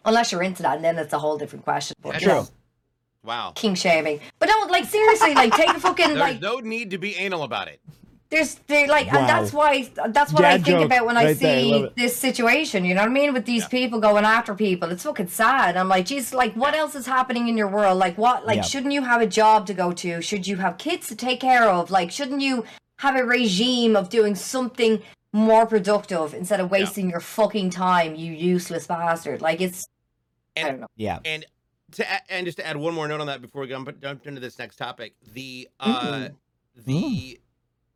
[0.04, 1.96] Unless you're into that, and then it's a whole different question.
[2.02, 2.48] But That's know, True.
[3.24, 3.52] Wow.
[3.56, 4.20] King shaving.
[4.38, 7.42] But no, like, seriously, like, take a fucking, There's like, no need to be anal
[7.42, 7.80] about it.
[8.28, 9.20] There's there like Wow.
[9.20, 12.16] and that's why that's what I think about when I right there, I see this
[12.16, 12.84] situation.
[12.84, 13.32] You know what I mean?
[13.32, 13.68] With these Yeah.
[13.68, 15.76] people going after people, it's fucking sad.
[15.76, 17.98] I'm like, geez, like what else is happening in your world?
[17.98, 18.44] Like what?
[18.44, 18.62] Like Yeah.
[18.62, 20.20] shouldn't you have a job to go to?
[20.22, 21.90] Should you have kids to take care of?
[21.92, 22.64] Like shouldn't you
[22.98, 25.02] have a regime of doing something
[25.32, 28.16] more productive instead of wasting your fucking time?
[28.16, 29.40] You useless bastard.
[29.40, 29.86] Like it's
[30.56, 30.86] I don't know.
[30.96, 31.20] Yeah.
[31.24, 31.44] And
[31.92, 34.26] to a- and just to add one more note on that before we jump, jump
[34.26, 36.30] into this next topic, the uh
[36.74, 37.38] the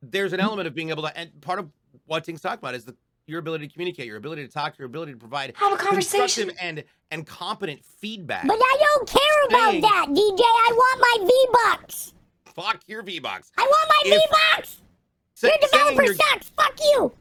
[0.02, 1.68] there's an element of being able to and part of
[2.06, 2.94] what things talk about is the
[3.26, 6.50] your ability to communicate, your ability to talk, your ability to provide Have a conversation.
[6.60, 6.82] and
[7.12, 8.46] and competent feedback.
[8.46, 10.40] But I don't care about Saying- that, DJ.
[10.42, 12.14] I want my V-Bucks.
[12.54, 13.52] Fuck your V Bucks.
[13.56, 14.82] I want my V-Bucks.
[15.34, 16.48] Say, Your developer your, sucks.
[16.50, 17.12] Fuck you.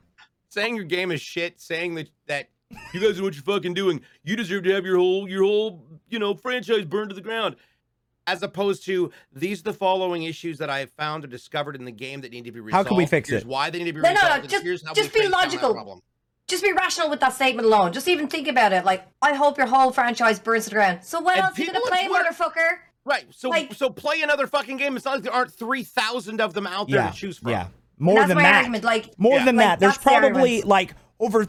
[0.50, 2.50] saying your game is shit, saying that that
[2.94, 4.02] you guys know what you're fucking doing.
[4.24, 7.56] You deserve to have your whole your whole you know franchise burned to the ground.
[8.32, 11.84] As opposed to these are the following issues that I have found or discovered in
[11.86, 12.86] the game that need to be resolved.
[12.86, 13.48] How can we fix Here's it?
[13.48, 15.32] Why they need to be No, no, no, just- here's how just we be face
[15.32, 16.04] down that logical.
[16.48, 17.92] just be rational with that statement alone.
[17.92, 18.86] Just even think about it.
[18.86, 21.00] Like, I hope your whole franchise burns to the ground.
[21.04, 22.78] So what And else are you gonna play, Twitter- motherfucker?
[23.06, 23.26] Right.
[23.32, 24.96] So Like- so play another fucking game.
[24.96, 27.50] It's not like there aren't three thousand of them out there Yeah, to choose from.
[27.52, 27.68] yeah.
[27.98, 28.56] More that's than my that.
[28.58, 29.46] argument, like- more Yeah.
[29.46, 29.80] than Like, that.
[29.80, 31.48] There's that's the probably like over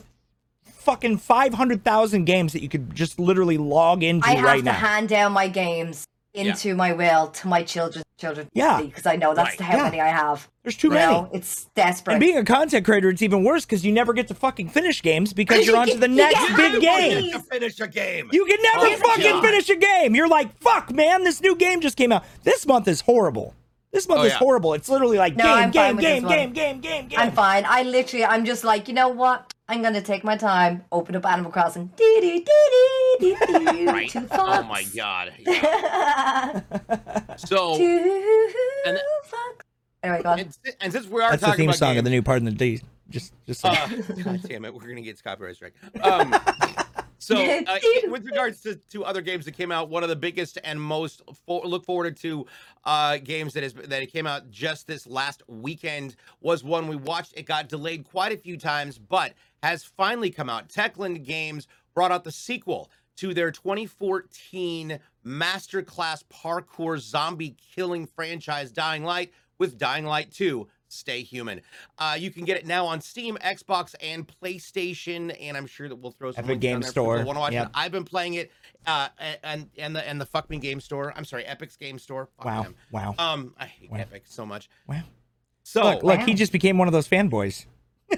[0.64, 4.32] fucking five hundred thousand games that you could just literally log into right now.
[4.32, 4.72] I have right to now.
[4.72, 6.04] hand down my games
[6.34, 8.48] into my will to my children's children.
[8.52, 8.80] Yeah.
[8.82, 9.60] because I know that's Right.
[9.60, 9.82] how Yeah.
[9.84, 10.48] many I have.
[10.62, 11.12] There's too You many.
[11.12, 12.14] know, it's desperate.
[12.14, 15.02] And being a content creator, it's even worse because you never get to fucking finish
[15.02, 17.10] games because you're on to the next get big to game.
[17.12, 18.28] finish To finish a game.
[18.32, 19.44] You can never Oh, fucking God.
[19.44, 20.14] finish a game.
[20.14, 22.24] You're like, fuck, man, this new game just came out.
[22.44, 23.54] This month is horrible.
[23.92, 24.74] This month Oh, is horrible.
[24.74, 27.18] It's literally like No, game, I'm game, game, game, game, game, game.
[27.18, 27.64] I'm fine.
[27.66, 29.52] I literally, I'm just like, you know what?
[29.70, 31.92] I'm gonna take my time, open up Animal Crossing.
[31.96, 33.86] Dee dee dee dee dee dee.
[33.86, 34.10] Right.
[34.10, 35.32] Two Oh my god.
[35.46, 36.60] Yeah.
[37.36, 38.50] So Two
[38.84, 39.64] And- fox.
[40.02, 40.40] Anyway, go on.
[40.40, 42.50] and, and since we are That's the theme about song of the new Pardon the
[42.52, 42.80] D.
[43.10, 43.64] Just, just.
[43.64, 43.74] Uh,
[44.24, 45.74] God damn it, we're gonna get copyright strike.
[46.02, 46.34] Um,
[47.20, 50.58] so, uh, with regards to, to other games that came out, one of the biggest
[50.64, 52.46] and most for, look forward to
[52.84, 57.34] uh, games that is that came out just this last weekend was one we watched.
[57.36, 60.70] It got delayed quite a few times, but has finally come out.
[60.70, 69.04] Techland Games brought out the sequel to their 2014 masterclass parkour zombie killing franchise Dying
[69.04, 71.60] Light with Dying Light 2 Stay Human.
[71.98, 75.96] Uh, you can get it now on Steam, Xbox, and PlayStation, and I'm sure that
[75.96, 77.66] we'll throw some Epic Game Store, wanna watch yep.
[77.66, 77.72] it.
[77.74, 78.50] I've been playing it,
[78.86, 79.08] uh,
[79.42, 81.12] and and the and the Fuck Me Game Store.
[81.16, 82.28] I'm sorry, Epic's Game Store.
[82.36, 82.74] Fuck wow, them.
[82.90, 83.98] wow, Um, I hate Wow.
[83.98, 84.68] Epic so much.
[84.86, 85.02] wow.
[85.62, 87.66] So look, look, he just became one of those fanboys.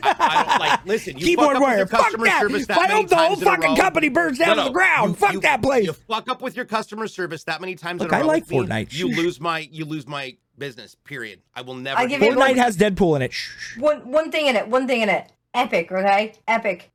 [0.03, 0.84] I, I don't like.
[0.86, 1.76] Listen, you Keyboard fuck up with warrior.
[1.78, 2.40] your Fuck customer that.
[2.40, 4.62] service that I many hope the whole times in a fucking company burns down No,
[4.64, 5.09] to the ground.
[5.11, 5.84] you- Fuck you- that place.
[5.86, 8.26] You fuck up with your customer service that many times Look, in a I row.
[8.26, 8.93] like with me, Fortnite.
[8.95, 10.95] You lose my you lose my business.
[11.05, 11.40] Period.
[11.55, 11.99] I will never.
[12.01, 12.30] I do give it.
[12.32, 13.32] you one- Fortnite has Deadpool in it.
[13.32, 13.76] Shh.
[13.78, 14.68] One one thing in it.
[14.68, 15.30] One thing in it.
[15.55, 16.32] Epic, okay?
[16.49, 16.90] Epic.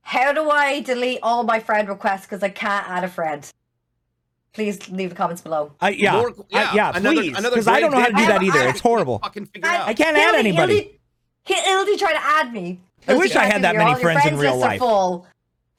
[0.00, 3.48] How do I delete all my friend requests because I can't add a friend?
[4.52, 5.72] Please leave the comments below.
[5.80, 8.42] I, yeah, More- I- yeah, another- please, because I don't know how to do that
[8.42, 8.58] either.
[8.58, 9.18] I- It's horrible.
[9.20, 9.88] Fucking figure it I- out.
[9.88, 10.98] I can't add Hildy- anybody.
[11.44, 12.80] Hildy, He- Hildy tried to add me.
[13.08, 14.78] I wish I had that many all friends in real lists are life.
[14.78, 15.26] Full.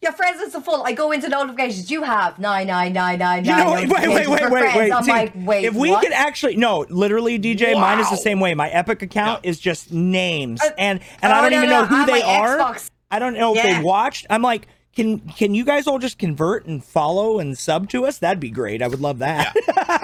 [0.02, 0.84] Your friends lists are full.
[0.84, 1.90] I go into notifications.
[1.90, 3.64] You have nine nine nine nine You nine.
[3.66, 4.92] know, wait, wait, wait, wait, wait, wait.
[4.92, 6.04] I'm See, like, wait, if we what?
[6.04, 8.54] could actually, no, literally, DJ, mine is the same way.
[8.54, 9.50] My Epic account Yeah.
[9.52, 12.06] is just names, Uh, and and I oh, don't no, even no, know who on
[12.08, 12.58] they are.
[12.58, 12.90] Xbox.
[13.10, 13.78] I don't know if Yeah.
[13.78, 14.26] they watched.
[14.30, 18.18] I'm like, can can you guys all just convert and follow and sub to us?
[18.18, 18.82] That'd be great.
[18.82, 19.56] I would love that.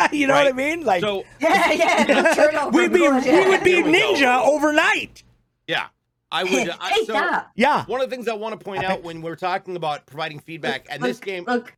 [0.13, 0.85] you know what I mean?
[0.85, 2.69] Like, So Yeah, yeah.
[2.69, 3.29] We'd be we would be
[3.71, 4.13] Here we go.
[4.13, 5.23] ninja overnight.
[5.69, 5.87] Yeah,
[6.31, 6.69] I would.
[6.79, 7.47] I, so that.
[7.55, 7.85] Yeah.
[7.85, 10.87] one of the things I want to point out when we're talking about providing feedback,
[10.89, 11.73] and this game, Look,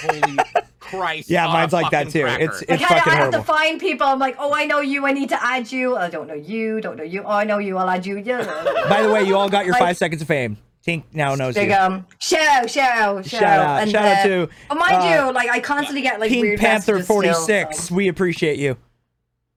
[0.00, 0.36] holy
[0.80, 1.30] Christ!
[1.30, 2.22] Yeah, mine's like that too.
[2.22, 2.44] cracker.
[2.44, 4.06] It's like it's I, fucking I have to find people.
[4.06, 5.06] I'm like, oh, I know you.
[5.06, 5.96] I need to add you.
[5.96, 6.80] I don't know you.
[6.80, 7.22] Don't know you.
[7.22, 7.78] Oh, I know you.
[7.78, 8.18] I'll add you.
[8.18, 8.44] Yeah.
[8.88, 10.58] By the way, you all got your Like- five seconds of fame.
[10.86, 11.76] Tink now knows Big you.
[11.76, 15.32] um shout shout shout Shout out, and, shout out uh, to, oh, mind uh, you
[15.32, 17.78] like I constantly get like Pink weird Panther 46.
[17.78, 18.76] so- We appreciate you.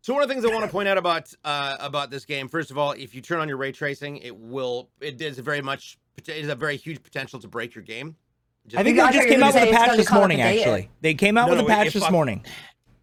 [0.06, 2.47] So one of the things I want to point out about uh, about this game,
[2.47, 5.64] first of all, if you turn on your ray tracing, it will it is very
[5.64, 8.16] much it is a very huge potential to break your game.
[8.68, 10.41] Just- I think You they just came out with a patch this morning.
[10.41, 12.45] Actually, they came out No, with a no, it- patch it this fuck- morning.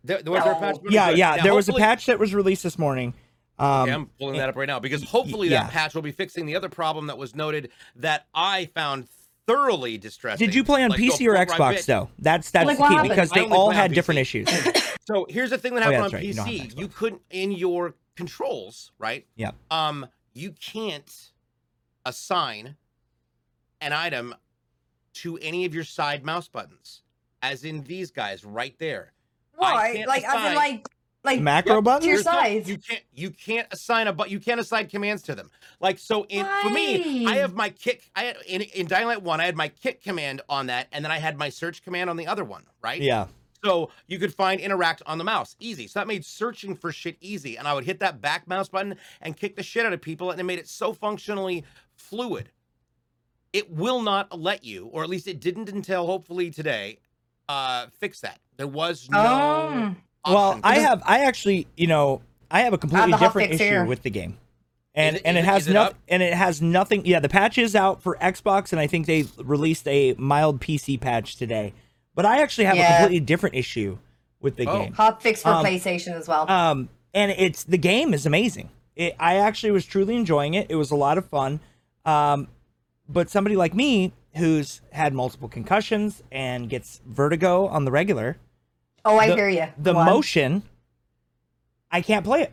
[0.04, 0.76] there, there was there a patch.
[0.90, 1.34] Yeah, yeah.
[1.34, 3.14] Now, There was a patch that was released this morning.
[3.58, 5.64] Um, Okay, I'm pulling that up right now because hopefully yeah.
[5.64, 9.08] that patch will be fixing the other problem that was noted that I found
[9.46, 10.46] thoroughly distressing.
[10.46, 12.08] did you play on Like, PC or point where I Xbox bit- though?
[12.18, 13.08] That's that's Like, the key happened?
[13.10, 14.48] because they all had different issues.
[15.04, 16.24] So here's the thing that Oh, yeah, happened on right.
[16.24, 16.68] You don't have PC.
[16.74, 16.78] Xbox.
[16.78, 19.26] You couldn't in your controls, right?
[19.34, 19.50] Yeah.
[19.68, 21.12] Um, you can't
[22.06, 22.76] assign
[23.80, 24.32] an item
[25.14, 27.02] to any of your side mouse buttons,
[27.42, 29.12] as in these guys right there.
[29.56, 29.94] Why?
[29.96, 30.88] can't Like as in assign- like
[31.24, 31.84] like Macro Yep.
[31.84, 32.06] buttons.
[32.06, 32.68] Your There's no- size.
[32.68, 35.50] you can't you can't assign a but you can't assign commands to them.
[35.80, 39.22] Like so in for me, I have my kick I had in, in Dying Light
[39.22, 42.10] 1, I had my kick command on that, and then I had my search command
[42.10, 43.00] on the other one, right?
[43.00, 43.26] Yeah.
[43.64, 45.54] So you could find interact on the mouse.
[45.60, 45.86] Easy.
[45.86, 47.56] So that made searching for shit easy.
[47.56, 50.32] And I would hit that back mouse button and kick the shit out of people,
[50.32, 51.62] and it made it so functionally
[51.94, 52.50] fluid.
[53.52, 56.98] It will not let you, or at least it didn't until hopefully today,
[57.48, 58.40] uh, fix that.
[58.56, 59.94] There was no Oh.
[60.26, 60.60] Well.
[60.62, 63.84] I have I actually, you know, I have a completely different issue here.
[63.84, 64.38] with the game.
[64.94, 67.74] And it- and it it- has nothing and it has nothing yeah, the patch is
[67.74, 71.72] out for Xbox and I think they released a mild PC patch today.
[72.14, 73.98] But I actually have a completely different issue
[74.40, 74.78] with the Oh.
[74.82, 74.92] game.
[74.92, 76.50] hot fix for Um, PlayStation as well.
[76.50, 78.68] Um, and it's the game is amazing.
[78.94, 80.66] It, I actually was truly enjoying it.
[80.68, 81.60] It was a lot of fun.
[82.04, 82.48] Um,
[83.08, 88.36] but somebody like me who's had multiple concussions and gets vertigo on the regular,
[89.04, 89.66] oh, I the, hear you.
[89.78, 90.62] the motion,
[91.90, 92.52] I can't play it.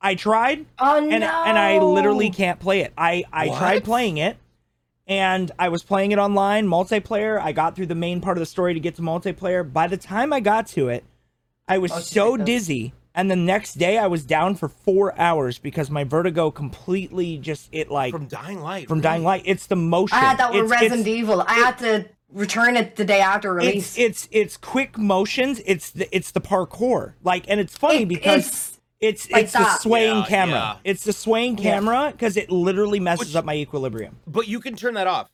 [0.00, 1.44] I tried Oh and no.
[1.46, 2.92] and I literally can't play it.
[2.96, 4.36] I I tried playing it,
[5.06, 7.40] and I was playing it online, multiplayer.
[7.40, 9.70] I got through the main part of the story to get to multiplayer.
[9.70, 11.04] By the time I got to it,
[11.66, 12.92] I was Oh, so dizzy.
[13.14, 17.70] And the next day I was down for four hours because my vertigo completely just
[17.72, 18.88] it like From from, Dying Light.
[18.88, 19.42] From dying Light.
[19.46, 20.18] It's the motion.
[20.18, 21.40] I had that with It's- Resident it's- Evil.
[21.40, 22.04] I had to
[22.36, 23.96] return it the day after release.
[23.96, 25.60] it's it's it's quick motions.
[25.66, 27.14] It's the it's the parkour.
[27.24, 30.54] Like, and it's funny It- because it's it's like it's the swaying Yeah, camera.
[30.54, 30.76] yeah.
[30.84, 31.74] It's the swaying Yeah.
[31.74, 34.16] camera because it literally messes Which- up my equilibrium.
[34.26, 35.30] But you can turn that off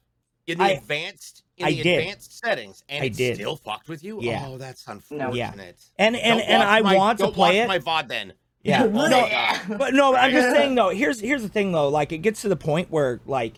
[0.46, 1.98] in the I- advanced in I the did.
[2.00, 3.34] advanced settings, and I it did.
[3.36, 4.20] still fucked with you.
[4.22, 4.44] Yeah.
[4.48, 5.34] Oh, that's unfortunate.
[5.34, 5.53] Yeah.
[5.98, 7.68] And and Don't and I my- want to play it.
[7.68, 8.32] My VOD then.
[8.64, 8.84] Yeah.
[8.84, 9.28] Oh No,
[9.76, 10.90] but no, I'm just saying though.
[10.94, 11.88] Here's here's the thing though.
[11.88, 13.55] Like it gets to the point where like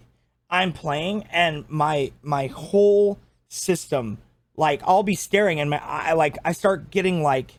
[0.51, 3.18] I'm playing and my my whole
[3.55, 4.18] system,
[4.57, 7.52] like I'll be staring and my I like I start getting like.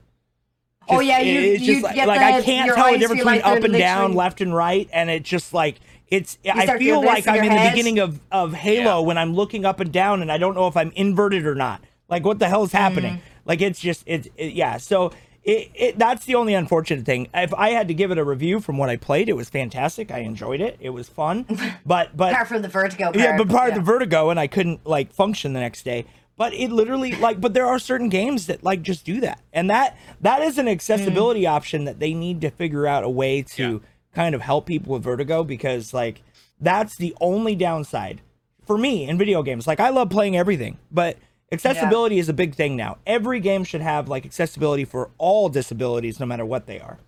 [0.88, 3.22] Oh, yeah, you- it's you just like, get like I can't tell the eyes difference
[3.24, 5.80] between like up and down, left and right, and it just like
[6.10, 6.38] it's.
[6.48, 9.06] I feel like I'm your in the beginning of of Halo Yeah.
[9.08, 11.82] when I'm looking up and down and I don't know if I'm inverted or not.
[12.08, 13.16] Like what the hell is happening?
[13.16, 13.22] Mm.
[13.46, 14.78] Like it's just it's it, yeah.
[14.78, 15.12] So
[15.46, 17.28] it, it that's the only unfortunate thing.
[17.34, 20.12] If I had to give it a review from what I played, it was fantastic.
[20.12, 20.76] I enjoyed it.
[20.80, 21.46] It was fun.
[21.86, 23.16] But but apart from the vertigo part.
[23.18, 23.78] yeah, but part yeah.
[23.78, 26.06] of the vertigo, and I couldn't like function the next day.
[26.38, 29.70] But it literally like, but there are certain games that like just do that, and
[29.70, 31.50] that that is an accessibility Mm.
[31.52, 33.78] option that they need to figure out a way to Yeah.
[34.14, 36.22] kind of help people with vertigo because like
[36.60, 38.22] that's the only downside
[38.66, 39.68] for me in video games.
[39.68, 41.18] Like I love playing everything, but
[41.52, 42.98] accessibility is a big thing now.
[43.06, 47.00] Every game should have like accessibility for all disabilities, no matter what they are.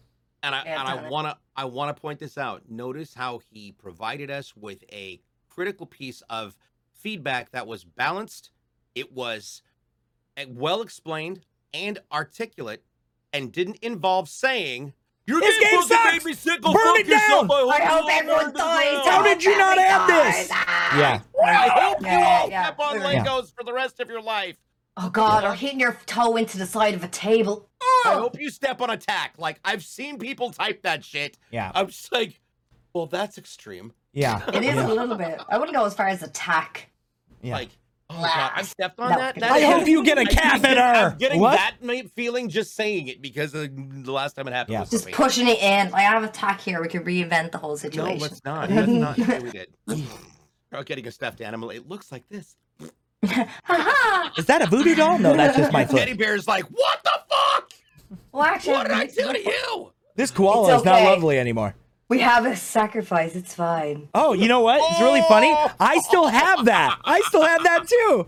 [0.43, 2.63] And I Yeah, and I wanna I wanna point this out.
[2.69, 5.19] Notice how he provided us with a
[5.49, 6.55] critical piece of
[6.93, 8.51] feedback that was balanced.
[8.95, 9.61] It was
[10.37, 11.41] uh, well explained
[11.73, 12.83] and articulate,
[13.33, 14.93] and didn't involve saying
[15.27, 16.13] your This game fucking sucks!
[16.13, 16.61] made me sick.
[16.61, 17.19] Go Burn fuck it down!
[17.51, 18.93] I hope you all everyone burn this dies.
[18.93, 20.49] down." How did you not have this?
[20.51, 20.99] Ah.
[20.99, 21.21] Yeah.
[21.45, 23.23] I hope you Yeah, all yeah, step on yeah.
[23.25, 24.57] Legos for the rest of your life.
[24.95, 27.69] Oh god, or hitting your toe into the side of a table.
[28.05, 29.35] I hope you step on attack.
[29.37, 31.37] Like I've seen people type that shit.
[31.51, 31.71] Yeah.
[31.75, 32.39] I'm just like,
[32.93, 33.93] well, that's extreme.
[34.13, 34.41] Yeah.
[34.53, 34.87] It is Yeah.
[34.87, 35.39] a little bit.
[35.49, 36.89] I wouldn't go as far as attack.
[37.43, 37.53] Yeah.
[37.53, 37.69] Like,
[38.09, 39.17] oh god, I stepped on No.
[39.17, 39.35] that.
[39.35, 40.81] that I hope you get a I keep getting- catheter.
[40.81, 41.57] I'm getting What?
[41.81, 43.69] that feeling just saying it because of
[44.03, 44.73] the last time it happened.
[44.73, 44.79] Yeah.
[44.81, 45.91] was Just for pushing it in.
[45.91, 46.81] Like I have attack here.
[46.81, 48.19] We could reinvent the whole No, situation.
[48.19, 48.69] let's not.
[48.71, 49.19] Let's not.
[49.19, 49.67] Okay, we did.
[50.73, 51.69] Or getting a stuffed animal.
[51.69, 52.55] It looks like this.
[53.25, 54.29] Haha.
[54.37, 55.17] Is that a voodoo doll?
[55.19, 57.71] No, that's just my Teddy bear is like, what the fuck?
[58.31, 59.91] well, actually, What did I do to you?
[60.15, 61.75] This koala It's is not lovely anymore.
[62.09, 63.35] We have a sacrifice.
[63.35, 64.09] It's fine.
[64.13, 64.79] Oh, you know what?
[64.91, 65.53] It's really funny.
[65.79, 66.99] I still have that.
[67.03, 68.27] I still have that too.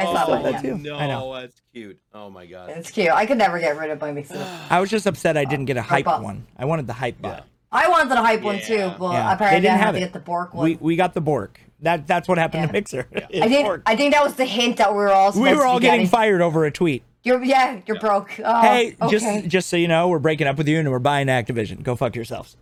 [0.00, 0.62] I oh, thought that that.
[0.62, 0.78] too.
[0.78, 1.34] No, I know.
[1.34, 1.98] that's cute.
[2.14, 2.70] Oh my god.
[2.70, 3.10] It's cute.
[3.10, 4.44] I could never get rid of my mixer.
[4.70, 6.46] I was just upset I didn't get a hype bought- one.
[6.56, 7.46] I wanted the hype bot.
[7.70, 8.96] I wanted a hype one too, Yeah.
[8.98, 10.04] but Yeah, apparently they didn't I have to it.
[10.04, 10.64] get the Bork one.
[10.64, 11.60] We we got the Bork.
[11.80, 12.72] That that's what happened to Yeah.
[12.72, 13.08] Mixer.
[13.14, 13.82] I think Bork.
[13.86, 15.78] I think that was the hint that we were all supposed we were to all
[15.78, 16.10] be getting getting.
[16.10, 17.02] fired over a tweet.
[17.24, 18.30] You're yeah, you're broke.
[18.42, 19.10] Oh, hey, okay.
[19.10, 21.82] just just so you know, we're breaking up with you and we're buying Activision.
[21.82, 22.56] Go fuck yourselves.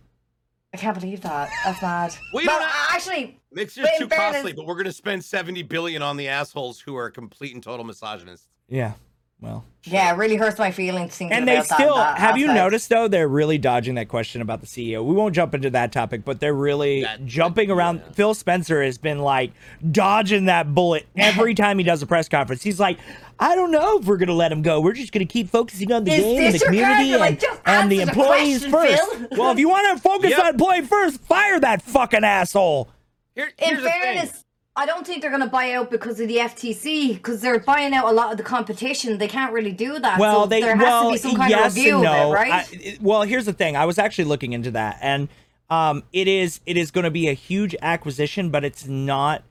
[0.77, 1.49] I can't believe that.
[1.65, 2.15] That's mad.
[2.33, 5.25] We but don't have- actually, Mixer's But in too fairness- costly, but we're gonna spend
[5.25, 8.47] seventy billion on the assholes who are complete and total misogynists.
[8.69, 8.93] Yeah.
[9.39, 9.65] Well.
[9.83, 12.47] yeah, it really hurts my feelings thinking And they about that- still that have you
[12.47, 15.03] noticed though they're really dodging that question about the CEO.
[15.03, 17.97] We won't jump into that topic, but they're really That- jumping around.
[18.03, 18.11] yeah.
[18.13, 19.51] Phil Spencer has been like
[19.91, 22.63] dodging that bullet every time he does a press conference.
[22.63, 22.97] He's like,
[23.39, 24.81] I don't know if we're gonna let him go.
[24.81, 27.17] We're just gonna keep focusing on the Is game and the this your community character?
[27.19, 29.15] Like, and, just and the employees question, first.
[29.29, 29.39] Phil.
[29.39, 30.39] well, if you want to focus Yep.
[30.39, 32.89] on employee first, fire that fucking asshole.
[33.35, 34.01] Here, In here's the thing.
[34.01, 34.43] fairness,
[34.75, 37.93] I don't think they're going to buy out because of the FTC because they're buying
[37.93, 39.17] out a lot of the competition.
[39.17, 40.19] They can't really do that.
[40.19, 42.23] Well, so they there has well, to be some kind yes of review and no.
[42.25, 42.51] of it, right?
[42.53, 43.75] I- well, here's the thing.
[43.75, 45.29] I was actually looking into that, and
[45.69, 49.43] um, it is it is going to be a huge acquisition, but it's not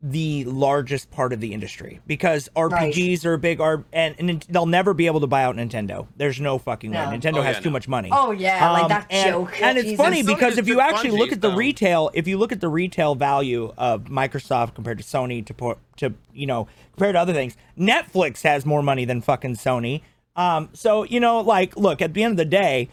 [0.00, 4.64] the largest part of the industry because RPGs are a big, are and, and they'll
[4.66, 6.06] never be able to buy out Nintendo.
[6.16, 7.08] There's no fucking No.
[7.10, 7.16] way.
[7.18, 7.72] Nintendo Oh, has yeah, too no.
[7.72, 8.08] much money.
[8.12, 9.60] Oh, yeah, like Um, that and, joke.
[9.60, 9.96] And it's Jesus.
[10.04, 12.52] funny because just if you took actually look at the so- retail, if you look
[12.52, 17.16] at the retail value of Microsoft compared to Sony to put to you know compared
[17.16, 20.02] to other things, Netflix has more money than fucking Sony.
[20.36, 22.88] Um, so you know, like, look at the end of the day,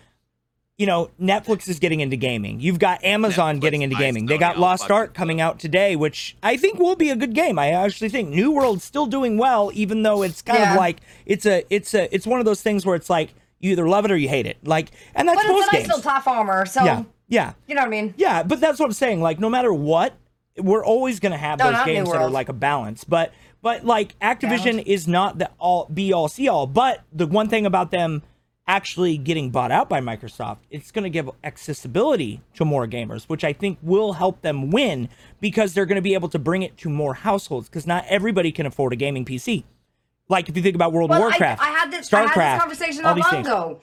[0.77, 2.60] you know, Netflix is getting into gaming.
[2.60, 4.26] You've got Amazon Netflix getting into gaming.
[4.26, 7.34] They got Lost fucking Ark coming out today, which I think will be a good
[7.34, 7.57] game.
[7.57, 10.72] I actually think New World's still doing well, even though it's kind Yeah.
[10.73, 13.72] of like it's a it's a it's one of those things where it's like you
[13.72, 14.57] either love it or you hate it.
[14.65, 15.95] Like, and that's but most it's a nice games.
[15.95, 18.14] little platformer, so yeah, yeah, you know what I mean.
[18.18, 18.43] yeah.
[18.43, 19.22] But that's what I'm saying.
[19.22, 20.14] Like, no matter what,
[20.57, 23.06] we're always gonna have No, those games that are like a balance.
[23.06, 23.31] But
[23.61, 24.88] but like Activision Balance.
[24.88, 26.68] is not the all be all see all.
[26.68, 28.23] But the one thing about them
[28.67, 33.43] actually getting bought out by Microsoft, it's going to give accessibility to more gamers, which
[33.43, 35.09] I think will help them win
[35.39, 38.51] because they're going to be able to bring it to more households because not everybody
[38.51, 39.63] can afford a gaming PC.
[40.29, 42.33] Like if you think about World of Well, Warcraft, I, I had this, I StarCraft,
[42.33, 43.47] had this conversation all not these long things.
[43.47, 43.81] ago.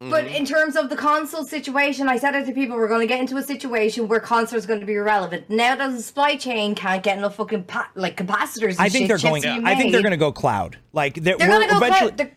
[0.00, 0.34] But Mm-hmm.
[0.34, 3.20] in terms of the console situation, I said it to people: we're going to get
[3.20, 5.48] into a situation where consoles going to be irrelevant.
[5.48, 8.70] Now that the supply chain can't get enough fucking pa- like capacitors.
[8.70, 9.42] And I think shit, they're going.
[9.42, 10.76] to I think they're going to go cloud.
[10.92, 11.76] Like they're, They're we're going to go.
[11.76, 12.10] eventually.
[12.10, 12.18] cloud.
[12.18, 12.36] They're-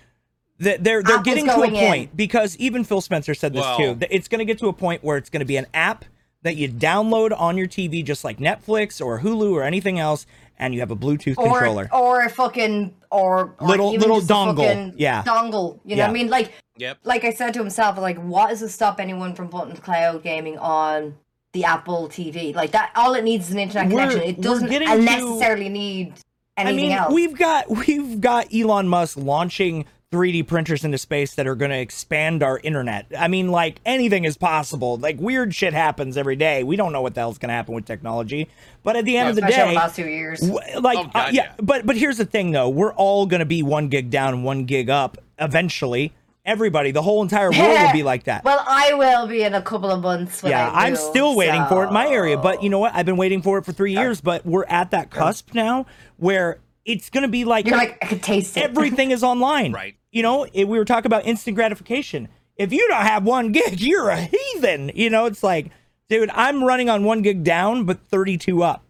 [0.57, 1.87] They're they're, they're Apple's getting to a going in.
[1.87, 3.93] point because even Phil Spencer said this Well- too.
[3.95, 6.05] that It's going to get to a point where it's going to be an app
[6.43, 10.27] that you download on your TV, just like Netflix or Hulu or anything else,
[10.59, 11.89] and you have a Bluetooth or controller.
[11.91, 15.23] or a fucking or, or Little- even little dongle, yeah.
[15.23, 15.79] dongle.
[15.83, 16.07] You know Yeah.
[16.07, 16.29] what I mean?
[16.29, 16.99] Like Yep.
[17.03, 20.57] like I said to himself, like what is to stop anyone from putting cloud gaming
[20.59, 21.15] on
[21.53, 22.53] the Apple TV?
[22.53, 24.29] Like that, all it needs is an internet We're- connection.
[24.29, 26.13] It doesn't getting to- necessarily need
[26.57, 27.13] I anything mean, else.
[27.13, 31.77] we've got we've got Elon Musk launching 3D printers into space that are going to
[31.77, 33.07] expand our internet.
[33.17, 34.97] I mean, like anything is possible.
[34.97, 36.63] Like weird shit happens every day.
[36.63, 38.47] We don't know what the hell's going to happen with technology.
[38.83, 40.39] But at the end of the Especially over day, the last two years.
[40.39, 41.51] W- like Oh, uh, yeah, yeah.
[41.61, 44.89] but but here's the thing though we're all gonna be one gig down one gig
[44.91, 46.13] up eventually
[46.45, 49.61] everybody the whole entire world will be like that Well, I will be in a
[49.61, 50.43] couple of months.
[50.43, 52.77] When yeah I i'm move, still waiting for it in my area but you know
[52.79, 55.87] what i've been waiting for it for three years but we're at that cusp now
[56.17, 58.61] where it's gonna be like, You're like, I could taste it.
[58.63, 59.95] everything is online Right.
[60.15, 62.27] You know it, we were talking about instant gratification
[62.57, 65.69] if you don't have one gig you're a heathen you know it's like
[66.09, 68.83] dude i'm running on one gig down but 32 up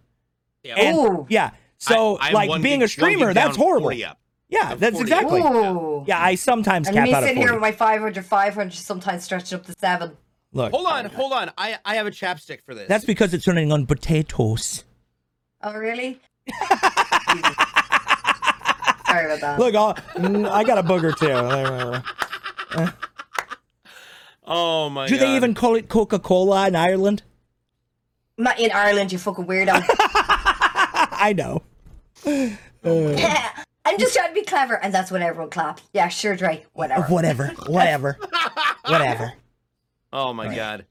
[0.63, 0.75] Yeah.
[0.75, 4.19] and yeah so I- like being gig- a streamer that's horrible 40 up.
[4.49, 6.03] yeah I'm that's exactly Ooh.
[6.07, 9.23] yeah i sometimes And cap me out at sitting here with my 500, 500, sometimes
[9.23, 10.15] stretching up to seven.
[10.53, 11.51] look Hold on, hold on.
[11.57, 12.87] I I have a chapstick for this.
[12.87, 14.83] that's because it's running on potatoes
[15.63, 16.19] Oh, really?
[19.15, 19.59] Sorry about that.
[19.59, 21.31] look I'll, i got a booger too
[24.45, 25.25] oh my do god.
[25.25, 27.23] they even call it coca-cola in ireland
[28.37, 29.81] Not in Ireland, you fucking weirdo.
[29.87, 31.63] i know
[33.87, 35.83] I'm just trying to be clever, and that's when everyone claps.
[35.93, 36.65] Yeah, sure, Drake.
[36.73, 37.03] Whatever.
[37.03, 38.17] whatever whatever
[38.85, 39.33] whatever
[40.11, 40.85] Oh my god.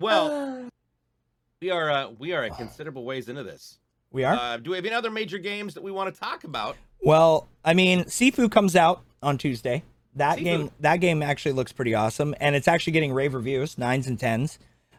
[0.00, 0.68] Well,
[1.62, 3.78] we are uh, we are a considerable ways into this.
[4.10, 6.42] we are Uh, do we have any other major games that we want to talk
[6.44, 6.76] about?
[7.00, 9.82] Well, I mean, Sifu comes out on Tuesday.
[10.16, 10.44] That Sifu.
[10.44, 14.18] game, that game actually looks pretty awesome, and it's actually getting rave reviews, nines and
[14.18, 14.58] tens,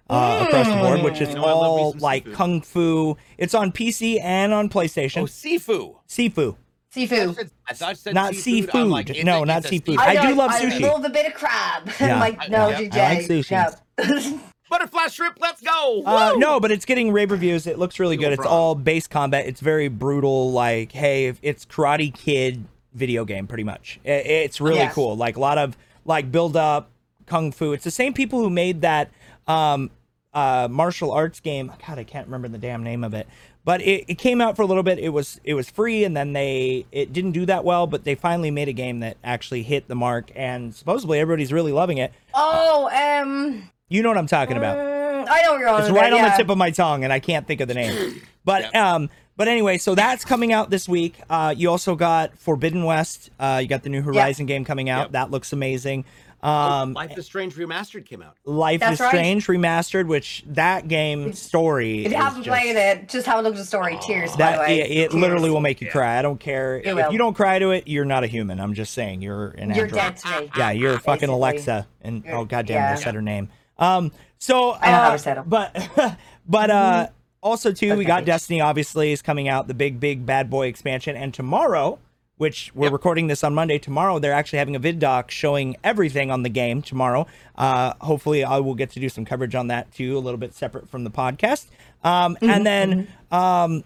[0.09, 2.33] uh, across the board, which is You know, I love me all like Sifu.
[2.33, 3.17] kung fu.
[3.37, 5.23] It's on PC and on Oh, PlayStation.
[5.23, 5.95] Sifu.
[6.07, 6.55] Sifu,
[6.91, 7.49] Seafood.
[7.67, 8.71] I thought I said not seafood.
[8.71, 8.87] seafood.
[8.87, 9.95] Like, no, not it's seafood.
[9.95, 10.07] steak.
[10.07, 10.81] I, do don't- love I sushi.
[10.81, 11.89] love a bit of crab.
[11.99, 12.19] Yeah.
[12.19, 12.95] like, I- no, yeah, I DJ.
[12.95, 13.51] like sushi.
[13.51, 14.39] Yeah.
[14.73, 15.37] Butterfly shrimp.
[15.39, 16.01] Let's go.
[16.03, 17.67] Uh, no, but it's getting rave reviews.
[17.67, 18.39] It looks really Single good.
[18.39, 19.45] It's all base combat.
[19.45, 20.51] It's very brutal.
[20.51, 23.99] Like, hey, it's Karate Kid video game, pretty much.
[24.03, 24.95] It's really Yes.
[24.95, 25.15] cool.
[25.15, 26.89] Like a lot of like build up
[27.27, 27.71] kung fu.
[27.73, 29.11] It's the same people who made that
[29.47, 29.91] um
[30.33, 31.71] uh martial arts game.
[31.87, 33.27] God, I can't remember the damn name of it.
[33.65, 34.97] But it, it came out for a little bit.
[34.97, 37.85] It was it was free, and then they it didn't do that well.
[37.85, 41.71] But they finally made a game that actually hit the mark, and supposedly everybody's really
[41.71, 42.11] loving it.
[42.33, 44.75] oh, um, You know what I'm talking about.
[44.77, 47.03] mm, I know what you're on It's about, right on the tip of my tongue,
[47.03, 48.21] and I can't think of the name.
[48.45, 48.75] But Yep.
[48.75, 51.15] um, but anyway, so that's coming out this week.
[51.29, 53.29] Uh, you also got Forbidden West.
[53.39, 55.03] Uh, you got the new Horizon game coming out.
[55.03, 55.11] Yep.
[55.13, 56.03] That looks amazing.
[56.41, 58.35] Um, Life is Strange remastered came out.
[58.43, 59.09] Life That's is right.
[59.11, 62.01] Strange remastered, which that game story.
[62.01, 63.97] If is you haven't just- played it, just have a look at the story.
[64.05, 64.81] Cheers, by the way.
[64.81, 65.13] it, it Cheers.
[65.21, 66.19] literally will make you cry.
[66.19, 67.13] I don't care if will.
[67.13, 67.87] you don't cry to it.
[67.87, 68.59] You're not a human.
[68.59, 69.93] I'm just saying you're an You're android.
[69.93, 70.49] dead to me.
[70.57, 72.91] Yeah, you're fucking Alexa, and You're- oh goddamn, yeah.
[72.91, 73.47] I said her name.
[73.77, 75.45] Um, so I know how uh, to set 'em.
[75.47, 76.17] but
[76.47, 77.07] but uh,
[77.41, 78.61] also too, we got Destiny.
[78.61, 81.99] Obviously, is coming out the big big bad boy expansion, and tomorrow.
[82.37, 82.93] Which we're Yep.
[82.93, 83.77] recording this on Monday.
[83.77, 87.27] Tomorrow, they're actually having a vid doc showing everything on the game tomorrow.
[87.55, 90.55] Uh, hopefully, I will get to do some coverage on that too, a little bit
[90.55, 91.67] separate from the podcast.
[92.03, 93.83] Um, Mm-hmm, and then, um,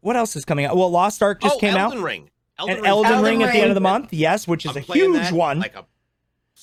[0.00, 0.76] what else is coming out?
[0.76, 2.30] Well, Lost Ark just oh, came Elden out Ring.
[2.58, 2.90] Elden and Ring.
[2.90, 4.12] Elden, Elden Ring at the end of the month.
[4.12, 5.60] Yes, which is I'm a huge that one.
[5.60, 5.84] Like I'm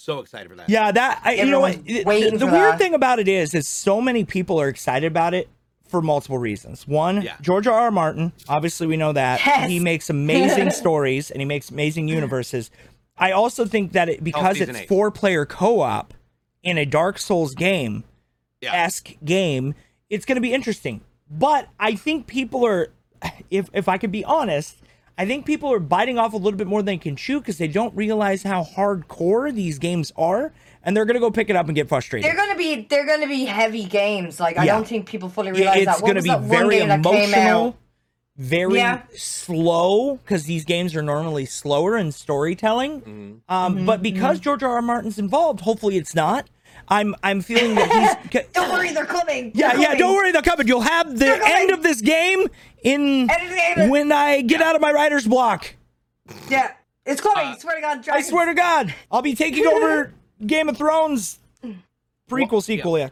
[0.05, 0.69] so excited for that.
[0.69, 1.83] yeah, that I, you know what?
[1.83, 2.77] The, the weird that.
[2.79, 5.49] thing about it is, is so many people are excited about it
[5.87, 6.87] for multiple reasons.
[6.87, 7.35] One, Yeah.
[7.41, 7.79] George R.
[7.79, 7.91] R.
[7.91, 8.31] Martin.
[8.47, 9.69] Obviously, we know that Yes.
[9.69, 12.71] he makes amazing stories and he makes amazing universes.
[13.17, 14.87] I also think that it because season it's eight.
[14.89, 16.13] four player co op
[16.63, 18.03] in a Dark Souls game
[18.61, 18.73] Yeah.
[18.73, 19.75] esque game,
[20.09, 21.01] it's going to be interesting.
[21.29, 22.89] But I think people are,
[23.49, 24.77] if if I could be honest,
[25.17, 27.57] I think people are biting off a little bit more than they can chew because
[27.57, 30.51] they don't realize how hardcore these games are,
[30.83, 32.27] and they're going to go pick it up and get frustrated.
[32.29, 34.39] They're gonna be they're gonna be heavy games.
[34.39, 36.01] Like I don't think people fully It- realize it's that.
[36.01, 37.77] What going to be that one very game that emotional.
[38.37, 39.01] very Yeah.
[39.15, 43.01] slow because these games are normally slower in storytelling.
[43.01, 43.33] Mm-hmm.
[43.53, 44.71] Um, but because George R.
[44.75, 44.81] R.
[44.81, 46.49] Martin's involved, hopefully it's not.
[46.87, 48.43] I'm I'm feeling that he's.
[48.53, 49.51] Don't worry, they're coming.
[49.53, 49.85] Yeah, They're yeah.
[49.87, 49.99] coming.
[49.99, 50.67] Don't worry, they're coming.
[50.67, 52.47] You'll have the end of this game
[52.83, 53.89] in End of the game.
[53.89, 55.75] when I get out of my writer's block.
[56.49, 56.73] Yeah,
[57.05, 57.47] it's coming.
[57.47, 60.13] Uh, swear to God, I swear to God, I'll be taking over
[60.45, 61.39] Game of Thrones
[62.29, 62.97] prequel sequel.
[62.97, 63.09] Yeah.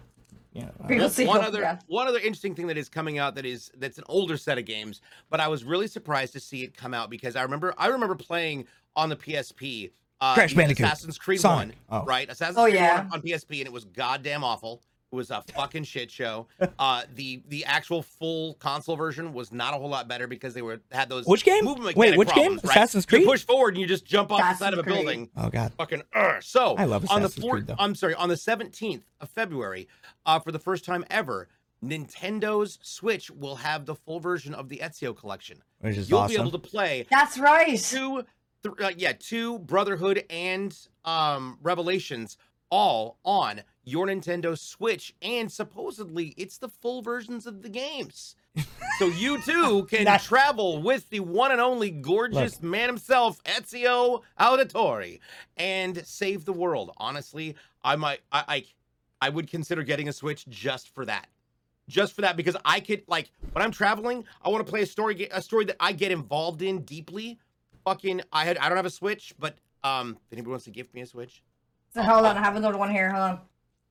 [0.54, 0.70] Yeah.
[0.88, 1.80] People see one other yeah.
[1.88, 4.66] one other interesting thing that is coming out that is that's an older set of
[4.66, 5.02] games,
[5.32, 8.14] but I was really surprised to see it come out because I remember I remember
[8.16, 9.90] playing on the PSP.
[10.22, 10.86] Uh, Crash the Bandicoot.
[10.86, 11.76] Assassin's Creed Sonic.
[11.88, 12.06] One, Oh.
[12.06, 12.30] right?
[12.30, 13.04] Assassin's Oh, Creed yeah.
[13.04, 14.82] One on PSP, and it was goddamn awful.
[15.12, 16.48] It was a fucking shit show.
[16.80, 20.62] Uh, the the actual full console version was not a whole lot better because they
[20.64, 21.64] were had those Which game?
[21.66, 22.36] movement Wait, mechanic which game?
[22.46, 22.72] problems, right?
[22.78, 23.28] Assassin's You Creed?
[23.28, 24.96] push forward and you just jump off the side of a Creed.
[24.96, 25.72] building Oh God.
[25.78, 26.40] fucking uh.
[26.42, 27.76] so I love on the Assassin's fourth Creed, though.
[27.78, 29.88] i'm sorry on the 17th of february
[30.26, 31.48] uh for the first time ever
[31.84, 36.36] nintendo's switch will have the full version of the ezio collection Which is you'll awesome.
[36.36, 37.78] be able to play That's right.
[37.80, 38.24] two
[38.64, 42.38] th- uh, yeah two brotherhood and um revelations
[42.70, 48.36] all on your nintendo switch and supposedly it's the full versions of the games
[49.00, 55.20] so you too can travel with the one and only gorgeous man himself, Ezio Auditore,
[55.58, 56.92] and save the world.
[56.98, 58.66] Honestly, I might, I, I,
[59.24, 61.28] I would consider getting a Switch just for that,
[61.88, 64.86] just for that because I could like when I'm traveling, I want to play a
[64.86, 67.40] story, a story that I get involved in deeply.
[67.86, 70.94] Fucking, I had, I don't have a Switch, but um, if anybody wants to gift
[70.94, 71.44] me a Switch,
[71.94, 73.10] So hold on, I have another one here.
[73.12, 73.40] Hold on.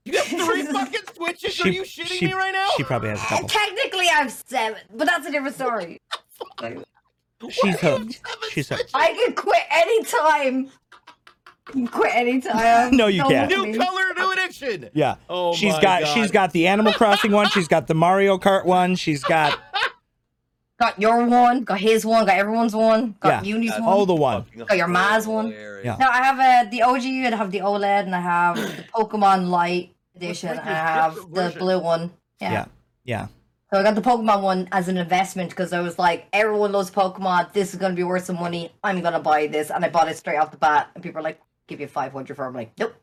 [0.04, 1.60] you have three fucking Switches.
[1.64, 2.68] Are you shitting she- me right now?
[2.76, 3.48] She probably has a couple.
[3.48, 6.00] Technically, I have seven, but that's a different story.
[7.50, 8.20] She's hooked.
[8.52, 8.90] She's hooked.
[8.94, 10.70] I can quit anytime.
[11.68, 12.96] I can quit anytime.
[12.96, 13.50] No, you Don't can't.
[13.50, 13.84] look at New me.
[13.84, 14.90] color, new addiction.
[14.94, 15.16] Yeah.
[15.28, 16.14] Oh she's my got God.
[16.14, 17.48] she's got the Animal Crossing one.
[17.50, 18.94] She's got the Mario Kart one.
[18.96, 19.58] She's got
[20.82, 23.54] Got your one, got his one, got everyone's one, got Yeah.
[23.54, 23.82] Uni's one.
[23.84, 24.44] oh the one.
[24.56, 25.50] Got your Ma's one.
[25.84, 25.96] Yeah.
[26.00, 29.48] No, I have uh, the OG, I have the OLED, and I have the Pokemon
[29.48, 32.12] Light edition, like and I have the blue one.
[32.40, 32.52] Yeah.
[32.52, 32.64] Yeah.
[33.04, 33.26] Yeah.
[33.72, 36.90] So I got the Pokemon one as an investment because I was like, everyone loves
[36.90, 37.52] Pokemon.
[37.52, 38.72] This is going to be worth some money.
[38.82, 39.70] I'm going to buy this.
[39.70, 40.90] And I bought it straight off the bat.
[40.94, 42.48] And people are like, give you 500 for it.
[42.48, 42.94] I'm like, nope.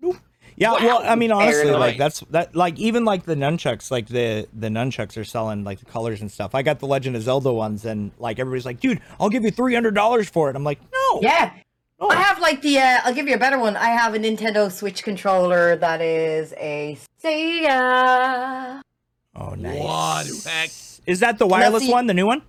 [0.00, 0.16] nope.
[0.60, 1.98] Yeah, well, I mean, honestly, Fair like enough.
[1.98, 2.54] that's that.
[2.54, 6.30] Like even like the nunchucks, like the the nunchucks are selling like the colors and
[6.30, 6.54] stuff.
[6.54, 9.50] I got the Legend of Zelda ones, and like everybody's like, dude, I'll give you
[9.50, 10.56] three hundred dollars for it.
[10.56, 11.52] I'm like, no, Yeah.
[11.98, 12.08] no.
[12.10, 13.74] I have like the, uh, I'll give you a better one.
[13.76, 18.82] I have a Nintendo Switch controller that is a Sega.
[19.36, 19.80] Oh, nice.
[19.80, 20.70] What heck?
[21.06, 22.42] Is that the wireless the- one, the new one?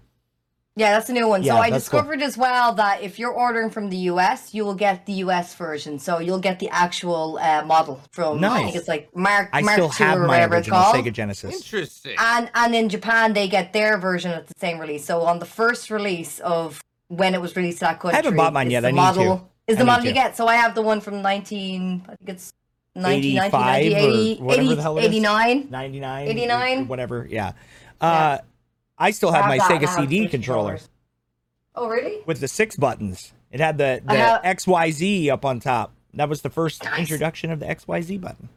[0.76, 1.44] Yeah, that's a new one.
[1.44, 2.00] Yeah, so I that's cool.
[2.00, 5.54] discovered as well that if you're ordering from the US, you will get the US
[5.54, 6.00] version.
[6.00, 9.74] So you'll get the actual uh, model from, I think it's like Mark, I Mark
[9.74, 10.96] still II have or my whatever it's original called.
[10.96, 11.54] Sega Genesis.
[11.56, 12.16] Interesting.
[12.18, 15.04] And and in Japan they get their version at the same release.
[15.04, 18.54] So on the first release of when it was released in that country, haven't bought
[18.54, 18.82] mine yet.
[18.82, 19.44] The I need model, to.
[19.68, 20.16] Is the need model you to.
[20.16, 20.38] get?
[20.38, 22.04] So I have the one from nineteen.
[22.08, 22.54] I think it's
[22.96, 25.08] 19, 85 1990, or 80, whatever the hell it is.
[25.08, 25.68] 89.
[25.70, 26.88] 99, 89?
[26.88, 27.28] whatever.
[27.30, 27.54] Yeah.
[28.02, 28.40] Uh,
[29.02, 30.90] I still have I my Sega have CD controller controllers.
[31.76, 32.22] Oh really?
[32.26, 33.34] with the six buttons.
[33.52, 35.92] It had the the have- XYZ up on top.
[36.14, 37.00] That was the first Nice.
[37.00, 38.50] introduction of the XYZ button.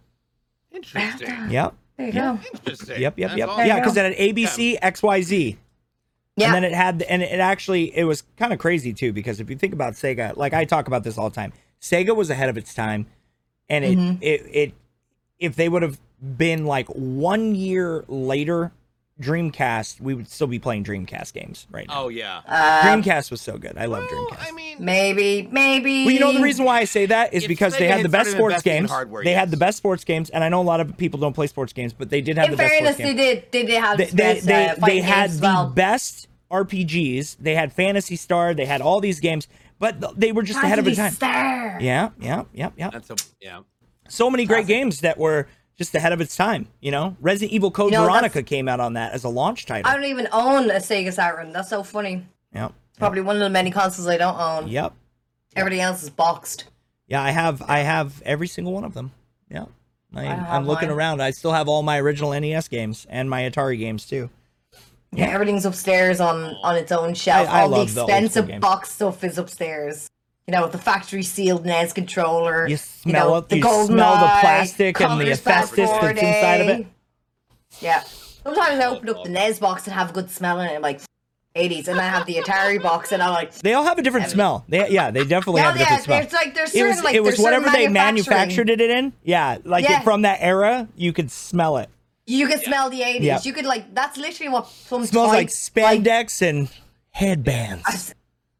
[0.72, 1.50] Interesting.
[1.50, 1.74] Yep.
[1.96, 2.36] There you Yeah.
[2.36, 2.40] go.
[2.52, 3.00] Interesting.
[3.00, 3.48] Yep, yep, That's yep.
[3.48, 3.66] awesome.
[3.66, 4.04] Yeah, because go.
[4.04, 5.56] it had ABC, XYZ.
[6.36, 6.46] Yeah.
[6.46, 9.48] And then it had, and it actually, it was kind of crazy too, because if
[9.48, 12.48] you think about Sega, like I talk about this all the time, Sega was ahead
[12.48, 13.06] of its time,
[13.68, 14.18] and it, Mhm.
[14.20, 14.74] it, it,
[15.38, 18.72] if they would have been like one year later,
[19.20, 22.04] Dreamcast, we would still be playing Dreamcast games right now.
[22.04, 22.42] Oh yeah.
[22.48, 23.78] uh, Dreamcast was so good.
[23.78, 24.48] I love Well, Dreamcast.
[24.48, 26.04] I mean, maybe, maybe.
[26.04, 28.04] Well, you know the reason why I say that is If because they had had
[28.04, 28.90] the best sports games.
[28.90, 31.32] hardware, they had the best sports games, and I know a lot of people don't
[31.32, 33.16] play sports games, but they did have In the best fairness, sports games.
[33.16, 33.52] they did.
[33.52, 35.66] They did have they the best, they, uh, they fighting had games the well.
[35.68, 37.36] best RPGs.
[37.38, 38.52] They had Phantasy Star.
[38.52, 39.46] They had all these games,
[39.78, 41.12] but th- they were just ahead of their time.
[41.12, 41.78] Star.
[41.80, 42.90] Yeah, yeah, yeah, yeah.
[42.90, 43.60] that's a yeah.
[44.08, 44.68] So many great Classic.
[44.68, 45.46] games that were
[45.76, 46.68] just ahead of its time.
[46.80, 49.66] You know, Resident Evil Code You know, Veronica came out on that as a launch
[49.66, 49.90] title.
[49.90, 51.52] I don't even own a Sega Saturn.
[51.52, 52.26] That's so funny.
[52.54, 52.72] Yep.
[52.98, 54.68] Probably one of the many consoles I don't own.
[54.68, 54.94] Yep.
[55.56, 56.64] Everything else is boxed.
[57.08, 59.12] Yeah, I have I have every single one of them.
[59.50, 59.66] Yeah.
[60.16, 60.96] I, I'm looking mine.
[60.96, 61.22] around.
[61.22, 64.30] I still have all my original NES games and my Atari games too.
[65.12, 67.48] Yeah, everything's upstairs on on its own shelf.
[67.48, 70.08] I All the expensive box stuff is upstairs.
[70.46, 72.68] You know, the factory sealed NES controller.
[72.68, 73.48] You smell know, it.
[73.48, 76.86] the you golden smell the plastic and the asbestos that's inside of it.
[77.80, 78.00] Yeah.
[78.02, 81.00] Sometimes I open up the NES box and have a good smell in it, like
[81.56, 84.28] 80s, and I have the Atari box, and I'm like, They all have a different
[84.28, 84.64] smell.
[84.68, 86.20] They, yeah, they definitely yeah, have a yeah, different smell.
[86.20, 89.12] there's like there's It was like it was certain whatever they manufactured it in.
[89.22, 90.00] Yeah, like Yeah.
[90.00, 91.88] It, from that era, you could smell it.
[92.26, 93.20] You could smell the 80s.
[93.20, 93.40] Yeah.
[93.42, 96.68] You could like that's literally what some It smells toy- like spandex and
[97.12, 98.14] headbands.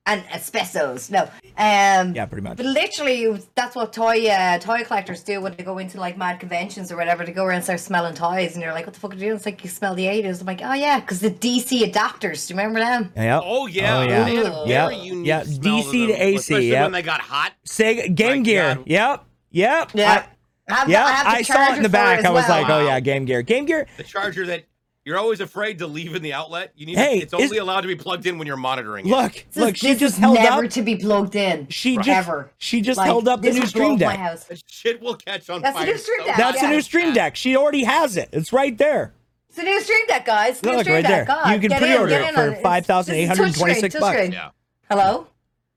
[0.07, 1.11] And asbestos.
[1.11, 1.23] No.
[1.57, 2.57] Um Yeah, pretty much.
[2.59, 6.41] But literally that's what toy uh, toy collectors do when they go into like mad
[6.41, 7.25] conventions or whatever.
[7.25, 9.21] They go around and start smelling toys and you're like, What the fuck are you
[9.21, 9.37] doing?
[9.37, 10.41] It's like you smell the 80s.
[10.41, 12.47] I'm like, Oh yeah, because the DC adapters.
[12.47, 13.13] Do you remember them?
[13.17, 13.43] Yep.
[13.45, 14.25] Oh yeah, Oh, yeah.
[14.25, 14.35] they
[14.71, 14.87] Yeah.
[14.89, 16.83] very unique Yeah, smell DC to them, AC, especially yep.
[16.85, 17.53] when they got hot.
[17.67, 18.75] Sega Game My Gear.
[18.77, 18.87] God.
[18.87, 19.25] Yep.
[19.53, 19.91] Yep.
[19.95, 20.27] Yeah.
[20.69, 22.25] I, I have, yeah, I, have the I saw it in the back.
[22.25, 22.63] I was well.
[22.63, 23.43] like, oh yeah, Game Gear.
[23.43, 23.87] Game Gear.
[23.99, 24.65] The charger that
[25.05, 26.73] you're always afraid to leave in the outlet.
[26.77, 26.97] You need.
[26.97, 29.07] Hey, it's only allowed to be plugged in when you're monitoring.
[29.07, 29.11] it.
[29.11, 30.71] Look, This, look, she this just is held never up.
[30.73, 31.69] to be plugged in.
[31.69, 32.51] She just forever.
[32.59, 34.19] she just Like, held up the new Steam Deck.
[34.19, 34.45] My house.
[34.45, 35.93] That shit will catch on That's the fire.
[35.93, 36.73] new Steam Deck, That's the yeah.
[36.73, 37.37] new Steam Deck.
[37.37, 38.29] She already has it.
[38.33, 39.13] It's right there.
[39.51, 40.63] It's a new Steam Deck, guys.
[40.63, 41.27] New Look, Stream right Deck.
[41.27, 41.37] there.
[41.37, 42.63] God, You can get pre-order get it for it.
[42.63, 44.29] 5,826 bucks.
[44.33, 44.51] Yeah.
[44.91, 45.29] Hello?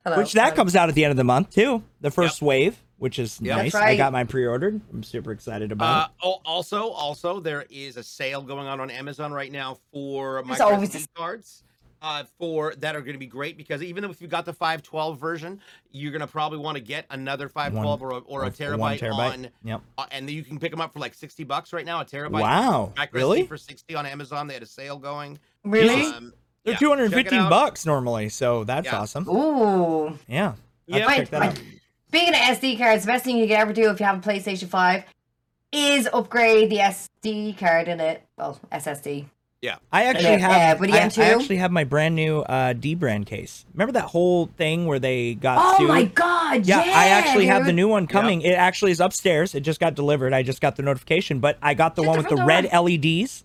[0.04, 0.18] Hello?
[0.18, 1.84] Which that comes out at the end of the month too.
[2.02, 3.58] The first wave, which is Yep.
[3.58, 3.74] nice.
[3.74, 4.82] That's I got mine pre-ordered.
[4.94, 8.90] I'm super excited Uh, about oh, also, also, there is a sale going on on
[8.90, 11.64] Amazon right now for There's micro always cards.
[12.00, 15.20] Uh, for that are going to be great because even if you got the 512
[15.20, 15.60] version,
[15.92, 18.98] you're going to probably want to get another 512 or a, or a terabyte, One
[19.00, 19.34] terabyte.
[19.34, 19.82] on, Yep.
[19.98, 22.00] uh, and you can pick them up for like 60 bucks right now.
[22.00, 22.40] A terabyte.
[22.42, 22.94] Wow.
[23.14, 23.48] Really?
[23.48, 24.46] For 60 on Amazon.
[24.46, 25.40] They had a sale going.
[25.64, 26.06] Really?
[26.06, 26.34] Um,
[26.66, 27.50] They're yeah, 215 check it out.
[27.50, 29.00] bucks normally, so that's Yeah.
[29.00, 29.28] awesome.
[29.28, 30.20] Ooh.
[30.28, 30.54] Yeah.
[30.92, 31.16] I'll Yeah.
[31.16, 31.48] check that wait.
[31.50, 31.60] out.
[32.10, 34.30] Speaking of SD cards, the best thing you can ever do if you have a
[34.30, 35.04] PlayStation 5
[35.74, 38.24] is upgrade the SD card in it.
[38.38, 39.26] Well, SSD.
[39.62, 39.78] Yeah.
[39.92, 40.78] I actually Uh, have.
[40.78, 41.18] uh, with the I, I M2?
[41.42, 43.66] actually have my brand new uh, dbrand case.
[43.74, 45.88] Remember that whole thing where they got Oh sued?
[45.90, 46.94] my god, Yeah, yeah.
[46.96, 48.42] I actually have the new one coming.
[48.42, 49.54] It actually is upstairs.
[49.56, 50.32] It just got delivered.
[50.32, 52.72] I just got the notification, but I got the Shut one the with the front
[52.72, 52.82] red.
[52.84, 53.44] LEDs,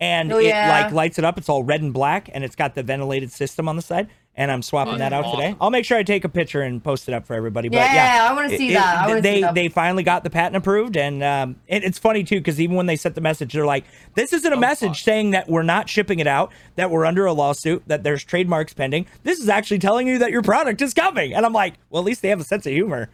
[0.00, 0.70] and Oh, it yeah.
[0.84, 1.36] like lights it up.
[1.36, 4.08] It's all red and black, and it's got the ventilated system on the side.
[4.38, 5.56] And I'm swapping Oh, that out today.
[5.60, 7.68] I'll make sure I take a picture and post it up for everybody.
[7.68, 9.04] But Yeah, yeah, I wanna see it- that.
[9.04, 9.54] It- wanna see they that.
[9.56, 12.86] they finally got the patent approved, and um, it, it's funny too because even when
[12.86, 13.84] they sent the message, they're like,
[14.14, 14.96] "This isn't a Oh, message fuck.
[14.98, 18.72] saying that we're not shipping it out, that we're under a lawsuit, that there's trademarks
[18.72, 19.06] pending.
[19.24, 22.06] This is actually telling you that your product is coming." And I'm like, "Well, at
[22.06, 23.10] least they have a sense of humor."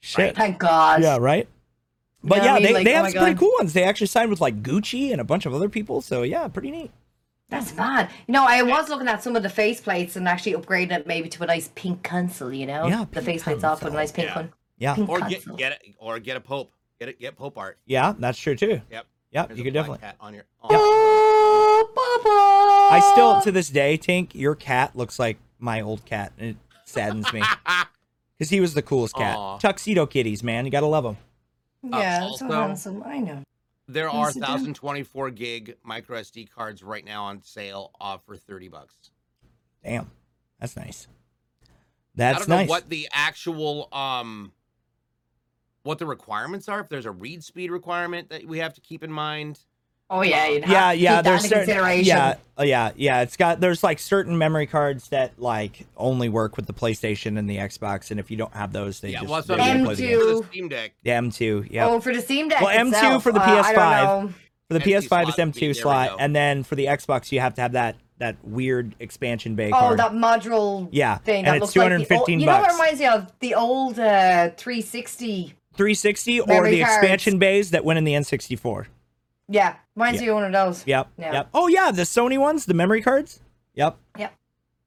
[0.00, 0.36] Shit.
[0.36, 1.02] Thank God.
[1.02, 1.48] Yeah, right.
[2.22, 2.62] But know yeah, I mean?
[2.66, 3.72] they, Like, they oh have my some pretty cool ones.
[3.72, 6.02] They actually signed with like Gucci and a bunch of other people.
[6.02, 6.90] So yeah, pretty neat.
[7.48, 8.10] That's bad.
[8.26, 11.28] You know, I was looking at some of the faceplates and actually upgrading it maybe
[11.28, 12.86] to a nice pink console, you know?
[12.88, 14.36] Yeah, The pink faceplates off with a nice pink Yeah.
[14.36, 14.52] one.
[14.78, 15.56] Yeah, Pink Or console.
[15.56, 16.72] get get it or get a Pope.
[16.98, 17.20] Get it.
[17.20, 17.78] Get Pope art.
[17.86, 18.80] yeah, that's true too.
[18.90, 19.06] Yep.
[19.32, 19.98] Yep, There's you a could definitely.
[19.98, 20.44] cat on your.
[20.62, 22.94] Oh, Papa!
[22.96, 26.56] I still to this day, Tink, your cat looks like my old cat, and it
[26.84, 27.42] saddens me
[28.38, 29.36] because he was the coolest cat.
[29.36, 29.58] Aw.
[29.58, 31.16] Tuxedo kitties, man, you gotta love them.
[31.82, 33.02] Yeah, Uh, so also- handsome.
[33.04, 33.42] I know.
[33.88, 34.48] There are Yes, it does.
[34.48, 38.94] 1024 gig micro SD cards right now on sale uh, for 30 bucks.
[39.84, 40.10] Damn,
[40.60, 41.06] that's nice.
[42.16, 42.68] That's I don't know nice.
[42.68, 44.52] what the actual um
[45.82, 49.04] what the requirements are if there's a read speed requirement that we have to keep
[49.04, 49.60] in mind.
[50.08, 50.46] Oh, yeah.
[50.48, 52.06] You'd have yeah, to yeah, keep there's into certain, consideration.
[52.06, 53.20] yeah, uh, yeah, yeah.
[53.22, 57.50] It's got there's like certain memory cards that like only work with the PlayStation and
[57.50, 59.60] the Xbox, and if you don't have those, they yeah, just well, that's they what
[59.60, 59.84] I won't mean.
[59.86, 60.08] play the M2.
[60.08, 60.20] game.
[60.20, 60.92] For the Steam Deck.
[61.02, 61.86] The M2, yeah.
[61.88, 64.02] Oh, for the Steam Deck Well, M2 itself, for the uh, I don't PS5.
[64.26, 64.34] know.
[64.68, 66.86] For the empty PS5, it's slot would M2 there we slot, and then for the
[66.86, 69.98] Xbox, you have to have that that weird expansion bay Oh, card.
[69.98, 71.38] that module Yeah, thing.
[71.44, 73.30] and that it's looks like the old, You know what reminds me of?
[73.40, 75.52] The old uh, 360.
[75.76, 76.96] 360 or the cards.
[76.96, 78.86] expansion bays that went in the N64.
[79.48, 80.84] Yeah, mine's me of one of those.
[80.86, 81.08] Yep.
[81.18, 81.32] Yeah.
[81.32, 81.48] Yep.
[81.54, 83.40] Oh yeah, the Sony ones, the memory cards.
[83.74, 83.96] Yep.
[84.18, 84.34] Yep.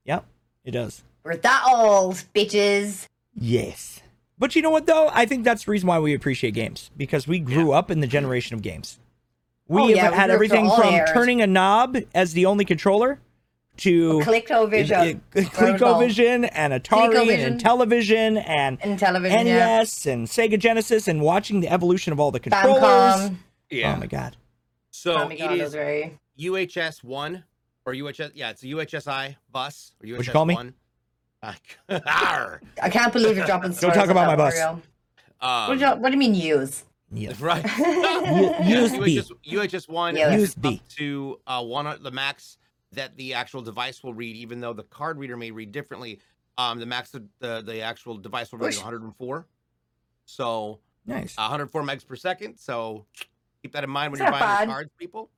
[0.05, 0.25] Yep.
[0.65, 1.03] It does.
[1.23, 3.07] We're that old, bitches.
[3.35, 4.01] Yes.
[4.37, 5.09] But you know what though?
[5.13, 8.07] I think that's the reason why we appreciate games because we grew up in the
[8.07, 8.99] generation of games.
[9.69, 11.09] Oh, we Oh, have yeah, had grew up everything from eras.
[11.13, 13.19] turning a knob as the only controller
[13.77, 15.21] to ColecoVision.
[15.33, 17.45] ColecoVision and Atari ColecoVision.
[17.47, 19.77] and television and And television, yeah.
[19.79, 22.81] NES and Sega Genesis and watching the evolution of all the controllers.
[22.81, 23.35] Famicom.
[23.69, 23.93] Yeah.
[23.95, 24.35] Oh my god.
[24.99, 26.19] So Famicom it was is very.
[26.37, 27.43] UHS one
[27.85, 28.31] or UHS.
[28.33, 30.55] Yeah, it's a UHSI bus or UHS What'd you call me?
[30.55, 30.73] one.
[31.89, 32.61] Arr.
[32.83, 33.71] I can't believe you're dropping.
[33.79, 34.57] Don't talk about my bus.
[34.59, 34.81] What
[35.41, 36.83] um, do, you, what do you mean use?
[37.13, 37.31] Yeah.
[37.39, 37.63] right.
[37.63, 39.17] USB.
[39.17, 40.33] UHS, UHS one Yeah.
[40.33, 40.81] is USB.
[40.97, 42.57] to uh, one of the max
[42.91, 46.19] that the actual device will read, even though the card reader may read differently.
[46.57, 48.83] Um, the max the the, the actual device will read is Whoosh.
[48.83, 49.45] 104.
[50.25, 51.37] So Nice.
[51.37, 52.57] 104 megs per second.
[52.57, 53.05] So
[53.61, 54.67] keep that in mind when It's you're buying bad.
[54.67, 55.29] your cards, people.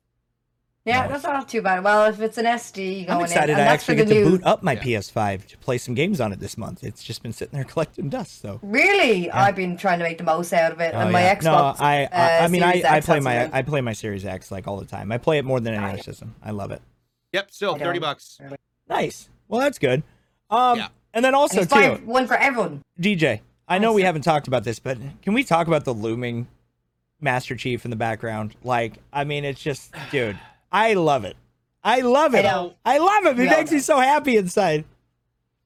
[0.84, 1.10] Yeah, Nice.
[1.12, 1.84] that's not too bad.
[1.84, 3.52] Well, if it's an SD going I'm excited.
[3.54, 4.30] in, I actually get to new.
[4.32, 4.82] boot up my Yeah.
[5.00, 6.84] PS5 to play some games on it this month.
[6.84, 8.42] It's just been sitting there collecting dust.
[8.42, 8.60] So.
[8.64, 11.36] Really, I've been trying to make the most out of it, Oh, and my yeah.
[11.36, 11.44] Xbox.
[11.44, 13.50] No, I, I, uh, I mean, I, Series I X play my, one.
[13.54, 15.12] I play my Series X like all the time.
[15.12, 16.34] I play it more than any other system.
[16.44, 16.82] I love it.
[17.34, 18.40] Yep, still 30 bucks.
[18.90, 19.30] Nice.
[19.48, 20.02] Well, that's good.
[20.50, 20.88] Um, Yeah.
[21.14, 22.82] and then also it's too, fine, one for everyone.
[23.00, 23.42] DJ.
[23.68, 26.48] I know we haven't talked about this, but can we talk about the looming
[27.22, 28.56] Master Chief in the background.
[28.64, 30.38] Like, I mean, it's just, dude,
[30.72, 31.38] I love it.
[31.84, 32.46] I love it.
[32.46, 32.72] I.
[32.86, 33.30] I love it.
[33.32, 34.86] It We all makes me so happy inside.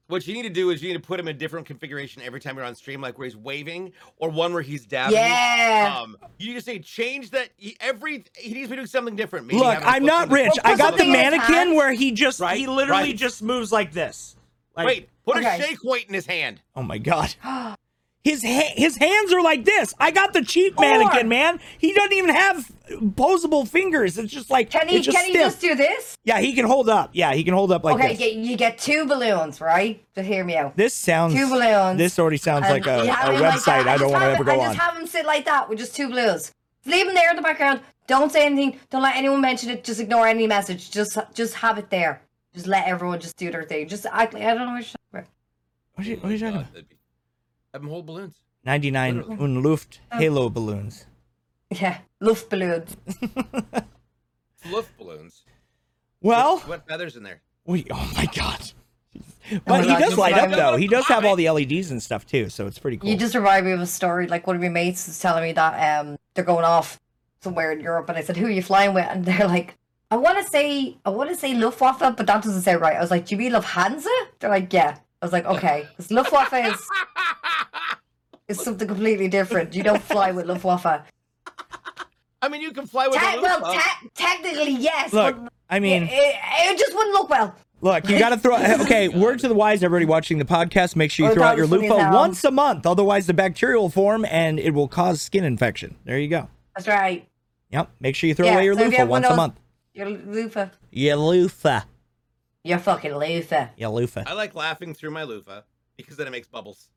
[0.08, 2.22] What you need to do is you need to put him in a different configuration
[2.22, 5.16] every time you're on stream, like where he's waving or one where he's dabbing.
[5.16, 5.98] Yeah.
[6.00, 7.48] Um, you just say change that.
[7.56, 9.48] He, every he needs to be doing something different.
[9.48, 10.52] Maybe Look, I'm not rich.
[10.64, 13.16] Well, I got the something in his mannequin where he just, Right, he literally right.
[13.16, 14.36] just moves like this.
[14.76, 15.58] Like, Wait, put Okay.
[15.58, 16.60] a shake weight in his hand.
[16.76, 17.34] Oh my god.
[18.26, 19.94] His ha- his hands are like this.
[20.00, 21.60] I got the cheap mannequin, man.
[21.78, 22.72] He doesn't even have
[23.14, 24.18] posable fingers.
[24.18, 24.96] It's just like Can he?
[24.96, 26.16] it's just Can he just do this?
[26.24, 27.10] Yeah, he can hold up.
[27.12, 28.18] Yeah, he can hold up like okay, this.
[28.18, 30.04] get, you get two balloons, right?
[30.16, 30.76] To hear me out.
[30.76, 31.34] This sounds.
[31.34, 31.98] Two balloons.
[31.98, 33.86] This already sounds And like a, a him like website.
[33.86, 34.74] I don't want to have ever him- go I on.
[34.74, 36.50] just have him sit like that with just two balloons.
[36.84, 37.78] Leave him there in the background.
[38.08, 38.80] Don't say anything.
[38.90, 39.84] Don't let anyone mention it.
[39.84, 40.90] Just ignore any message.
[40.90, 42.22] Just just have it there.
[42.54, 43.86] Just let everyone just do their thing.
[43.86, 45.26] Just act like I don't know what you're talking about.
[45.94, 46.95] What are you, what are you talking about?
[47.76, 48.36] That'd be- Have him hold balloons.
[48.64, 50.18] 99 Unluft Oh.
[50.18, 51.06] Halo balloons.
[51.70, 52.96] Yeah, luft balloons.
[54.70, 55.42] Luft balloons.
[56.20, 57.42] Well, What, what feathers in there?
[57.66, 58.72] we, oh my god.
[59.64, 60.76] But he does light up though.
[60.76, 63.08] He does have all the LEDs and stuff too, so it's pretty cool.
[63.08, 64.26] You just remind me of a story.
[64.26, 67.00] Like one of my mates was telling me that um they're going off
[67.40, 69.76] somewhere in Europe, and I said, "Who are you flying with?" And they're like,
[70.10, 73.00] "I want to say, I want to say Luftwaffe, but that doesn't sound right." I
[73.00, 74.06] was like, "Do you mean Lufthansa?"
[74.40, 76.80] They're like, "Yeah." I was like, "Okay," because Luftwaffe is
[78.48, 79.74] is something completely different.
[79.74, 80.86] You don't fly with Luftwaffe.
[82.42, 85.12] I mean, you can fly with Te- a well, te- technically, yes.
[85.12, 86.36] Look, but I mean, it, it,
[86.70, 87.54] it just wouldn't look well.
[87.80, 88.56] Look, you got to throw.
[88.82, 90.96] Okay, word to the wise, everybody watching the podcast.
[90.96, 92.86] Make sure you Oh, throw out your was loofah once a month.
[92.86, 95.96] Otherwise, the bacteria will form and it will cause skin infection.
[96.04, 96.48] There you go.
[96.74, 97.26] That's right.
[97.70, 97.90] Yep.
[98.00, 99.54] Make sure you throw Yeah, away your so if you loofah once a month.
[99.92, 100.68] Your loofah.
[100.90, 101.80] Your loofah.
[102.64, 103.68] Your fucking loofah.
[103.76, 104.24] Your loofah.
[104.26, 105.62] I like laughing through my loofah
[105.96, 106.88] because then it makes bubbles.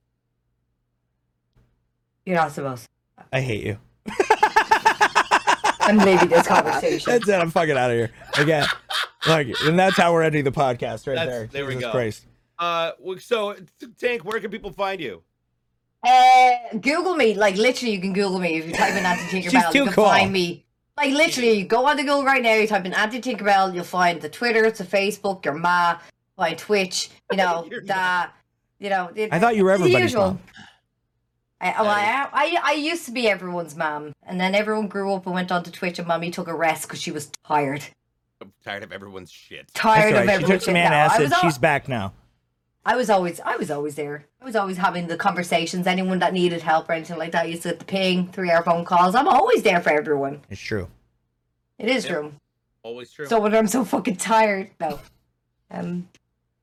[2.29, 2.85] You're not supposed.
[3.33, 3.77] I hate you.
[5.81, 7.11] I'm leaving this conversation.
[7.11, 7.33] That's it.
[7.33, 8.11] I'm fucking out of here.
[8.37, 8.67] Again.
[9.27, 11.47] Like, and that's how we're ending the podcast right That's- there.
[11.51, 11.91] there we Jesus go.
[11.91, 12.25] Christ.
[12.59, 13.55] Uh, so
[13.99, 15.23] Tank, where can people find you?
[16.05, 17.33] Uh, Google me.
[17.33, 19.71] Like literally, you can Google me if you type in Anti She's Tinkerbell.
[19.71, 20.05] too You can cool.
[20.05, 20.65] find me.
[20.97, 22.53] Like literally, go on the Google right now.
[22.53, 23.73] You type in Anti Tinkerbell.
[23.73, 25.97] You'll find the Twitter, the Facebook, your ma,
[26.37, 27.09] my Twitch.
[27.31, 28.27] You know Your the,
[28.79, 29.09] you know.
[29.15, 30.25] It, I thought you were the everybody's usual.
[30.27, 30.39] mom.
[31.61, 35.25] I, well, I, I, I used to be everyone's mom, and then everyone grew up
[35.25, 37.83] and went on to Twitch, and mommy took a rest because she was tired.
[38.41, 39.67] I'm tired of everyone's shit.
[39.73, 40.37] Tired all of right.
[40.37, 40.51] She everyone.
[40.51, 41.19] took some No, I antacid.
[41.19, 42.13] was al- She's back now.
[42.85, 44.25] I was always I was always there.
[44.41, 45.85] I was always having the conversations.
[45.85, 48.63] Anyone that needed help or anything like that used to get the ping, three hour
[48.63, 49.13] phone calls.
[49.15, 50.39] I'm always there for everyone.
[50.49, 50.87] It's true.
[51.77, 52.13] It is Yep.
[52.13, 52.33] true.
[52.81, 53.25] Always true.
[53.25, 55.01] So when I'm so fucking tired, no.
[55.69, 56.07] Um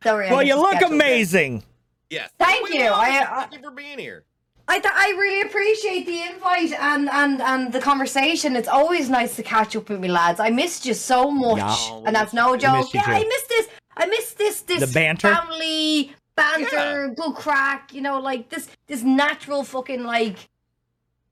[0.02, 0.28] sorry.
[0.28, 1.06] I Well, you look sketch over there.
[1.08, 1.62] amazing.
[2.08, 2.30] yes.
[2.38, 2.86] Thank you.
[2.86, 4.24] I- I- Thank you for being here.
[4.68, 8.56] I th- I really appreciate the invite and, and and the conversation.
[8.56, 10.40] It's always nice to catch up with me lads.
[10.40, 11.74] I missed you so much, Yeah.
[11.78, 12.78] Oh, and that's no joke.
[12.78, 13.28] missed you Yeah, I too.
[13.28, 13.68] missed this.
[13.96, 14.60] I missed this.
[14.62, 15.32] This The banter?
[15.34, 17.94] family banter, good crack.
[17.94, 20.48] You know, like this this natural fucking like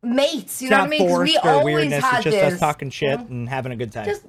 [0.02, 0.62] mates.
[0.62, 1.00] You It's know not what I mean?
[1.00, 2.04] 'Cause forced we or always weirdness.
[2.04, 2.54] had It's just this.
[2.54, 3.26] us talking shit you know?
[3.30, 4.04] and having a good time.
[4.06, 4.26] Just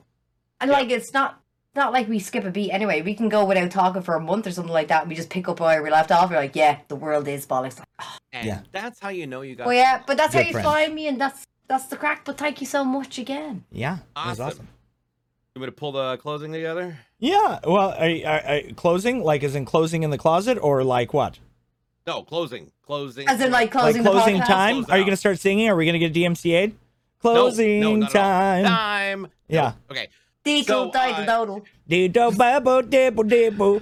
[0.59, 1.39] and like it's not
[1.75, 3.01] not like we skip a beat anyway.
[3.01, 5.01] We can go without talking for a month or something like that.
[5.01, 6.29] And we just pick up where we left off.
[6.29, 7.81] We're like, yeah, the world is bollocks.
[8.31, 8.59] And Yeah.
[8.71, 9.67] that's how you know you got.
[9.67, 10.65] Well, yeah, but that's how you friends.
[10.65, 12.25] find me, and that's that's the crack.
[12.25, 13.63] But thank you so much again.
[13.71, 14.45] yeah, it was Awesome.
[14.47, 14.67] awesome.
[15.55, 16.97] You want me to pull the closing together?
[17.17, 17.59] Yeah.
[17.65, 21.39] Well, are, are, are closing like as in closing in the closet or like what?
[22.05, 22.71] No, closing.
[22.85, 23.27] Closing.
[23.27, 24.83] As in, like closing like closing the time?
[24.83, 25.69] Close Are you gonna start singing?
[25.69, 26.71] Are we gonna get DMCA'd?
[26.71, 26.75] No,
[27.31, 28.21] Closing no, not at all.
[28.23, 28.65] time.
[28.65, 29.27] Time.
[29.47, 29.73] Yeah.
[29.89, 30.09] Okay.
[30.45, 33.81] Deagle, So, diddle, doddle, Dido babo dibble dibble.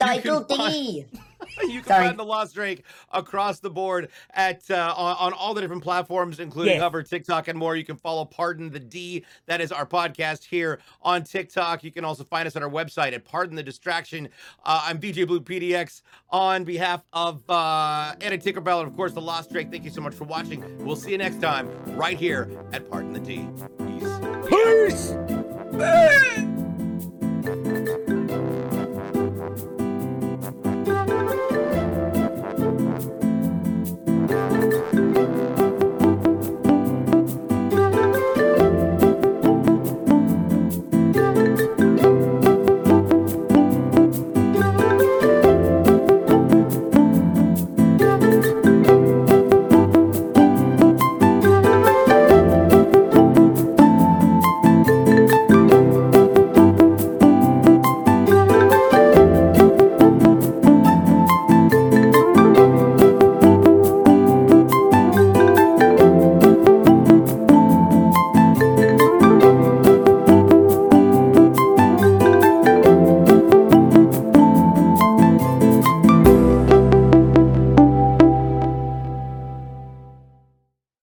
[0.00, 1.06] diddle, can find- dee.
[1.64, 2.06] You can Sorry.
[2.06, 6.38] find the Lost Drake across the board at uh, on, on all the different platforms,
[6.38, 6.82] including Yes.
[6.82, 7.74] Hover, TikTok, and more.
[7.76, 9.24] You can follow Pardon the D.
[9.46, 11.82] That is our podcast here on TikTok.
[11.82, 14.28] You can also find us on our website at Pardon the Distraction.
[14.64, 19.20] Uh, I'm DJ Blue PDX on behalf of uh, Anti Tinkerbell and of course the
[19.20, 19.68] Lost Drake.
[19.70, 20.64] Thank you so much for watching.
[20.78, 23.46] We'll see you next time right here at Pardon the D.
[23.78, 24.18] Peace.
[24.48, 25.41] Peace.
[25.72, 26.61] Bye.